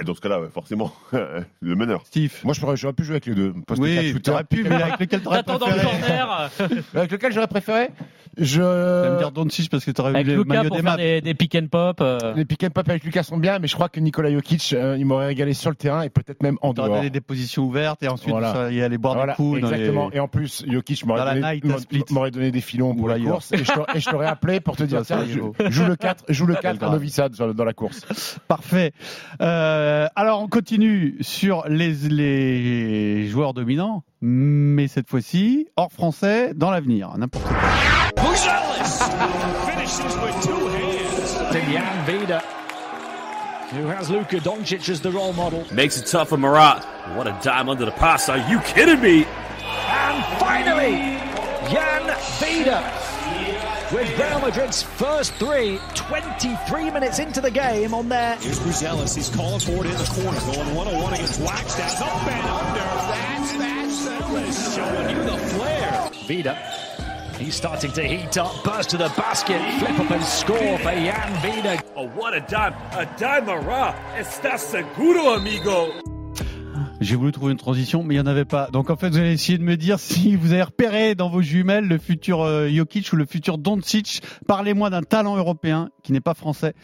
Et 0.00 0.04
Dans 0.04 0.14
ce 0.14 0.20
cas-là, 0.20 0.40
ouais, 0.40 0.48
forcément, 0.52 0.92
le 1.12 1.74
meneur. 1.76 2.02
Steve. 2.06 2.32
Moi 2.44 2.54
j'aurais 2.54 2.92
pu 2.92 3.04
jouer 3.04 3.14
avec 3.14 3.26
les 3.26 3.34
deux. 3.34 3.52
Quatre 3.66 3.80
Oui, 3.80 4.08
shooter. 4.12 4.20
t'aurais 4.22 4.44
pu, 4.44 4.62
mais 4.64 4.82
avec 4.82 4.98
lequel 5.00 5.20
le 5.24 5.42
préféré 5.42 5.80
corner 5.82 6.50
Avec 6.94 7.10
lequel 7.12 7.32
j'aurais 7.32 7.46
préféré 7.48 7.88
Tu 8.36 8.58
vas 8.60 9.10
me 9.10 9.12
Je 9.14 9.18
dire 9.18 9.30
Doncic 9.32 9.70
parce 9.70 9.84
que 9.84 9.90
t'aurais 9.90 10.10
avec 10.10 10.26
vu 10.26 10.32
le 10.36 10.42
Lucas 10.42 10.64
pour 10.64 10.76
des 10.76 10.82
faire 10.82 10.92
maps. 10.92 10.96
des, 10.96 11.20
des 11.20 11.34
pick 11.34 11.54
and 11.54 11.66
pop. 11.70 12.00
euh. 12.00 12.34
les 12.34 12.44
pick 12.44 12.64
and 12.64 12.70
pop 12.70 12.88
avec 12.88 13.04
Lucas 13.04 13.22
sont 13.24 13.36
bien, 13.36 13.58
mais 13.58 13.68
je 13.68 13.74
crois 13.74 13.88
que 13.88 14.00
Nikola 14.00 14.30
Jokic, 14.32 14.72
euh, 14.72 14.96
il 14.98 15.04
m'aurait 15.04 15.26
régalé 15.26 15.52
sur 15.52 15.68
le 15.70 15.76
terrain 15.76 16.02
et 16.02 16.08
peut-être 16.08 16.42
même 16.42 16.56
en 16.62 16.72
dehors. 16.72 16.88
donné 16.88 17.10
des 17.10 17.20
positions 17.20 17.64
ouvertes 17.64 18.02
et 18.02 18.08
ensuite 18.08 18.30
Voilà. 18.30 18.52
seriez 18.54 18.84
allé 18.84 18.96
boire 18.98 19.14
Voilà, 19.14 19.32
des 19.32 19.36
coups. 19.36 19.60
dans 19.60 19.68
les- 19.68 19.74
exactement. 19.74 20.10
Et 20.12 20.20
en 20.20 20.28
plus, 20.28 20.64
Jokic 20.66 21.04
m'aurait 21.06 22.30
donné, 22.30 22.50
des 22.50 22.60
filons 22.60 22.94
pour 22.94 23.04
Ou 23.04 23.08
la 23.08 23.14
ailleurs. 23.14 23.32
course 23.34 23.52
et 23.52 23.58
je 23.58 24.10
t'aurais- 24.10 24.26
appelé 24.26 24.60
pour 24.60 24.76
te 24.76 24.82
dire 24.84 25.02
tiens, 25.04 25.24
joue, 25.26 25.52
joue 25.68 25.84
le 25.86 25.96
4, 25.96 26.24
joue 26.28 26.46
le 26.46 26.54
4 26.56 26.64
à 26.64 26.70
Belgrade. 26.72 26.92
Novi 26.92 27.10
Sad 27.10 27.34
sur 27.34 27.46
le- 27.46 27.54
dans 27.54 27.64
la 27.64 27.72
course. 27.74 28.38
Parfait. 28.48 28.92
Euh, 29.40 30.06
alors 30.16 30.40
on 30.42 30.48
continue 30.48 31.16
sur 31.20 31.64
les, 31.68 31.92
les 31.92 33.26
joueurs 33.28 33.52
dominants, 33.54 34.04
mais 34.20 34.88
cette 34.88 35.08
fois-ci 35.08 35.66
hors 35.76 35.92
français 35.92 36.52
dans 36.54 36.70
l'avenir. 36.70 37.10
N'importe 37.18 37.44
quoi. 37.44 38.21
Finishes 39.66 40.16
with 40.16 40.42
two 40.44 40.66
hands. 40.68 41.32
Jan 41.52 42.06
Vida, 42.06 42.40
who 43.70 43.86
has 43.86 44.10
Luka 44.10 44.36
Doncic 44.38 44.88
as 44.88 45.00
the 45.00 45.10
role 45.10 45.32
model. 45.32 45.66
Makes 45.72 45.98
it 45.98 46.06
tough 46.06 46.28
for 46.28 46.36
Marat. 46.36 46.84
What 47.16 47.26
a 47.26 47.38
dime 47.42 47.68
under 47.68 47.84
the 47.84 47.92
pass. 47.92 48.28
Are 48.28 48.38
you 48.50 48.60
kidding 48.60 49.00
me? 49.00 49.24
And 49.24 50.24
finally, 50.38 51.18
Jan 51.70 52.16
Vida 52.38 53.02
with 53.92 54.18
Real 54.18 54.40
Madrid's 54.40 54.82
first 54.82 55.34
three, 55.34 55.78
23 55.94 56.90
minutes 56.90 57.18
into 57.18 57.40
the 57.40 57.50
game 57.50 57.92
on 57.92 58.08
there. 58.08 58.36
Here's 58.36 58.58
Bruzelis. 58.58 59.14
He's 59.14 59.28
calling 59.28 59.60
for 59.60 59.84
it 59.84 59.90
in 59.90 59.96
the 59.98 60.10
corner. 60.14 60.40
Going 60.40 60.74
one-on-one 60.74 61.12
against 61.12 61.40
Blackstad. 61.40 62.00
Up 62.00 62.26
and 62.26 62.46
under. 62.48 62.80
That's 63.12 63.52
Vassilius 63.52 64.74
showing 64.74 65.16
you 65.16 65.22
the 65.24 65.36
flair. 65.36 66.10
Vida, 66.26 66.58
he's 67.42 67.54
starting 67.54 67.92
to 67.92 68.02
heat 68.02 68.36
up, 68.38 68.52
burst 68.64 68.90
to 68.90 68.96
the 68.96 69.10
basket, 69.16 69.60
flip 69.78 69.98
up 69.98 70.10
and 70.10 70.24
score 70.24 70.78
for 70.78 70.92
Jan 70.92 71.32
Vida. 71.42 71.82
Oh, 71.96 72.08
what 72.08 72.34
a 72.34 72.40
dime. 72.40 72.74
A 72.92 73.06
dime 73.18 73.46
Marat. 73.46 73.94
Está 74.16 74.58
seguro, 74.58 75.34
amigo? 75.34 75.88
J'ai 77.00 77.16
voulu 77.16 77.32
trouver 77.32 77.52
une 77.52 77.58
transition, 77.58 78.04
mais 78.04 78.14
il 78.14 78.18
n'y 78.18 78.22
en 78.22 78.30
avait 78.30 78.44
pas. 78.44 78.68
Donc 78.70 78.88
en 78.88 78.96
fait, 78.96 79.10
vous 79.10 79.18
allez 79.18 79.32
essayer 79.32 79.58
de 79.58 79.64
me 79.64 79.76
dire 79.76 79.98
si 79.98 80.36
vous 80.36 80.52
avez 80.52 80.62
repéré 80.62 81.16
dans 81.16 81.28
vos 81.28 81.42
jumelles 81.42 81.88
le 81.88 81.98
futur 81.98 82.42
euh, 82.42 82.68
Jokic 82.68 83.12
ou 83.12 83.16
le 83.16 83.26
futur 83.26 83.58
Doncic. 83.58 84.22
Parlez-moi 84.46 84.88
d'un 84.88 85.02
talent 85.02 85.36
européen 85.36 85.90
qui 86.04 86.12
n'est 86.12 86.20
pas 86.20 86.34
français, 86.34 86.74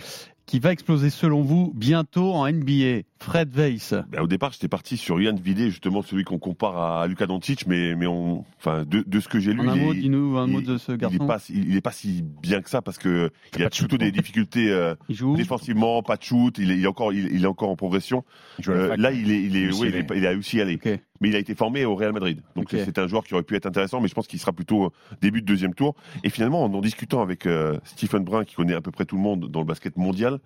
qui 0.45 0.59
va 0.59 0.73
exploser 0.73 1.11
selon 1.11 1.43
vous 1.43 1.73
bientôt 1.75 2.33
en 2.35 2.51
NBA. 2.51 3.03
Fred 3.21 3.53
Weiss. 3.55 3.95
Ben, 4.11 4.21
au 4.23 4.27
départ, 4.27 4.53
j'étais 4.53 4.69
parti 4.69 4.97
sur 4.97 5.21
Yann 5.21 5.37
Vidé, 5.39 5.71
justement 5.71 6.03
celui 6.03 6.25
qu'on 6.25 6.39
compare 6.39 6.79
à 7.01 7.07
Luka 7.07 7.27
Doncic, 7.27 7.67
mais 7.67 7.95
mais 7.97 8.07
on, 8.07 8.45
enfin 8.59 8.85
de, 8.85 9.03
de 9.07 9.21
ce 9.21 9.29
que 9.29 9.41
j'ai 9.41 9.53
lu, 9.53 9.61
En 9.69 9.73
un 9.73 9.77
il 9.77 9.83
mot, 9.83 9.95
dis-nous 9.95 10.37
un 10.39 10.47
mot 10.47 10.61
de 10.61 10.79
ce 10.79 10.93
il 10.93 10.99
garçon. 10.99 11.27
pas, 11.27 11.39
si- 11.39 11.55
il 11.55 11.77
est 11.77 11.81
pas 11.81 11.91
si 11.93 12.23
bien 12.43 12.63
que 12.63 12.71
ça 12.71 12.81
parce 12.83 12.99
que 12.99 13.31
il 13.57 13.63
a 13.63 13.69
pas 13.71 13.77
plutôt 13.77 13.99
des 13.99 14.13
difficultés 14.13 14.71
euh, 14.71 14.95
Il 15.09 15.17
joue 15.17 15.33
où 15.33 15.37
défensivement, 15.37 16.03
pas 16.03 16.17
de 16.17 16.23
shoot, 16.23 16.57
il 16.59 16.71
est, 16.71 16.77
il 16.79 16.85
est 16.85 16.87
encore, 16.89 17.13
il, 17.13 17.29
il 17.33 17.43
est 17.45 17.47
encore 17.49 17.71
en 17.71 17.77
progression. 17.77 18.25
Euh, 18.69 18.97
là, 18.97 19.11
il 19.13 19.31
est, 19.31 19.43
il 19.43 19.57
est, 19.57 19.63
il 19.63 19.95
est, 19.97 20.07
il 20.15 20.25
est 20.25 20.27
à 20.29 20.35
UCLA. 20.35 20.75
Ok. 20.75 21.01
Mais 21.21 21.31
il 21.31 21.35
a 21.35 21.41
été 21.41 21.57
formé 21.57 21.85
au 21.85 21.97
Real 21.97 22.13
Madrid. 22.13 22.41
Donc 22.55 22.69
c'est- 22.71 22.97
un 22.99 23.09
joueur 23.09 23.25
qui 23.25 23.35
aurait 23.35 23.43
pu 23.43 23.57
être 23.57 23.67
intéressant, 23.67 24.01
mais 24.01 24.07
je 24.07 24.15
pense 24.15 24.29
qu'il 24.29 24.39
sera 24.39 24.53
plutôt 24.53 24.85
euh, 24.87 24.91
début 25.21 25.41
de 25.41 25.47
deuxième 25.47 25.75
tour. 25.75 25.97
Et 26.23 26.31
finalement, 26.31 26.63
en 26.65 26.73
en 26.73 26.81
discutant 26.81 27.21
avec 27.23 27.45
euh, 27.47 27.77
Stephen 27.83 28.23
Brun, 28.23 28.45
qui 28.45 28.55
connaît 28.55 28.75
à 28.75 28.81
peu 28.81 28.93
près 28.93 29.05
tout 29.05 29.17
le 29.17 29.23
monde 29.23 29.51
dans 29.51 29.59
le 29.61 29.67
basket 29.67 29.97
mondial, 29.97 30.39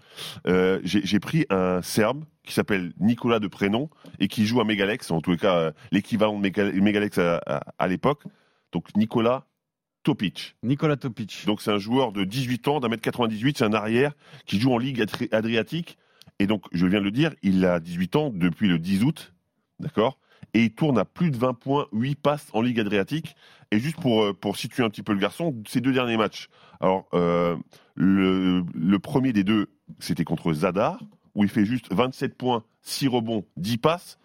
euh, 0.46 0.80
j'ai 0.84 1.20
pris 1.20 1.44
un 1.50 1.82
Serbe 1.82 2.24
qui 2.44 2.52
s'appelle 2.52 2.92
Nicolas 2.98 3.38
de 3.38 3.46
prénom 3.46 3.88
et 4.18 4.28
qui 4.28 4.46
joue 4.46 4.60
à 4.60 4.64
Megalex, 4.64 5.10
en 5.10 5.20
tous 5.20 5.30
les 5.32 5.36
cas 5.36 5.56
euh, 5.56 5.72
l'équivalent 5.92 6.36
de 6.36 6.42
Mega- 6.42 6.72
Megalex 6.72 7.18
à, 7.18 7.40
à- 7.46 7.62
à 7.78 7.88
l'époque. 7.88 8.24
Donc 8.72 8.88
Nicolas 8.96 9.46
Topic. 10.02 10.56
Nicolas 10.62 10.96
Topic. 10.96 11.44
Donc 11.46 11.62
c'est 11.62 11.70
un 11.70 11.78
joueur 11.78 12.12
de 12.12 12.24
18 12.24 12.66
ans, 12.68 12.80
d'un 12.80 12.88
mètre 12.88 13.02
98, 13.02 13.58
c'est 13.58 13.64
un 13.64 13.72
arrière 13.72 14.12
qui 14.46 14.58
joue 14.58 14.72
en 14.72 14.78
Ligue 14.78 15.00
Adri- 15.00 15.28
Adriatique. 15.32 15.98
Et 16.40 16.46
donc, 16.48 16.64
je 16.72 16.86
viens 16.86 16.98
de 16.98 17.04
le 17.04 17.12
dire, 17.12 17.32
il 17.42 17.64
a 17.64 17.78
18 17.78 18.16
ans 18.16 18.30
depuis 18.34 18.66
le 18.66 18.78
10 18.80 19.04
août, 19.04 19.32
d'accord? 19.78 20.18
Et 20.54 20.64
il 20.64 20.74
tourne 20.74 20.98
à 20.98 21.04
plus 21.04 21.30
de 21.30 21.36
20 21.36 21.54
points, 21.54 21.86
8 21.92 22.16
passes 22.16 22.48
en 22.52 22.62
Ligue 22.62 22.80
Adriatique. 22.80 23.36
Et 23.70 23.78
juste 23.78 24.00
pour, 24.00 24.24
euh, 24.24 24.32
pour 24.32 24.56
situer 24.56 24.82
un 24.82 24.90
petit 24.90 25.02
peu 25.04 25.12
le 25.12 25.20
garçon, 25.20 25.54
ces 25.68 25.80
deux 25.80 25.92
derniers 25.92 26.16
matchs. 26.16 26.48
Alors, 26.80 27.06
euh, 27.14 27.56
le, 27.94 28.64
le 28.74 28.98
premier 28.98 29.32
des 29.32 29.44
deux, 29.44 29.68
c'était 30.00 30.24
contre 30.24 30.52
Zadar, 30.52 30.98
où 31.34 31.44
il 31.44 31.50
fait 31.50 31.64
juste 31.64 31.92
27 31.92 32.36
points, 32.36 32.64
6 32.82 33.08
rebonds, 33.08 33.44
10 33.56 33.78
passes, 33.78 34.18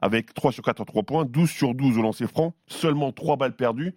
avec 0.00 0.34
3 0.34 0.52
sur 0.52 0.62
4 0.62 0.82
à 0.82 0.84
3 0.84 1.02
points, 1.02 1.24
12 1.24 1.50
sur 1.50 1.74
12 1.74 1.98
au 1.98 2.02
lancer 2.02 2.26
franc, 2.26 2.54
seulement 2.66 3.12
3 3.12 3.36
balles 3.36 3.56
perdues, 3.56 3.94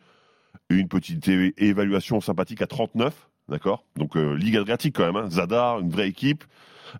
une 0.69 0.87
petite 0.87 1.27
évaluation 1.57 2.21
sympathique 2.21 2.61
à 2.61 2.67
39, 2.67 3.29
d'accord? 3.49 3.85
Donc 3.95 4.15
euh, 4.15 4.35
Ligue 4.35 4.57
Adriatique 4.57 4.95
quand 4.95 5.05
même, 5.05 5.17
hein. 5.17 5.29
Zadar, 5.29 5.79
une 5.79 5.89
vraie 5.89 6.07
équipe, 6.07 6.45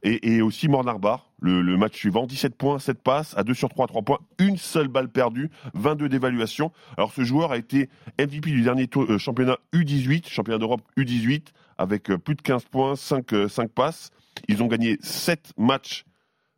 et, 0.04 0.42
aussi 0.42 0.68
Mornar-Bar, 0.68 1.30
le, 1.40 1.62
le 1.62 1.78
match 1.78 1.96
suivant, 1.96 2.26
17 2.26 2.56
points, 2.56 2.80
7 2.80 3.02
passes, 3.02 3.38
à 3.38 3.44
2 3.44 3.54
sur 3.54 3.70
3 3.70 3.86
à 3.86 3.88
3 3.88 4.02
points, 4.04 4.20
une 4.40 4.58
seule 4.58 4.88
balle 4.88 5.10
perdue, 5.10 5.50
22 5.74 6.10
d'évaluation. 6.10 6.72
Alors 6.98 7.12
ce 7.12 7.24
joueur 7.24 7.52
a 7.52 7.58
été 7.58 7.90
MVP 8.20 8.52
du 8.52 8.62
dernier 8.62 8.88
tour, 8.88 9.06
euh, 9.10 9.18
championnat 9.18 9.58
U18, 9.74 10.30
championnat 10.30 10.60
d'Europe 10.60 10.82
U18, 10.98 11.48
avec 11.78 12.10
euh, 12.10 12.18
plus 12.18 12.36
de 12.36 12.42
15 12.42 12.66
points, 12.66 12.96
5, 12.96 13.34
euh, 13.34 13.48
5 13.48 13.72
passes. 13.72 14.12
Ils 14.48 14.62
ont 14.64 14.68
gagné 14.68 14.98
7 15.02 15.54
matchs 15.58 16.06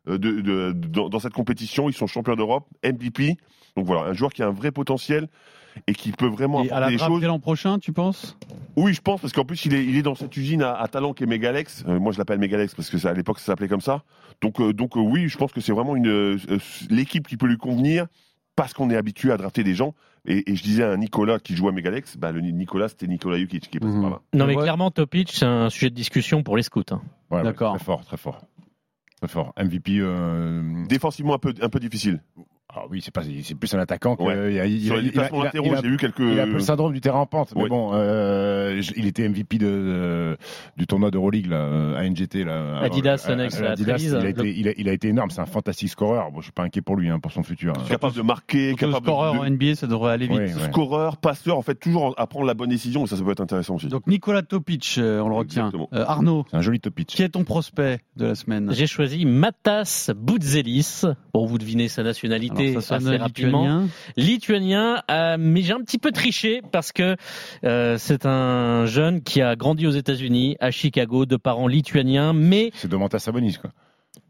euh, 0.08 0.18
de, 0.18 0.40
de- 0.40 0.72
dans, 0.72 1.08
dans 1.08 1.18
cette 1.18 1.32
compétition. 1.32 1.88
Ils 1.88 1.94
sont 1.94 2.06
champions 2.06 2.36
d'Europe, 2.36 2.66
MVP. 2.84 3.36
Donc 3.76 3.86
voilà, 3.86 4.02
un 4.10 4.12
joueur 4.12 4.32
qui 4.32 4.42
a 4.42 4.46
un 4.46 4.52
vrai 4.52 4.70
potentiel 4.70 5.28
et 5.88 5.94
qui 5.94 6.12
peut 6.12 6.28
vraiment 6.28 6.62
Et 6.62 6.70
à 6.70 6.76
apporter 6.76 6.80
la 6.80 6.90
des 6.90 6.98
choses. 7.14 7.22
l'an 7.24 7.40
prochain, 7.40 7.78
tu 7.80 7.92
penses? 7.92 8.36
Oui, 8.76 8.94
je 8.94 9.00
pense, 9.00 9.20
parce 9.20 9.32
qu'en 9.32 9.44
plus, 9.44 9.64
il 9.64 9.74
est, 9.74 9.84
il 9.84 9.96
est 9.96 10.02
dans 10.02 10.14
cette 10.14 10.36
usine 10.36 10.62
à, 10.62 10.74
à 10.74 10.86
talent 10.86 11.12
qui 11.14 11.24
est 11.24 11.26
Megalex. 11.26 11.84
Euh, 11.88 11.98
moi, 11.98 12.12
je 12.12 12.18
l'appelle 12.18 12.38
Megalex 12.38 12.74
parce 12.76 12.90
que 12.90 12.98
ça, 12.98 13.10
à 13.10 13.12
l'époque, 13.12 13.40
ça 13.40 13.46
s'appelait 13.46 13.66
comme 13.68 13.80
ça. 13.80 14.04
Donc, 14.40 14.60
euh, 14.60 14.72
donc 14.72 14.96
euh, 14.96 15.00
oui, 15.00 15.28
je 15.28 15.36
pense 15.36 15.52
que 15.52 15.60
c'est 15.60 15.72
vraiment 15.72 15.96
une 15.96 16.38
l'équipe 16.90 17.26
qui 17.26 17.36
peut 17.36 17.46
lui 17.46 17.56
convenir 17.56 18.06
parce 18.56 18.72
qu'on 18.72 18.88
est 18.90 18.96
habitué 18.96 19.32
à 19.32 19.36
drafter 19.36 19.64
des 19.64 19.74
gens. 19.74 19.94
Et, 20.26 20.50
et 20.50 20.56
je 20.56 20.62
disais 20.62 20.82
à 20.84 20.96
Nicolas 20.96 21.38
qui 21.38 21.54
joue 21.54 21.68
à 21.68 21.72
Megalex, 21.72 22.16
bah, 22.16 22.32
le 22.32 22.40
Nicolas, 22.40 22.88
c'était 22.88 23.06
Nicolas 23.06 23.36
Jukic 23.38 23.68
qui 23.70 23.76
est 23.76 23.80
passé 23.80 23.92
Mhm. 23.92 24.00
par 24.02 24.10
là. 24.10 24.20
Non, 24.32 24.46
mais 24.46 24.56
Ouais. 24.56 24.62
clairement, 24.62 24.90
Topic, 24.90 25.30
c'est 25.32 25.44
un 25.44 25.68
sujet 25.70 25.90
de 25.90 25.94
discussion 25.94 26.42
pour 26.42 26.56
les 26.56 26.62
scouts. 26.62 26.82
hein. 26.90 27.02
Ouais, 27.30 27.38
ouais, 27.38 27.44
D'accord. 27.44 27.76
Très 27.76 27.84
fort, 27.84 28.04
très 28.06 28.16
fort. 28.16 28.40
Très 29.18 29.28
fort. 29.28 29.52
MVP. 29.56 29.98
euh, 30.00 30.84
Défensivement, 30.88 31.34
un 31.34 31.38
peu, 31.38 31.52
un 31.60 31.68
peu 31.68 31.78
difficile. 31.78 32.22
Ah 32.76 32.82
oui, 32.90 33.00
c'est 33.02 33.12
pas, 33.12 33.22
c'est 33.42 33.54
plus 33.54 33.72
un 33.74 33.78
attaquant. 33.78 34.16
que- 34.16 34.22
Ouais. 34.22 34.52
il 34.54 34.60
a- 34.60 34.66
il 34.66 34.80
Sur 34.82 34.96
les 34.96 35.10
latéraux, 35.10 35.74
j'ai 35.82 35.88
eu 35.88 35.96
quelques. 35.96 36.18
Il 36.20 36.38
a 36.40 36.42
un 36.42 36.46
peu 36.46 36.52
le 36.54 36.58
syndrome 36.60 36.92
du 36.92 37.00
terrain 37.00 37.20
en 37.20 37.26
pente. 37.26 37.52
Mais 37.56 37.68
bon, 37.68 37.90
euh, 37.94 38.80
il 38.96 39.06
était 39.06 39.24
MVP 39.28 39.58
de, 39.58 39.66
de- 39.66 40.36
du 40.76 40.86
tournoi 40.86 41.10
d'Euroleague 41.10 41.46
là, 41.46 41.56
euh, 41.56 41.96
à 41.96 42.04
NGT. 42.04 42.44
Là, 42.44 42.80
Adidas, 42.80 43.26
à 43.28 43.32
Adidas, 43.32 43.98
il, 43.98 44.14
a 44.16 44.20
Le- 44.20 44.28
été, 44.28 44.58
il, 44.58 44.68
a, 44.68 44.72
il 44.76 44.88
a 44.88 44.92
été 44.92 45.08
énorme. 45.08 45.30
C'est 45.30 45.40
un 45.40 45.46
fantastique 45.46 45.88
scoreur. 45.90 46.30
Bon, 46.32 46.40
je 46.40 46.44
suis 46.44 46.52
pas 46.52 46.64
inquiet 46.64 46.82
pour 46.82 46.96
lui 46.96 47.08
hein, 47.10 47.18
pour 47.20 47.32
son 47.32 47.42
futur. 47.42 47.72
capable 47.88 48.14
de 48.14 48.22
marquer, 48.22 48.74
capable 48.74 49.04
scoreur 49.04 49.34
de, 49.34 49.38
en 49.38 49.44
NBA, 49.44 49.74
ça 49.76 49.86
devrait 49.86 50.12
aller 50.12 50.26
vite. 50.26 50.36
Ouais, 50.36 50.54
ouais. 50.54 50.62
scoreur, 50.70 51.16
passeur, 51.16 51.56
en 51.58 51.62
fait, 51.62 51.74
toujours 51.76 52.14
à 52.18 52.26
prendre 52.26 52.46
la 52.46 52.54
bonne 52.54 52.70
décision, 52.70 53.04
et 53.04 53.06
ça, 53.08 53.16
ça 53.16 53.22
peut 53.24 53.30
être 53.30 53.40
intéressant 53.40 53.76
aussi. 53.76 53.88
Donc 53.88 54.06
Nicolas 54.06 54.42
Topic, 54.42 54.96
euh, 54.98 55.20
on 55.20 55.28
le 55.28 55.34
retient. 55.36 55.70
Euh, 55.92 56.04
Arnaud, 56.06 56.44
C'est 56.50 56.56
un 56.56 56.60
joli 56.60 56.80
top 56.80 56.94
pitch. 56.94 57.14
qui 57.14 57.22
est 57.22 57.28
ton 57.30 57.44
prospect 57.44 58.00
de 58.16 58.26
la 58.26 58.34
semaine? 58.34 58.70
J'ai 58.72 58.86
choisi 58.86 59.24
Matas 59.26 60.10
Boutzelis. 60.16 61.02
Bon, 61.32 61.46
vous 61.46 61.58
devinez 61.58 61.88
sa 61.88 62.02
nationalité 62.02 62.62
Alors, 62.62 62.63
ça 62.72 62.80
sonne 62.80 63.08
assez 63.08 63.16
rapidement. 63.16 63.62
lituanien. 63.62 63.88
Lituanien, 64.16 65.02
euh, 65.10 65.36
mais 65.38 65.62
j'ai 65.62 65.72
un 65.72 65.80
petit 65.80 65.98
peu 65.98 66.10
triché 66.10 66.62
parce 66.72 66.92
que 66.92 67.16
euh, 67.64 67.96
c'est 67.98 68.26
un 68.26 68.86
jeune 68.86 69.22
qui 69.22 69.42
a 69.42 69.56
grandi 69.56 69.86
aux 69.86 69.90
États-Unis, 69.92 70.56
à 70.60 70.70
Chicago, 70.70 71.26
de 71.26 71.36
parents 71.36 71.68
lituaniens, 71.68 72.32
mais 72.32 72.70
C'est 72.74 72.88
Domantas 72.88 73.18
Sabonis 73.18 73.58
quoi. 73.60 73.70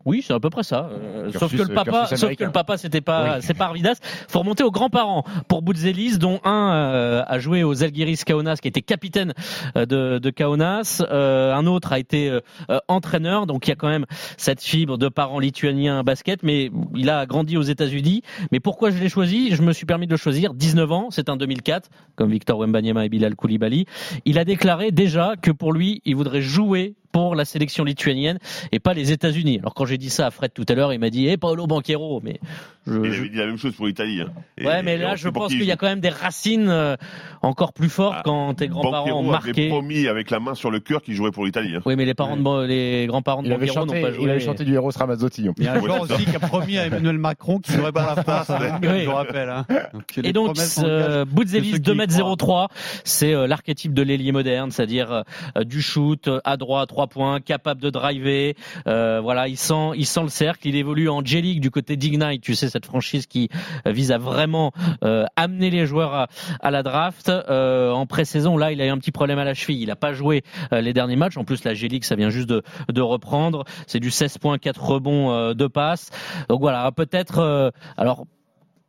Oui, 0.04 0.22
c'est 0.26 0.32
à 0.34 0.40
peu 0.40 0.50
près 0.50 0.62
ça. 0.62 0.88
Euh, 0.92 1.30
Cursus- 1.30 1.38
sauf 1.38 1.56
que 1.56 1.62
le 1.68 1.74
papa, 1.74 1.90
cursus 2.00 2.18
sauf 2.20 2.36
que 2.36 2.44
le 2.44 2.52
papa, 2.52 2.76
c'était 2.76 3.00
pas, 3.00 3.36
Oui. 3.36 3.42
c'est 3.42 3.54
pas 3.54 3.66
Arvidas. 3.66 3.98
Faut 4.28 4.40
remonter 4.40 4.62
aux 4.64 4.70
grands-parents 4.70 5.24
pour 5.48 5.62
Boutzelis, 5.62 6.18
dont 6.18 6.40
un 6.44 6.72
euh, 6.74 7.22
a 7.26 7.38
joué 7.38 7.62
aux 7.64 7.74
Zalgiris 7.74 8.24
Kaunas, 8.24 8.56
qui 8.56 8.68
était 8.68 8.82
capitaine 8.82 9.32
euh, 9.76 9.86
de, 9.86 10.18
de 10.18 10.30
Kaunas. 10.30 11.02
Euh, 11.10 11.52
un 11.54 11.66
autre 11.66 11.92
a 11.92 11.98
été 11.98 12.28
euh, 12.28 12.40
euh, 12.70 12.78
entraîneur, 12.88 13.46
donc 13.46 13.66
il 13.66 13.70
y 13.70 13.72
a 13.72 13.76
quand 13.76 13.88
même 13.88 14.06
cette 14.36 14.62
fibre 14.62 14.98
de 14.98 15.08
parents 15.08 15.38
lituaniens 15.38 16.02
basket, 16.02 16.42
mais 16.42 16.70
il 16.94 17.10
a 17.10 17.26
grandi 17.26 17.56
aux 17.56 17.62
États-Unis. 17.62 18.22
Mais 18.52 18.60
pourquoi 18.60 18.90
je 18.90 18.98
l'ai 18.98 19.08
choisi? 19.08 19.54
Je 19.54 19.62
me 19.62 19.72
suis 19.72 19.86
permis 19.86 20.06
de 20.06 20.10
le 20.12 20.16
choisir. 20.16 20.54
19 20.54 20.92
ans, 20.92 21.08
c'est 21.10 21.28
un 21.28 21.36
2004, 21.36 21.88
comme 22.16 22.30
Victor 22.30 22.58
Wembanyama 22.58 23.04
et 23.06 23.08
Bilal 23.08 23.34
Koulibaly. 23.36 23.86
Il 24.24 24.38
a 24.38 24.44
déclaré 24.44 24.90
déjà 24.90 25.34
que 25.40 25.50
pour 25.50 25.72
lui, 25.72 26.02
il 26.04 26.16
voudrait 26.16 26.42
jouer 26.42 26.94
pour 27.14 27.36
la 27.36 27.44
sélection 27.44 27.84
lituanienne 27.84 28.38
et 28.72 28.80
pas 28.80 28.92
les 28.92 29.12
États-Unis. 29.12 29.58
Alors 29.60 29.72
quand 29.72 29.86
j'ai 29.86 29.98
dit 29.98 30.10
ça 30.10 30.26
à 30.26 30.30
Fred 30.32 30.52
tout 30.52 30.64
à 30.68 30.74
l'heure, 30.74 30.92
il 30.92 30.98
m'a 30.98 31.10
dit 31.10 31.28
"Eh 31.28 31.36
Paolo 31.36 31.68
Banquero", 31.68 32.20
mais 32.24 32.40
je, 32.88 32.92
j'avais 33.04 33.28
dit 33.28 33.36
la 33.38 33.46
même 33.46 33.56
chose 33.56 33.72
pour 33.76 33.86
l'Italie. 33.86 34.20
hein. 34.20 34.30
Et- 34.58 34.66
Ouais, 34.66 34.82
mais 34.82 34.94
et 34.94 34.98
là, 34.98 35.14
je 35.14 35.28
pense 35.28 35.48
qui 35.48 35.54
il 35.54 35.58
qu'il 35.60 35.68
y 35.68 35.72
a 35.72 35.76
quand 35.76 35.86
même 35.86 36.00
des 36.00 36.08
racines 36.08 36.68
euh, 36.68 36.96
encore 37.40 37.72
plus 37.72 37.88
fortes 37.88 38.16
Ah, 38.18 38.22
quand 38.24 38.54
tes 38.54 38.66
grands-parents 38.66 39.12
ont 39.20 39.22
marqué. 39.30 39.68
promis 39.68 40.08
avec 40.08 40.30
la 40.30 40.40
main 40.40 40.54
sur 40.56 40.70
le 40.72 40.80
cœur 40.80 41.02
qu'il 41.02 41.14
jouerait 41.14 41.30
pour 41.30 41.44
l'Italie. 41.46 41.76
hein. 41.76 41.80
Oui, 41.86 41.94
mais 41.96 42.04
les 42.04 42.14
parents 42.14 42.36
de 42.36 42.66
les 42.66 43.06
grands-parents 43.06 43.42
de 43.42 43.48
Il 43.48 43.56
Banquero 43.56 43.86
n'ont 43.86 43.92
pas 43.92 44.08
il 44.10 44.14
joué. 44.14 44.30
avait 44.30 44.40
chanté 44.40 44.64
du 44.64 44.74
héros 44.74 44.90
Ramazzotti. 44.94 45.46
Il 45.56 45.64
y 45.64 45.68
a 45.68 45.74
un 45.74 45.78
joueur 45.78 46.00
aussi 46.00 46.24
qui 46.24 46.34
a 46.34 46.40
promis 46.40 46.78
à 46.78 46.86
Emmanuel 46.86 47.16
Macron 47.18 47.58
qu'il 47.60 47.76
jouerait 47.76 47.92
pour 47.92 48.02
la 48.02 48.16
France. 48.24 48.50
Je 48.82 49.04
vous 49.06 49.12
rappelle. 49.14 49.48
hein. 49.50 49.66
Donc, 49.92 50.18
Et 50.24 50.32
donc, 50.32 50.56
euh, 50.82 51.24
y 51.36 51.78
2m03, 51.80 52.68
c'est 53.04 53.34
euh, 53.34 53.46
l'archétype 53.46 53.94
de 53.94 54.02
l'ailier 54.02 54.32
moderne, 54.32 54.70
c'est-à-dire 54.70 55.22
euh, 55.56 55.64
du 55.64 55.80
shoot, 55.82 56.28
euh, 56.28 56.40
à 56.44 56.56
droit, 56.56 56.82
à 56.82 56.86
points, 57.06 57.40
capable 57.40 57.80
de 57.80 57.90
driver. 57.90 58.54
euh, 58.86 59.20
voilà, 59.20 59.48
il 59.48 59.56
sent, 59.56 59.92
il 59.96 60.06
sent 60.06 60.22
le 60.22 60.28
cercle. 60.28 60.68
Il 60.68 60.76
évolue 60.76 61.08
en 61.08 61.24
J-League 61.24 61.60
du 61.60 61.70
côté 61.70 61.96
d'Ignite, 61.96 62.42
tu 62.42 62.54
sais, 62.54 62.68
cette 62.68 62.86
franchise 62.86 63.26
qui 63.26 63.48
euh, 63.86 63.92
vise 63.92 64.12
à 64.12 64.18
vraiment 64.18 64.72
euh, 65.02 65.24
amener 65.36 65.70
les 65.70 65.86
joueurs 65.86 66.28
à, 66.60 66.70
la 66.70 66.82
draft. 66.82 67.30
En 67.30 68.06
pré-saison, 68.06 68.56
là, 68.56 68.72
il 68.72 68.80
a 68.80 68.86
eu 68.86 68.90
un 68.90 68.98
petit 68.98 69.12
problème 69.12 69.38
à 69.38 69.44
la 69.44 69.54
cheville. 69.54 69.80
Il 69.80 69.88
n'a 69.88 69.96
pas 69.96 70.12
joué 70.12 70.42
les 70.72 70.92
derniers 70.92 71.16
matchs. 71.16 71.36
En 71.36 71.44
plus, 71.44 71.64
la 71.64 71.74
J-League, 71.74 72.04
ça 72.04 72.16
vient 72.16 72.30
juste 72.30 72.48
de, 72.48 73.00
reprendre. 73.00 73.64
C'est 73.86 74.00
du 74.00 74.10
16 74.10 74.38
points, 74.38 74.58
4 74.58 74.82
rebonds, 74.82 75.54
de 75.54 75.66
passes. 75.66 76.10
Donc 76.48 76.60
voilà, 76.60 76.90
peut-être. 76.92 77.72
alors 77.96 78.26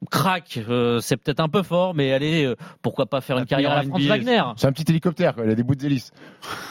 crack, 0.05 0.59
euh, 0.69 0.99
c'est 1.01 1.17
peut-être 1.17 1.39
un 1.39 1.49
peu 1.49 1.63
fort, 1.63 1.93
mais 1.93 2.11
allez, 2.13 2.45
euh, 2.45 2.55
pourquoi 2.81 3.05
pas 3.05 3.21
faire 3.21 3.37
une 3.37 3.45
carrière 3.45 3.71
à 3.71 3.75
la 3.77 3.83
NBA. 3.83 4.07
Wagner 4.07 4.41
C'est 4.57 4.67
un 4.67 4.71
petit 4.71 4.85
hélicoptère, 4.89 5.35
quoi. 5.35 5.43
il 5.45 5.51
a 5.51 5.55
des 5.55 5.63
bouts 5.63 5.75
d'hélice. 5.75 6.11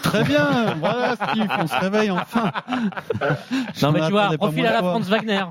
Très 0.02 0.24
bien, 0.24 0.74
voilà 0.80 1.14
Steve, 1.16 1.48
on 1.58 1.66
se 1.66 1.76
réveille 1.76 2.10
enfin. 2.10 2.52
Non 3.82 3.92
mais 3.92 4.00
tu 4.06 4.10
vois, 4.10 4.36
profil 4.36 4.66
à 4.66 4.72
la. 4.72 4.78
Franz 4.78 5.08
Wagner, 5.10 5.44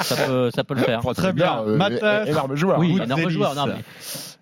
ça 0.00 0.16
peut, 0.26 0.50
ça 0.54 0.64
peut 0.64 0.74
le 0.74 0.80
faire. 0.82 1.00
Très 1.14 1.32
bien, 1.32 1.60
Euh, 1.66 1.76
Matas. 1.76 2.24
énorme 2.26 2.54
joueur. 2.54 2.78
Oui, 2.78 2.92
Boutzelis. 2.92 3.04
énorme 3.12 3.28
joueur. 3.30 3.54
Non, 3.54 3.66
mais 3.66 3.74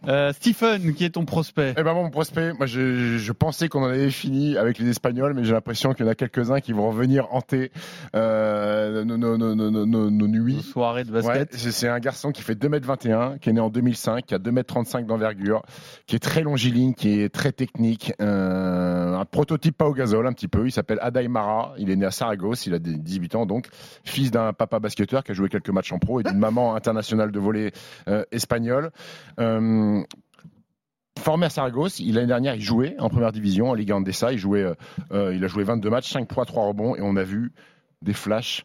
Euh, 0.08 0.32
Stephen, 0.32 0.94
qui 0.94 1.04
est 1.04 1.10
ton 1.10 1.24
prospect 1.24 1.74
Eh 1.78 1.82
ben 1.82 1.94
mon 1.94 2.10
prospect, 2.10 2.52
moi 2.54 2.66
je, 2.66 3.18
je 3.18 3.32
pensais 3.32 3.68
qu'on 3.68 3.82
en 3.82 3.88
avait 3.88 4.10
fini 4.10 4.56
avec 4.56 4.78
les 4.78 4.88
Espagnols, 4.90 5.34
mais 5.34 5.44
j'ai 5.44 5.52
l'impression 5.52 5.92
qu'il 5.94 6.04
y 6.04 6.08
en 6.08 6.12
a 6.12 6.14
quelques-uns 6.14 6.60
qui 6.60 6.72
vont 6.72 6.88
revenir 6.88 7.28
hanter 7.32 7.70
euh, 8.14 9.04
nos, 9.04 9.16
nos, 9.16 9.36
nos, 9.36 9.54
nos, 9.54 9.70
nos, 9.70 10.10
nos 10.10 10.26
Une 10.26 10.32
nuits. 10.32 10.62
soirée 10.62 11.04
de 11.04 11.10
Ouais, 11.12 11.22
basket. 11.22 11.50
c'est 11.54 11.72
c'est 11.72 11.88
un 11.88 11.98
garçon 12.00 12.32
qui 12.32 12.42
fait 12.42 12.54
2m21, 12.54 13.38
qui 13.38 13.50
est 13.50 13.52
né 13.52 13.60
en 13.60 13.70
2005, 13.70 14.26
qui 14.26 14.34
a 14.34 14.38
2m35 14.38 15.06
d'envergure, 15.06 15.62
qui 16.06 16.16
est 16.16 16.20
très 16.20 16.42
longiligne, 16.42 16.94
qui 16.94 17.20
est 17.20 17.28
très 17.32 17.52
technique, 17.52 18.12
euh, 18.20 19.03
un 19.14 19.24
prototype 19.24 19.77
pas 19.77 19.87
au 19.87 19.92
gazole 19.94 20.27
un 20.27 20.33
petit 20.33 20.48
peu. 20.48 20.66
Il 20.66 20.72
s'appelle 20.72 20.98
Adai 21.00 21.29
Mara, 21.29 21.74
il 21.79 21.90
est 21.90 21.96
né 21.96 22.07
à 22.07 22.11
Saragosse, 22.11 22.66
il 22.66 22.74
a 22.74 22.79
des 22.79 22.96
18 22.96 23.35
ans 23.35 23.46
donc, 23.46 23.68
fils 24.05 24.31
d'un 24.31 24.53
papa 24.53 24.79
basketteur 24.81 25.24
qui 25.24 25.33
a 25.33 25.35
joué 25.35 25.48
quelques 25.48 25.70
matchs 25.70 25.92
en 25.92 25.98
pro 25.98 26.20
et 26.20 26.22
d'une 26.22 26.38
maman 26.38 26.74
internationale 26.74 27.31
de 27.33 27.38
volley 27.38 27.72
euh, 28.09 28.24
espagnole. 28.33 28.90
Euh, 29.40 30.03
Formé 31.18 31.46
à 31.46 31.50
Saragosse, 31.50 32.00
il- 32.00 32.14
l'année 32.16 32.27
dernière, 32.27 32.55
il 32.57 32.61
jouait 32.61 32.96
en 32.98 33.09
première 33.09 33.33
division, 33.33 33.70
en 33.70 33.74
Ligue 33.74 33.92
Andesa. 33.92 34.33
Il, 34.33 34.38
jouait, 34.38 34.66
euh, 35.12 35.35
il 35.35 35.42
a 35.44 35.46
joué 35.46 35.62
22 35.64 35.88
matchs, 35.88 36.11
5 36.12 36.29
points, 36.29 36.44
3 36.44 36.66
rebonds, 36.66 36.96
et 36.96 37.00
on 37.03 37.16
a 37.16 37.22
vu 37.22 37.53
des 38.03 38.12
flashs 38.12 38.64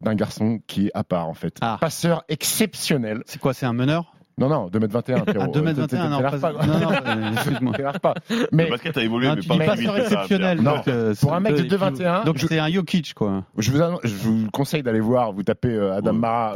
d'un 0.00 0.14
garçon 0.14 0.60
qui 0.66 0.86
est 0.86 0.90
à 0.94 1.02
part 1.04 1.28
en 1.28 1.34
fait. 1.34 1.58
Passeur 1.80 2.24
exceptionnel. 2.28 3.22
C'est 3.26 3.40
quoi 3.40 3.52
C'est 3.54 3.66
un 3.66 3.72
meneur? 3.72 4.13
Non, 4.38 4.48
non, 4.48 4.68
2m21. 4.68 5.24
Ah, 5.36 5.46
2m21, 5.46 6.08
non, 6.10 6.22
pas. 6.22 6.52
non, 6.52 6.78
non, 6.78 6.92
euh, 7.06 7.32
excuse-moi. 7.32 7.74
Pas. 8.00 8.14
Mais 8.52 8.64
Le 8.64 8.70
basket 8.70 8.96
a 8.96 9.02
évolué, 9.02 9.28
Non, 9.28 9.34
mais 9.36 9.42
pas 9.42 9.56
plus 9.56 9.84
passeur 9.84 9.96
exceptionnel. 9.98 10.62
Donc, 10.62 10.88
euh, 10.88 11.14
pour 11.20 11.34
un 11.34 11.40
mec 11.40 11.54
de 11.54 11.62
2,21, 11.76 12.24
Donc 12.24 12.38
c'est 12.38 12.58
un 12.58 12.68
Jokic, 12.68 13.14
quoi. 13.14 13.44
Je 13.58 13.70
vous, 13.70 13.80
annon- 13.80 14.00
je 14.02 14.14
vous 14.14 14.50
conseille 14.50 14.82
d'aller 14.82 15.00
voir, 15.00 15.32
vous 15.32 15.42
tapez 15.42 15.68
euh, 15.68 15.96
Adam 15.96 16.12
Mara 16.12 16.54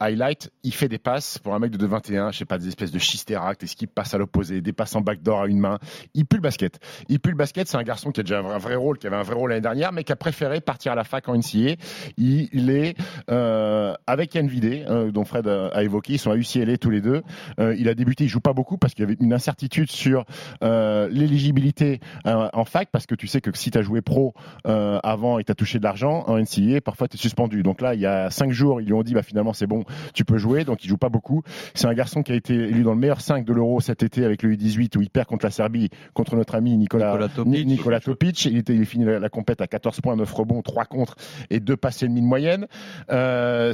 highlight, 0.00 0.50
il 0.62 0.72
fait 0.72 0.88
des 0.88 0.98
passes 0.98 1.38
pour 1.38 1.54
un 1.54 1.58
mec 1.58 1.70
de 1.70 1.86
2,21, 1.86 2.32
je 2.32 2.38
sais 2.38 2.44
pas, 2.44 2.58
des 2.58 2.68
espèces 2.68 2.92
de 2.92 2.98
schisteract, 2.98 3.62
est-ce 3.62 3.76
qu'il 3.76 3.88
passe 3.88 4.14
à 4.14 4.18
l'opposé, 4.18 4.60
des 4.60 4.72
passes 4.72 4.94
en 4.94 5.00
backdoor 5.00 5.42
à 5.42 5.46
une 5.46 5.58
main. 5.58 5.78
Il 6.14 6.26
pue 6.26 6.36
le 6.36 6.42
basket. 6.42 6.78
Il 7.08 7.20
pue 7.20 7.30
le 7.30 7.36
basket, 7.36 7.68
c'est 7.68 7.76
un 7.76 7.82
garçon 7.82 8.10
qui 8.10 8.20
a 8.20 8.22
déjà 8.22 8.38
un 8.38 8.42
vrai, 8.42 8.54
un 8.54 8.58
vrai 8.58 8.74
rôle, 8.76 8.98
qui 8.98 9.06
avait 9.06 9.16
un 9.16 9.22
vrai 9.22 9.34
rôle 9.34 9.50
l'année 9.50 9.60
dernière, 9.60 9.92
mais 9.92 10.04
qui 10.04 10.12
a 10.12 10.16
préféré 10.16 10.60
partir 10.60 10.92
à 10.92 10.94
la 10.94 11.04
fac 11.04 11.28
en 11.28 11.36
NCA. 11.36 11.76
Il, 12.16 12.70
est 12.70 12.96
euh, 13.30 13.94
avec 14.06 14.36
euh, 14.36 15.10
dont 15.10 15.24
Fred 15.24 15.46
a, 15.46 15.68
a 15.68 15.82
évoqué, 15.82 16.14
ils 16.14 16.18
sont 16.18 16.30
à 16.30 16.36
UCLA 16.36 16.76
tous 16.80 16.90
les 16.90 17.00
deux. 17.00 17.22
Euh, 17.58 17.74
il 17.78 17.88
a 17.88 17.94
débuté, 17.94 18.24
il 18.24 18.28
joue 18.28 18.40
pas 18.40 18.52
beaucoup 18.52 18.76
parce 18.78 18.94
qu'il 18.94 19.04
y 19.04 19.06
avait 19.06 19.16
une 19.20 19.32
incertitude 19.32 19.90
sur 19.90 20.24
euh, 20.64 21.08
l'éligibilité 21.10 22.00
euh, 22.26 22.48
en 22.52 22.64
fac, 22.64 22.88
parce 22.90 23.06
que 23.06 23.14
tu 23.14 23.26
sais 23.26 23.40
que 23.40 23.56
si 23.56 23.70
tu 23.70 23.78
as 23.78 23.82
joué 23.82 24.00
pro 24.02 24.34
avant 24.64 25.38
et 25.38 25.44
tu 25.44 25.52
as 25.52 25.54
touché 25.54 25.78
de 25.78 25.84
l'argent 25.84 26.24
en 26.26 26.38
NCA, 26.38 26.80
parfois 26.80 27.08
tu 27.08 27.16
es 27.16 27.20
suspendu. 27.20 27.62
Donc 27.62 27.80
là, 27.80 27.94
il 27.94 28.00
y 28.00 28.06
a 28.06 28.30
cinq 28.30 28.50
jours, 28.52 28.80
ils 28.80 28.86
lui 28.86 28.92
ont 28.94 29.02
dit 29.02 29.14
bah, 29.14 29.22
finalement 29.22 29.52
c'est 29.52 29.66
bon, 29.66 29.84
tu 30.14 30.24
peux 30.24 30.38
jouer, 30.38 30.64
donc 30.64 30.84
il 30.84 30.88
joue 30.88 30.96
pas 30.96 31.08
beaucoup. 31.08 31.42
C'est 31.74 31.86
un 31.86 31.94
garçon 31.94 32.22
qui 32.22 32.32
a 32.32 32.34
été 32.34 32.54
élu 32.54 32.82
dans 32.82 32.92
le 32.92 32.98
meilleur 32.98 33.20
5 33.20 33.44
de 33.44 33.52
l'Euro 33.52 33.80
cet 33.80 34.02
été 34.02 34.24
avec 34.24 34.42
le 34.42 34.54
U18 34.54 34.96
où 34.98 35.02
il 35.02 35.10
perd 35.10 35.26
contre 35.26 35.44
la 35.44 35.50
Serbie, 35.50 35.90
contre 36.14 36.36
notre 36.36 36.54
ami 36.54 36.76
Nicolas, 36.76 37.12
Nicolas 37.12 37.28
Topic. 37.28 37.52
Ni- 37.52 37.64
Nicolas 37.66 38.00
Topic. 38.00 38.44
Il, 38.46 38.56
était, 38.58 38.74
il 38.74 38.86
finit 38.86 39.04
la, 39.04 39.18
la 39.18 39.28
compète 39.28 39.60
à 39.60 39.66
14 39.66 40.00
points, 40.00 40.16
9 40.16 40.32
rebonds, 40.32 40.62
3 40.62 40.84
contre 40.86 41.16
et 41.50 41.60
2 41.60 41.76
passes 41.76 42.02
et 42.02 42.08
demi 42.08 42.20
de 42.22 42.26
moyenne. 42.26 42.66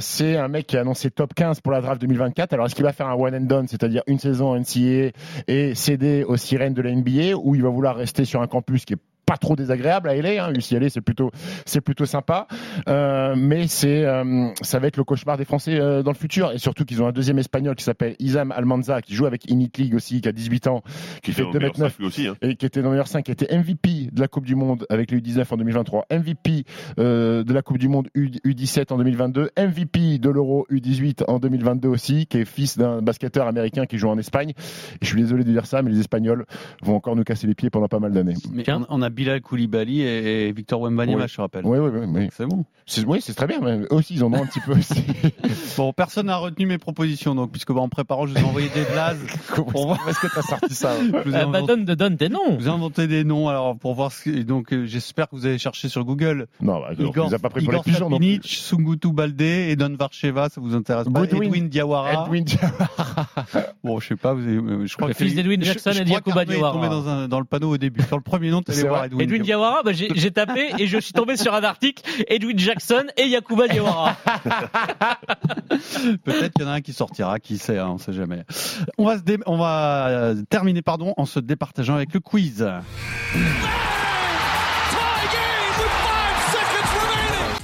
C'est 0.01 0.37
un 0.37 0.47
mec 0.47 0.67
qui 0.67 0.77
a 0.77 0.81
annoncé 0.81 1.11
top 1.11 1.33
15 1.33 1.61
pour 1.61 1.71
la 1.71 1.81
draft 1.81 2.01
2024. 2.01 2.53
Alors 2.53 2.65
est-ce 2.65 2.75
qu'il 2.75 2.83
va 2.83 2.91
faire 2.97 3.07
un 3.07 3.15
one 3.15 3.35
and 3.35 3.41
done, 3.41 3.67
c'est-à-dire 3.67 4.01
une 4.07 4.19
saison 4.19 4.55
NCAA 4.55 5.11
et 5.47 5.75
céder 5.75 6.23
aux 6.23 6.37
sirènes 6.37 6.73
de 6.73 6.81
la 6.81 6.91
NBA 6.93 7.35
ou 7.37 7.55
il 7.55 7.61
va 7.61 7.69
vouloir 7.69 7.95
rester 7.95 8.25
sur 8.25 8.41
un 8.41 8.47
campus 8.47 8.85
qui 8.85 8.93
est 8.93 8.99
pas 9.27 9.37
trop 9.37 9.55
désagréable 9.55 10.09
à 10.09 10.15
LA, 10.15 10.45
hein. 10.45 10.53
UCLA 10.53 10.89
c'est 10.89 11.01
plutôt 11.01 11.31
c'est 11.65 11.81
plutôt 11.81 12.05
sympa, 12.05 12.47
Euh, 12.87 13.35
mais 13.37 13.67
c'est 13.67 14.05
euh, 14.05 14.47
ça 14.61 14.79
va 14.79 14.87
être 14.87 14.97
le 14.97 15.03
cauchemar 15.03 15.37
des 15.37 15.43
Français 15.45 15.77
euh, 15.79 16.01
dans 16.01 16.11
le 16.11 16.17
futur 16.17 16.51
et 16.53 16.57
surtout 16.57 16.85
qu'ils 16.85 17.01
ont 17.03 17.07
un 17.07 17.11
deuxième 17.11 17.37
espagnol 17.37 17.75
qui 17.75 17.83
s'appelle 17.83 18.15
Isam 18.19 18.51
Almanza 18.53 19.01
qui 19.01 19.13
joue 19.13 19.25
avec 19.25 19.49
Init 19.51 19.71
League 19.77 19.95
aussi 19.95 20.21
qui 20.21 20.29
a 20.29 20.31
18 20.31 20.67
ans, 20.67 20.81
qui 21.21 21.33
fait 21.33 21.41
dans 21.41 21.49
le 21.49 21.53
2 21.53 21.59
meilleur 21.59 21.75
m 21.75 21.81
9 21.81 21.91
cinq, 21.91 21.99
lui 21.99 22.05
aussi, 22.07 22.27
hein. 22.27 22.35
et 22.41 22.55
qui 22.55 22.65
était 22.65 22.81
dans 22.81 22.87
le 22.87 22.91
meilleur 22.91 23.07
5, 23.07 23.23
qui 23.23 23.31
était 23.31 23.55
MVP 23.55 24.09
de 24.13 24.21
la 24.21 24.27
Coupe 24.29 24.45
du 24.45 24.55
Monde 24.55 24.85
avec 24.89 25.11
les 25.11 25.19
U19 25.19 25.45
en 25.51 25.57
2023, 25.57 26.05
MVP 26.11 26.63
euh, 26.99 27.43
de 27.43 27.53
la 27.53 27.61
Coupe 27.61 27.77
du 27.77 27.89
Monde 27.89 28.07
U, 28.15 28.29
17 28.45 28.91
en 28.91 28.97
2022, 28.97 29.51
MVP 29.57 30.19
de 30.19 30.29
l'Euro 30.29 30.65
U18 30.71 31.23
en 31.27 31.39
2022 31.39 31.89
aussi, 31.89 32.27
qui 32.27 32.37
est 32.37 32.45
fils 32.45 32.77
d'un 32.77 33.01
basketteur 33.01 33.47
américain 33.47 33.85
qui 33.85 33.97
joue 33.97 34.09
en 34.09 34.17
Espagne. 34.17 34.51
Et 34.51 34.53
je 35.01 35.07
suis 35.07 35.21
désolé 35.21 35.43
de 35.43 35.51
dire 35.51 35.65
ça, 35.65 35.81
mais 35.81 35.91
les 35.91 35.99
Espagnols 35.99 36.45
vont 36.81 36.95
encore 36.95 37.15
nous 37.15 37.23
casser 37.23 37.47
les 37.47 37.55
pieds 37.55 37.69
pendant 37.69 37.87
pas 37.87 37.99
mal 37.99 38.13
d'années. 38.13 38.35
Mais 38.51 38.63
on, 38.71 38.85
on 38.89 39.01
a 39.01 39.09
Bilal 39.17 39.41
Koulibaly 39.41 40.01
et, 40.01 40.47
et 40.47 40.51
Victor 40.53 40.79
Wembanyama, 40.79 41.23
Oui. 41.23 41.29
je 41.33 41.41
rappelle. 41.41 41.65
Oui, 41.65 41.79
oui, 41.79 41.89
oui. 41.93 42.05
oui. 42.07 42.29
C'est 42.31 42.45
bon. 42.45 42.63
Oui, 43.05 43.19
c'est 43.21 43.33
très 43.33 43.47
bien. 43.47 43.59
Mais 43.61 43.79
eux 43.79 43.87
aussi, 43.91 44.13
ils 44.13 44.23
en 44.23 44.31
ont 44.31 44.41
un 44.41 44.45
petit 44.45 44.61
peu 44.61 44.71
aussi. 44.73 45.03
Bon, 45.77 45.93
personne 45.93 46.25
n'a 46.27 46.37
retenu 46.37 46.65
mes 46.65 46.77
propositions, 46.79 47.35
donc, 47.35 47.51
puisque 47.51 47.71
bah, 47.71 47.81
en 47.81 47.89
préparant, 47.89 48.25
je 48.25 48.33
vous 48.33 48.39
ai 48.39 48.43
envoyé 48.43 48.67
des 48.69 48.83
blazes. 48.83 49.19
pour 49.55 49.69
voir. 49.87 49.99
Est-ce 50.09 50.19
que 50.21 50.27
tu 50.31 50.39
as 50.39 50.41
sorti 50.41 50.73
ça 50.73 50.93
Je 51.01 51.29
vous 51.29 51.35
ai 51.35 51.39
Euh, 51.39 51.45
bah, 51.45 51.59
inventé- 51.59 51.67
donne, 51.67 51.85
donne 51.85 52.15
des 52.15 52.29
noms. 52.29 52.39
je 52.57 52.63
vous 52.63 52.67
ai 52.67 52.71
inventé 52.71 53.05
des 53.07 53.23
noms, 53.23 53.47
alors, 53.49 53.77
pour 53.77 53.93
voir 53.93 54.11
ce 54.11 54.23
que, 54.23 54.41
donc, 54.41 54.73
euh, 54.73 54.85
j'espère 54.87 55.29
que 55.29 55.35
vous 55.35 55.45
avez 55.45 55.57
cherché 55.59 55.87
sur 55.89 56.03
Google. 56.05 56.47
Non, 56.61 56.79
bah, 56.79 56.89
on 56.97 57.03
Igor, 57.05 57.27
les 57.27 57.33
a 57.35 57.39
pas 57.39 57.49
pris 57.49 57.63
pour 57.63 57.73
les 57.73 57.79
pigeons 57.81 58.09
non 58.09 58.17
plus. 58.17 58.39
Sungutu 58.43 59.11
Balde, 59.11 59.39
Edon 59.41 59.95
Varcheva, 59.99 60.49
ça 60.49 60.61
vous 60.61 60.73
intéresse 60.73 61.07
pas 61.09 61.19
Goodwin. 61.19 61.43
Edwin 61.43 61.69
Diawara. 61.69 62.25
Edwin 62.25 62.43
Diawara. 62.43 63.27
Bon, 63.83 63.99
je 63.99 64.07
sais 64.07 64.15
pas, 64.15 64.33
vous 64.33 64.41
avez- 64.43 64.57
euh, 64.57 64.85
je 64.87 64.95
crois 64.95 65.09
Le 65.09 65.13
que 65.13 65.23
fils 65.23 65.35
d'Edwin 65.35 65.59
je- 65.61 65.65
Jackson 65.67 65.91
je 65.93 66.01
et 66.01 66.05
crois 66.05 66.21
Diacoba 66.21 66.45
qu'Arnaud 66.45 66.51
est 66.51 66.55
Diawara. 66.55 66.73
tombé 66.73 66.89
dans, 66.89 67.07
un, 67.07 67.27
dans 67.27 67.39
le 67.39 67.45
panneau 67.45 67.69
au 67.73 67.77
début. 67.77 68.01
Sur 68.03 68.17
le 68.17 68.23
premier 68.23 68.49
nom, 68.49 68.61
tu 68.61 68.71
voir 68.71 69.06
Edwin, 69.07 69.21
Edwin 69.21 69.41
Diawara, 69.43 69.83
bah, 69.83 69.91
j'ai 69.93 70.31
tapé 70.31 70.71
et 70.77 70.87
je 70.87 70.97
suis 70.97 71.13
tombé 71.13 71.35
sur 71.37 71.53
un 71.53 71.63
article 71.63 72.03
Edwin 72.27 72.57
Jackson 72.59 73.05
et 73.17 73.25
Yakuba 73.27 73.67
Diawara. 73.67 74.15
Peut-être 76.23 76.53
qu'il 76.53 76.63
y 76.63 76.65
en 76.65 76.69
a 76.69 76.73
un 76.75 76.81
qui 76.81 76.93
sortira, 76.93 77.39
qui 77.39 77.57
sait, 77.57 77.77
hein, 77.79 77.89
on 77.91 77.97
sait 77.97 78.13
jamais. 78.13 78.43
On 78.97 79.05
va, 79.05 79.17
se 79.17 79.23
dé- 79.23 79.37
on 79.45 79.57
va 79.57 80.07
euh, 80.09 80.35
terminer 80.49 80.81
pardon, 80.81 81.13
en 81.17 81.25
se 81.25 81.39
départageant 81.39 81.95
avec 81.95 82.13
le 82.13 82.19
quiz. 82.19 82.67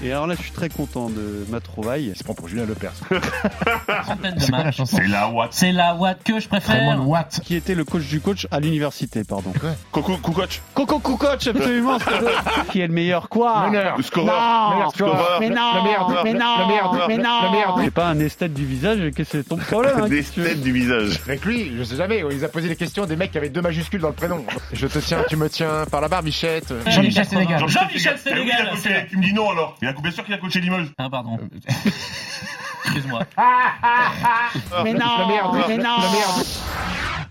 Et 0.04 0.12
alors 0.12 0.28
là, 0.28 0.36
je 0.38 0.42
suis 0.44 0.52
très 0.52 0.70
content 0.70 1.10
de 1.10 1.46
ma 1.50 1.60
trouvaille. 1.62 2.08
Il 2.08 2.16
se 2.16 2.24
prend 2.24 2.34
pour 2.34 2.48
Julien 2.50 2.66
Lepers. 2.66 2.92
De 3.10 4.52
matchs. 4.52 4.82
C'est 4.86 5.08
la 5.08 5.30
Watt. 5.30 5.50
C'est 5.54 5.72
la 5.72 5.96
Watt 5.96 6.22
que 6.24 6.40
je 6.40 6.48
préfère. 6.48 7.00
Watt. 7.08 7.40
Qui 7.44 7.56
était 7.56 7.76
le 7.76 7.84
coach 7.86 8.04
du 8.08 8.20
coach 8.20 8.48
à 8.52 8.60
l'université, 8.60 9.24
pardon. 9.24 9.54
Coucou, 9.92 10.18
Kukoc. 10.18 10.62
Coco 10.74 11.00
Coach, 11.00 11.48
absolument. 11.48 11.98
c'est- 12.00 12.68
qui 12.72 12.82
est 12.82 12.88
le 12.88 12.94
meilleur 12.94 13.30
quoi? 13.30 13.68
Meneur. 13.70 13.98
Le 13.98 14.04
scoreur. 14.04 14.70
Non, 14.70 14.76
Meilleur 14.76 14.92
scoreur. 14.92 15.38
mais 15.40 15.50
Le- 15.50 15.56
non, 15.56 15.72
le 15.76 15.84
meilleur, 15.84 16.24
mais 16.24 16.34
le- 16.34 16.40
non, 16.40 16.56
le 16.60 16.68
meilleur, 16.68 17.08
mais 17.08 17.18
le- 17.18 17.24
non. 17.24 17.42
le 17.44 17.52
meilleur. 17.52 17.80
C'est 17.84 17.92
pas 17.92 18.08
un 18.08 18.20
esthète 18.20 18.54
du 18.54 18.66
visage, 18.66 19.00
qu'est-ce 19.16 19.32
que 19.32 19.38
c'est 19.38 19.44
ton 19.48 19.58
problème 19.58 19.94
hein, 20.02 20.08
Des 20.10 20.18
qu'est-ce 20.18 20.30
que 20.30 20.34
tu 20.36 20.40
veux 20.42 20.48
têtes 20.50 20.62
du 20.62 20.72
visage. 20.74 21.20
Avec 21.26 21.46
lui, 21.46 21.72
je 21.78 21.84
sais 21.84 21.96
jamais, 21.96 22.24
il 22.32 22.44
a 22.44 22.48
posé 22.50 22.68
des 22.68 22.76
questions 22.76 23.06
des 23.06 23.16
mecs 23.16 23.32
qui 23.32 23.38
avaient 23.38 23.50
deux 23.50 23.62
majuscules 23.62 24.02
dans 24.02 24.10
le 24.10 24.14
prénom. 24.14 24.44
Je 24.74 24.88
te 24.88 25.00
tiens, 25.00 25.24
tu 25.30 25.36
me 25.38 25.50
tiens 25.50 25.86
par 25.90 26.02
la 26.02 26.08
barbichette. 26.08 26.74
Jean-Michel 26.88 27.26
Sénégal. 27.26 27.60
Jean-Michel 27.60 27.82
Jean-Michel 27.88 28.18
Sénégal. 28.18 28.40
Eh 28.40 28.50
oui, 28.50 28.52
il 28.60 28.68
a 28.68 28.72
coaché- 28.76 29.08
Tu 29.10 29.18
me 29.18 29.24
dis 29.24 29.34
non 29.34 29.52
alors. 29.52 29.78
Il 29.82 29.88
a, 29.88 29.93
bien 30.02 30.12
sûr 30.12 30.24
qu'il 30.24 30.34
a 30.34 30.38
coaché 30.38 30.60
Limoges. 30.60 30.92
Ah, 30.98 31.10
pardon. 31.10 31.38
Excuse-moi. 32.86 33.22
Mais 34.84 34.94
non, 34.94 35.18
La 35.20 35.28
merde, 35.28 35.56
mais 35.68 35.78
non. 35.78 35.84
la 35.84 36.12
merde. 36.12 36.46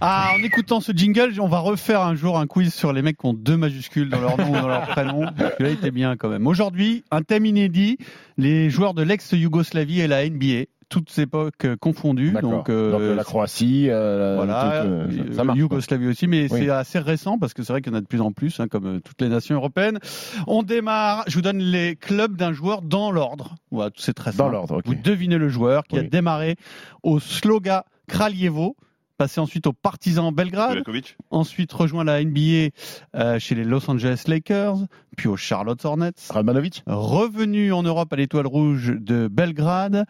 Ah, 0.00 0.32
en 0.36 0.42
écoutant 0.42 0.80
ce 0.80 0.90
jingle, 0.92 1.32
on 1.40 1.46
va 1.46 1.60
refaire 1.60 2.00
un 2.00 2.16
jour 2.16 2.36
un 2.38 2.46
quiz 2.48 2.74
sur 2.74 2.92
les 2.92 3.02
mecs 3.02 3.18
qui 3.18 3.26
ont 3.26 3.34
deux 3.34 3.56
majuscules 3.56 4.08
dans 4.08 4.20
leur 4.20 4.36
nom 4.36 4.50
ou 4.50 4.52
dans 4.60 4.66
leur 4.66 4.88
prénom. 4.88 5.26
Parce 5.38 5.54
que 5.54 5.62
là, 5.62 5.68
il 5.68 5.74
était 5.74 5.92
bien 5.92 6.16
quand 6.16 6.28
même. 6.28 6.46
Aujourd'hui, 6.48 7.04
un 7.12 7.22
thème 7.22 7.46
inédit 7.46 7.98
les 8.38 8.70
joueurs 8.70 8.94
de 8.94 9.02
l'ex-Yougoslavie 9.02 10.00
et 10.00 10.08
la 10.08 10.28
NBA, 10.28 10.64
toutes 10.92 11.18
époques 11.18 11.64
euh, 11.64 11.74
confondues. 11.76 12.32
Donc, 12.42 12.68
euh, 12.68 12.90
Donc, 12.92 13.00
euh, 13.00 13.14
la 13.14 13.24
Croatie, 13.24 13.86
euh, 13.88 14.34
Voilà, 14.36 15.06
tout, 15.08 15.30
ça- 15.30 15.36
ça 15.38 15.44
marche. 15.44 15.58
Yougoslavie 15.58 16.06
aussi, 16.06 16.26
mais 16.26 16.42
Oui. 16.52 16.60
c'est 16.60 16.68
assez 16.70 16.98
récent 16.98 17.38
parce 17.38 17.54
que 17.54 17.62
c'est 17.62 17.72
vrai 17.72 17.80
qu'il 17.80 17.90
y 17.92 17.94
en 17.94 17.98
a 17.98 18.02
de 18.02 18.06
plus 18.06 18.20
en 18.20 18.30
plus, 18.32 18.60
hein, 18.60 18.68
comme 18.68 19.00
toutes 19.00 19.20
les 19.22 19.28
nations 19.30 19.54
européennes. 19.56 19.98
On 20.46 20.62
démarre, 20.62 21.24
je 21.28 21.34
vous 21.36 21.40
donne 21.42 21.60
les 21.60 21.96
clubs 21.96 22.36
d'un 22.36 22.52
joueur 22.52 22.82
dans 22.82 23.10
l'ordre. 23.10 23.54
Voilà, 23.70 23.90
c'est 23.96 24.12
très 24.12 24.32
Dans 24.32 24.36
simple. 24.44 24.52
l'ordre, 24.52 24.76
ok. 24.78 24.86
Vous 24.86 24.94
devinez 24.94 25.38
le 25.38 25.48
joueur 25.48 25.84
qui 25.84 25.98
a 25.98 26.02
démarré 26.02 26.56
au 27.02 27.18
Sloga 27.20 27.86
Kraljevo, 28.08 28.76
passé 29.22 29.38
ensuite 29.38 29.68
au 29.68 29.72
Partizan 29.72 30.32
Belgrade, 30.32 30.82
ensuite 31.30 31.72
rejoint 31.72 32.02
la 32.02 32.24
NBA 32.24 32.70
euh, 33.14 33.38
chez 33.38 33.54
les 33.54 33.62
Los 33.62 33.88
Angeles 33.88 34.24
Lakers, 34.26 34.78
puis 35.16 35.28
aux 35.28 35.36
Charlotte 35.36 35.84
Hornets. 35.84 36.10
Radmanovic 36.30 36.82
Revenu 36.88 37.72
en 37.72 37.84
Europe 37.84 38.12
à 38.12 38.16
l'Étoile 38.16 38.48
Rouge 38.48 38.92
de 38.98 39.28
Belgrade, 39.28 40.06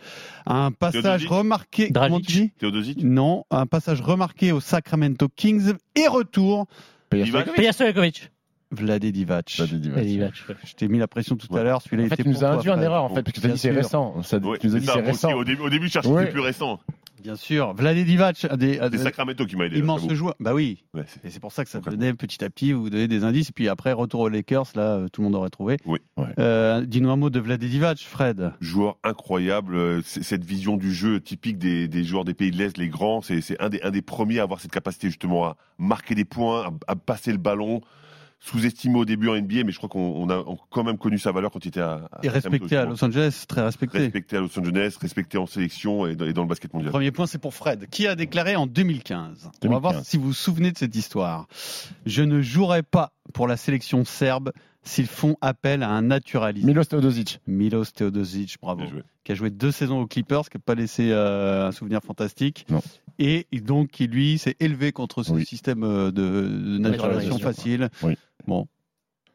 un 0.47 0.71
passage 0.71 1.03
Teodosic 1.03 1.29
remarqué. 1.29 1.91
Dragic. 1.91 2.57
Théodosic. 2.57 3.05
non, 3.05 3.45
un 3.51 3.67
passage 3.67 4.01
remarqué 4.01 4.51
au 4.51 4.61
Sacramento 4.61 5.29
Kings 5.29 5.75
et 5.95 6.09
retour 6.09 6.65
Divac. 7.13 7.53
Peja 7.55 7.73
Stojkovic. 7.73 8.33
Vlade 8.71 9.05
Divac. 9.05 9.53
Je 9.55 10.75
t'ai 10.75 10.89
mis 10.89 10.99
la 10.99 11.07
pression 11.07 11.37
tout 11.37 11.55
à 11.55 11.63
l'heure, 11.63 11.83
celui-là 11.83 12.05
En 12.05 12.09
fait, 12.09 12.15
était 12.15 12.23
tu 12.23 12.29
nous 12.31 12.35
pour 12.37 12.45
as 12.45 12.53
induit 12.53 12.71
en 12.71 12.81
erreur, 12.81 13.05
en 13.05 13.11
fait, 13.11 13.23
parce 13.23 13.35
que 13.37 13.41
tu 13.43 13.47
as 13.47 13.51
dit 13.51 13.59
c'est 13.59 13.73
récent. 13.73 14.23
Ça, 14.23 14.39
Ouais, 14.39 14.57
tu 14.57 14.69
nous 14.69 14.77
as 14.77 14.81
dit 14.81 14.87
c'est 14.87 15.01
récent. 15.01 15.33
Au 15.35 15.45
début, 15.45 15.61
au 15.61 15.69
début, 15.69 15.89
je 15.89 15.93
cherchais 15.93 16.31
plus 16.31 16.41
récent. 16.41 16.81
Bien 17.23 17.37
sûr, 17.37 17.73
Vlade 17.75 17.97
Divac, 17.99 18.47
un 18.51 18.57
des, 18.57 18.79
des 18.91 18.99
Sacramento 18.99 19.47
qui 19.47 19.57
m'a 19.57 19.67
aidé. 19.67 19.77
là, 19.77 19.81
immenses 19.83 20.03
j'avoue. 20.03 20.15
joueurs. 20.15 20.35
Bah 20.41 20.55
oui, 20.55 20.85
Ouais, 20.93 21.05
et 21.25 21.31
c'est 21.31 21.41
pour 21.41 21.53
ça 21.53 21.65
que 21.65 21.71
ça 21.71 21.81
donnait 21.81 22.13
petit 22.15 22.43
à 22.45 22.51
petit, 22.51 22.73
vous 22.73 22.91
donnez 22.91 23.07
des 23.09 23.25
indices, 23.25 23.51
et 23.51 23.53
puis 23.53 23.69
après, 23.69 23.93
retour 23.93 24.21
aux 24.21 24.29
Lakers, 24.29 24.67
là, 24.75 24.97
euh, 24.97 25.09
tout 25.09 25.21
le 25.21 25.27
monde 25.27 25.35
aurait 25.37 25.51
trouvé. 25.51 25.77
Oui. 25.87 25.99
Euh, 26.39 26.85
Dis-nous 26.85 27.11
un 27.11 27.17
mot 27.17 27.31
de 27.31 27.39
Vlade 27.39 27.61
Divac, 27.61 27.99
Fred. 28.01 28.53
Joueur 28.61 28.97
incroyable, 29.05 29.75
euh, 29.77 30.01
cette 30.05 30.45
vision 30.45 30.77
du 30.77 30.93
jeu 30.93 31.21
typique 31.21 31.59
des, 31.59 31.87
des 31.89 32.05
joueurs 32.05 32.25
des 32.25 32.35
pays 32.35 32.51
de 32.51 32.57
l'Est, 32.57 32.77
les 32.79 32.89
grands, 32.89 33.23
c'est 33.23 33.41
c'est 33.41 33.61
un 33.61 33.69
des, 33.69 33.81
un 33.83 33.91
des 33.91 34.03
premiers 34.03 34.41
à 34.41 34.43
avoir 34.43 34.61
cette 34.61 34.73
capacité 34.73 35.09
justement 35.09 35.45
à 35.47 35.57
marquer 35.79 36.15
des 36.15 36.25
points, 36.25 36.65
à, 36.89 36.93
à 36.93 36.97
passer 36.97 37.31
le 37.33 37.39
ballon, 37.39 37.81
sous-estimé 38.45 38.99
au 38.99 39.05
début 39.05 39.29
en 39.29 39.37
NBA, 39.37 39.63
mais 39.65 39.71
je 39.71 39.77
crois 39.77 39.89
qu'on 39.89 40.01
on 40.01 40.29
a 40.29 40.45
quand 40.71 40.83
même 40.83 40.99
connu 40.99 41.17
sa 41.17 41.31
valeur 41.31 41.53
quand 41.53 41.65
il 41.65 41.69
était 41.69 41.81
à, 41.81 42.09
à 42.11 42.21
Et 42.25 42.29
respecté 42.29 42.77
à 42.77 42.85
Los 42.87 43.03
Angeles, 43.05 43.45
très 43.47 43.63
respecté. 43.63 43.99
respecté 43.99 44.37
à 44.37 44.41
Los 44.41 44.59
Angeles, 44.59 44.97
respecté 45.01 45.39
en 45.39 45.47
sélection 45.47 46.07
et 46.09 46.17
dans, 46.17 46.27
et 46.27 46.33
dans 46.33 46.43
le 46.43 46.49
basket 46.49 46.75
mondial. 46.75 46.91
Premier 46.91 47.13
point, 47.13 47.27
c'est 47.27 47.39
pour 47.39 47.55
Fred, 47.55 47.87
qui 47.89 48.09
a 48.09 48.17
déclaré 48.17 48.57
en 48.57 48.67
2015. 48.67 49.51
On 49.65 49.69
va 49.69 49.79
voir 49.79 49.93
2015. 49.93 50.07
si 50.09 50.17
vous 50.17 50.25
vous 50.25 50.33
souvenez 50.33 50.73
de 50.73 50.79
cette 50.79 50.97
histoire. 50.97 51.47
Je 52.05 52.23
ne 52.25 52.43
jouerai 52.43 52.83
pas 52.83 53.13
pour 53.33 53.47
la 53.47 53.57
sélection 53.57 54.05
serbe 54.05 54.51
s'ils 54.83 55.07
font 55.07 55.37
appel 55.41 55.85
à 55.85 55.91
un 55.91 56.03
naturaliste. 56.03 56.67
Milos 56.67 56.85
Teodosic. 56.87 57.39
Milos 57.47 57.93
Teodosic, 57.95 58.57
bravo. 58.61 58.83
Qui 59.23 59.31
a 59.31 59.35
joué 59.37 59.51
deux 59.51 59.71
saisons 59.71 60.01
aux 60.01 60.07
Clippers, 60.09 60.51
qui 60.51 60.57
n'a 60.57 60.63
pas 60.67 60.75
laissé 60.75 61.11
euh, 61.13 61.69
un 61.69 61.71
souvenir 61.71 62.01
fantastique. 62.03 62.67
Non. 62.69 62.81
Et 63.21 63.47
donc, 63.53 63.91
qui 63.91 64.09
lui 64.09 64.39
s'est 64.39 64.57
élevé 64.59 64.91
contre 64.91 65.23
ce 65.23 65.31
Oui. 65.33 65.45
système 65.47 65.85
euh, 65.85 66.07
de, 66.07 66.23
de 66.23 66.79
naturalisation 66.79 67.37
Naturalisation, 67.37 67.39
facile. 67.39 67.91
Oui. 68.03 68.17
Bon. 68.47 68.67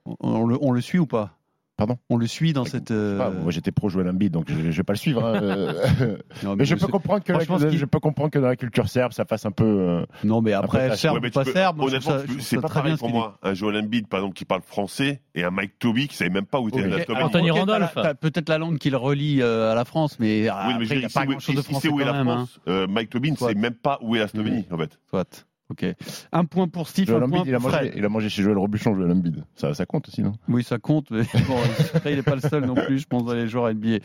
On, 0.05 0.15
on 0.21 0.45
le, 0.45 0.57
on 0.61 0.71
le 0.71 0.81
suit 0.81 0.99
ou 0.99 1.07
pas? 1.07 1.33
Pardon? 1.75 1.99
On 2.09 2.17
le 2.17 2.25
suit 2.25 2.53
dans 2.53 2.65
cette. 2.65 2.89
euh, 2.89 3.19
Ah, 3.21 3.29
moi 3.29 3.51
j'étais 3.51 3.69
pro 3.71 3.87
Joel 3.87 4.09
Embiid, 4.09 4.31
donc 4.33 4.45
je, 4.49 4.55
je 4.71 4.77
vais 4.77 4.83
pas 4.83 4.93
le 4.93 4.97
suivre. 4.97 5.23
hein, 5.23 5.33
euh. 5.43 6.17
non, 6.43 6.55
mais 6.55 6.65
je 6.65 6.73
c'est- 6.75 6.83
peux 6.83 6.91
comprendre 6.91 7.23
que 7.23 7.31
la- 7.31 7.37
franchement, 7.39 7.59
ce 7.59 7.67
qui- 7.67 7.77
je 7.77 7.85
peux 7.85 7.99
comprendre 7.99 8.31
que 8.31 8.39
dans 8.39 8.47
la 8.47 8.55
culture 8.55 8.89
serbe, 8.89 9.11
ça 9.13 9.25
fasse 9.25 9.45
un 9.45 9.51
peu. 9.51 9.63
euh, 9.63 10.05
Non, 10.23 10.41
mais 10.41 10.53
après, 10.53 10.89
tâche. 10.89 11.01
serbe 11.01 11.15
Ouais, 11.17 11.21
mais 11.21 11.27
ou 11.27 11.29
tu 11.29 11.33
pas 11.35 11.43
peux- 11.45 11.51
serbe, 11.51 11.77
moi, 11.77 11.89
je 11.91 11.97
trouve 11.97 12.07
honnêtement, 12.13 12.21
ça- 12.21 12.25
je 12.25 12.31
trouve 12.33 12.41
c'est 12.47 12.55
ça 12.55 12.61
pas 12.63 12.67
très 12.69 12.79
pareil 12.79 12.91
bien 12.93 12.97
pour 12.97 13.07
qu'il 13.09 13.15
moi. 13.15 13.37
Un 13.43 13.53
Joel 13.53 13.77
Embiid, 13.85 14.07
par 14.07 14.21
exemple, 14.21 14.35
qui 14.35 14.45
parle 14.45 14.61
français, 14.63 15.21
et 15.35 15.43
un 15.43 15.51
Mike 15.51 15.77
Toby 15.77 16.07
qui 16.07 16.15
savait 16.15 16.31
même 16.31 16.47
pas 16.47 16.59
où 16.61 16.69
était 16.69 16.81
Oui. 16.81 16.89
la 16.89 17.03
Slovénie. 17.03 17.25
Anthony 17.27 17.51
Ok, 17.51 17.55
t'as 17.57 17.59
Randolph. 17.73 17.91
t'as 17.93 18.13
peut-être 18.15 18.49
la 18.49 18.57
langue 18.57 18.79
qui 18.79 18.89
le 18.89 18.97
relie 18.97 19.43
euh, 19.43 19.71
à 19.71 19.75
la 19.75 19.85
France, 19.85 20.17
mais 20.19 20.41
Oui, 20.41 20.47
après, 20.47 20.67
mais 20.67 20.73
je 20.73 20.79
il 20.79 20.87
veux 20.87 20.95
n'y 21.01 21.05
a 21.05 21.07
dire, 21.09 21.13
pas 21.13 21.21
il 21.21 21.25
sait 21.25 21.27
où- 21.27 21.31
grand-chose 21.31 21.55
de 21.55 21.59
il 21.59 21.63
sait 21.63 21.69
français 21.73 21.89
où 21.89 21.99
est 22.01 22.05
quand 22.05 22.11
la 22.11 22.17
même. 22.17 22.27
hein. 22.27 22.35
France. 22.47 22.59
Euh, 22.69 22.87
Mike 22.87 23.11
Tobin 23.11 23.31
ne 23.33 23.35
Soit. 23.35 23.49
sait 23.49 23.53
même 23.55 23.75
pas 23.75 23.99
où 24.01 24.15
est 24.15 24.19
la 24.19 24.27
Slovénie, 24.27 24.65
en 24.71 24.77
fait. 24.79 24.97
Soit. 25.11 25.45
Ok. 25.69 25.85
Un 26.31 26.45
point 26.45 26.67
pour 26.67 26.87
Steve, 26.87 27.07
Joel 27.07 27.23
un 27.23 27.27
point 27.29 27.39
Embiid, 27.39 27.49
il 27.51 27.55
a, 27.55 27.59
pour 27.59 27.69
mangé, 27.69 27.77
Fred. 27.87 27.93
il 27.97 28.05
a 28.05 28.09
mangé 28.09 28.29
chez 28.29 28.41
Joel 28.43 28.57
Robuchon, 28.57 28.95
Joel 28.95 29.11
Embiid. 29.11 29.43
Ça, 29.55 29.73
ça 29.73 29.85
compte 29.85 30.07
aussi, 30.07 30.21
non? 30.21 30.33
Oui, 30.47 30.63
ça 30.63 30.77
compte, 30.77 31.11
mais 31.11 31.23
bon, 31.47 31.57
après, 31.95 32.13
il 32.13 32.15
n'est 32.17 32.23
pas 32.23 32.35
le 32.35 32.41
seul 32.41 32.65
non 32.65 32.75
plus, 32.75 32.99
je 32.99 33.07
pense, 33.07 33.25
dans 33.25 33.33
les 33.33 33.47
joueurs 33.47 33.73
NBA. 33.73 33.97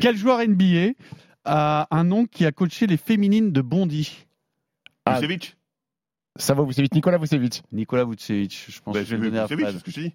Quel 0.00 0.16
joueur 0.16 0.40
NBA 0.46 0.92
a 1.44 1.86
un 1.90 2.04
nom 2.04 2.24
qui 2.24 2.46
a 2.46 2.52
coaché 2.52 2.86
les 2.86 2.96
féminines 2.96 3.52
de 3.52 3.60
Bondy 3.60 4.26
Ah, 5.04 5.16
Vucevic 5.20 5.56
Ça 6.36 6.54
va, 6.54 6.62
Vucevic, 6.64 6.94
Nicolas 6.94 7.18
Vucevic. 7.18 7.62
Nicolas 7.70 8.04
Vucevic. 8.06 8.64
Je 8.70 8.80
pense 8.80 8.94
Bah, 8.94 9.00
que 9.00 9.06
je 9.06 9.10
vais 9.16 9.22
le 9.24 9.28
donner 9.28 9.40
à 9.40 9.44
Vucevic, 9.46 9.64
Fred. 9.66 9.72
c'est 9.74 9.78
ce 9.80 9.84
que 9.84 9.90
je 9.90 9.96
te 9.96 10.00
dis. 10.00 10.14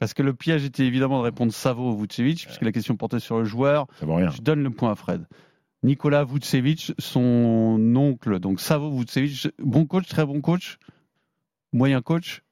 Parce 0.00 0.12
que 0.12 0.22
le 0.24 0.34
piège 0.34 0.64
était 0.64 0.84
évidemment 0.84 1.18
de 1.20 1.24
répondre 1.24 1.52
Savo 1.52 1.92
ou 1.92 1.96
Vucevic, 2.02 2.44
puisque 2.46 2.62
la 2.62 2.72
question 2.72 2.96
portait 2.96 3.20
sur 3.20 3.38
le 3.38 3.44
joueur. 3.44 3.86
Ça 4.00 4.04
vaut 4.06 4.16
rien. 4.16 4.28
Je 4.30 4.42
donne 4.42 4.62
le 4.62 4.70
point 4.70 4.90
à 4.90 4.94
Fred. 4.96 5.24
Nicolas 5.86 6.24
Vucevic, 6.24 6.92
son 6.98 7.80
oncle, 7.96 8.38
donc 8.40 8.60
Savo 8.60 8.90
Vucevic, 8.90 9.48
bon 9.62 9.86
coach, 9.86 10.06
très 10.08 10.26
bon 10.26 10.40
coach, 10.40 10.78
moyen 11.72 12.02
coach? 12.02 12.42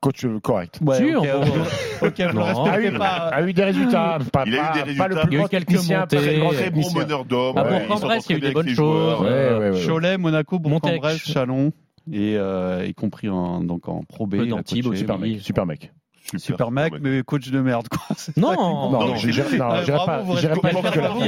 Coach 0.00 0.24
euh, 0.24 0.38
correct. 0.40 0.78
Ouais, 0.82 0.98
Sûr, 0.98 1.20
ok, 1.22 1.28
bon. 1.32 1.40
ok, 2.06 2.06
ok, 2.06 2.20
vous 2.20 2.26
le 2.26 2.32
Non. 2.34 2.44
respectez 2.62 2.88
oui, 2.92 2.98
pas. 2.98 3.06
a 3.06 3.42
eu 3.42 3.52
des 3.52 3.64
résultats. 3.64 4.18
Pas, 4.32 4.44
Il 4.46 4.54
a 4.54 4.56
eu 4.56 4.60
pas- 4.60 4.72
des 4.72 4.78
pas 4.78 4.84
résultats. 4.84 5.08
le 5.08 5.14
Il 5.14 5.24
y 5.24 5.26
plus 5.26 5.40
a 5.40 5.44
eu 5.44 5.48
quelques 5.48 5.66
pas 5.66 5.72
le 5.72 6.00
montées. 6.00 6.38
grand 6.38 6.50
Très 6.52 6.70
bon 6.70 6.92
meneur 6.94 7.24
d'hommes. 7.24 7.58
À 7.58 7.64
ouais, 7.64 7.70
il 7.82 7.88
Bourg-en-Bresse, 7.88 8.26
il 8.28 8.30
y 8.30 8.34
a 8.34 8.38
eu 8.38 8.40
des 8.40 8.52
bonnes 8.52 8.66
choses. 8.68 8.76
joueurs. 8.76 9.22
Ouais, 9.22 9.28
ouais, 9.58 9.70
ouais. 9.70 9.86
Cholet, 9.86 10.16
Monaco. 10.18 10.58
Bourg-en-Bresse, 10.60 11.18
Chalon, 11.24 11.72
et 12.12 12.36
euh, 12.36 12.86
y 12.86 12.94
compris 12.94 13.28
en, 13.28 13.62
donc 13.64 13.88
en 13.88 14.04
Pro 14.04 14.26
B. 14.26 14.36
Peu 14.36 14.44
il 14.44 14.52
a 14.52 14.56
d'Antibes 14.56 14.84
coaché. 14.84 14.88
aussi. 14.90 14.98
Super 15.00 15.18
mec. 15.18 15.40
Super 15.40 15.66
mec. 15.66 15.92
Super 16.38 16.70
mec, 16.70 16.94
mais 17.00 17.22
coach 17.22 17.50
de 17.50 17.60
merde, 17.60 17.88
quoi. 17.88 18.00
Non. 18.36 18.52
Non, 18.54 18.90
Non, 18.90 18.90
non, 18.90 18.90
bravo, 18.90 19.14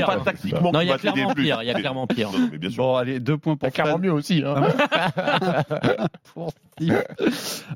pas. 0.07 0.16
pas 0.16 0.20
tactiquement. 0.20 0.72
Non, 0.72 0.80
il 0.80 0.88
y 0.88 0.92
a 0.92 0.98
t'aider 0.98 1.12
clairement 1.12 1.34
pire, 1.34 1.62
il 1.62 1.66
y 1.66 1.70
a 1.70 1.74
clairement 1.74 2.07
pire. 2.07 2.30
Non, 2.32 2.38
non, 2.38 2.48
mais 2.53 2.59
bien 2.59 2.70
sûr. 2.70 2.82
Bon, 2.84 2.96
allez, 2.96 3.20
deux 3.20 3.38
points 3.38 3.57
pour 3.57 3.70
clairement 3.70 3.98
mieux 3.98 4.12
aussi. 4.12 4.42
hein. 4.46 4.62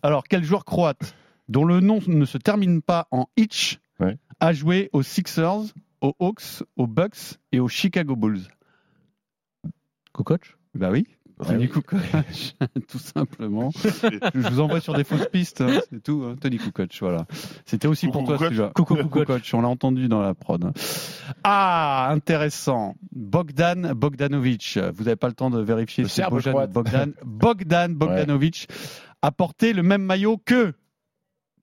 Alors, 0.03 0.25
quel 0.29 0.45
joueur 0.45 0.65
croate 0.65 1.15
dont 1.49 1.65
le 1.65 1.81
nom 1.81 2.01
ne 2.07 2.25
se 2.25 2.39
termine 2.39 2.83
pas 2.83 3.07
en 3.11 3.27
itch 3.37 3.79
Ouais. 3.99 4.19
a 4.41 4.53
joué 4.53 4.91
aux 4.93 5.03
Sixers, 5.03 5.63
aux 6.03 6.15
Hawks, 6.21 6.63
aux 6.77 6.87
Bucks 6.87 7.39
et 7.53 7.61
aux 7.61 7.69
Chicago 7.69 8.15
Bulls? 8.15 8.43
Co-coach 10.13 10.57
Bah 10.75 10.91
oui. 10.91 11.07
Ah 11.39 11.45
Tony 11.47 11.65
oui. 11.65 11.69
Kukoc, 11.69 12.01
tout 12.89 12.99
simplement. 12.99 13.71
Je 13.75 14.49
vous 14.49 14.61
envoie 14.61 14.81
sur 14.81 14.95
des 14.95 15.05
fausses 15.05 15.29
pistes, 15.31 15.61
hein, 15.61 15.81
c'est 15.91 16.03
tout. 16.03 16.25
hein. 16.27 16.37
Tony 16.41 16.57
Kukoc, 16.57 16.97
voilà. 17.01 17.27
C'était 17.67 17.89
aussi 17.89 18.09
pour 18.09 18.25
toi 18.25 18.37
Kukoc. 18.37 18.49
celui-là. 18.49 18.71
Coucou 18.75 18.95
Kukoc, 18.97 19.51
on 19.53 19.61
l'a 19.61 19.69
entendu 19.69 20.09
dans 20.09 20.23
la 20.23 20.33
prod. 20.35 20.73
Ah, 21.45 22.09
intéressant. 22.11 22.95
Bogdan 23.13 23.93
Bogdanovic. 23.95 24.79
Vous 24.95 25.05
n'avez 25.05 25.17
pas 25.17 25.29
le 25.29 25.35
temps 25.35 25.51
de 25.51 25.61
vérifier 25.61 26.05
Le 26.05 26.09
si 26.09 26.17
c'est 26.23 26.23
croate. 26.51 26.73
Bogdan. 26.73 27.13
Bogdan 27.25 27.89
Bogdanovic 27.95 28.69
a 29.23 29.31
porté 29.31 29.73
le 29.73 29.83
même 29.83 30.03
maillot 30.03 30.39
que. 30.45 30.73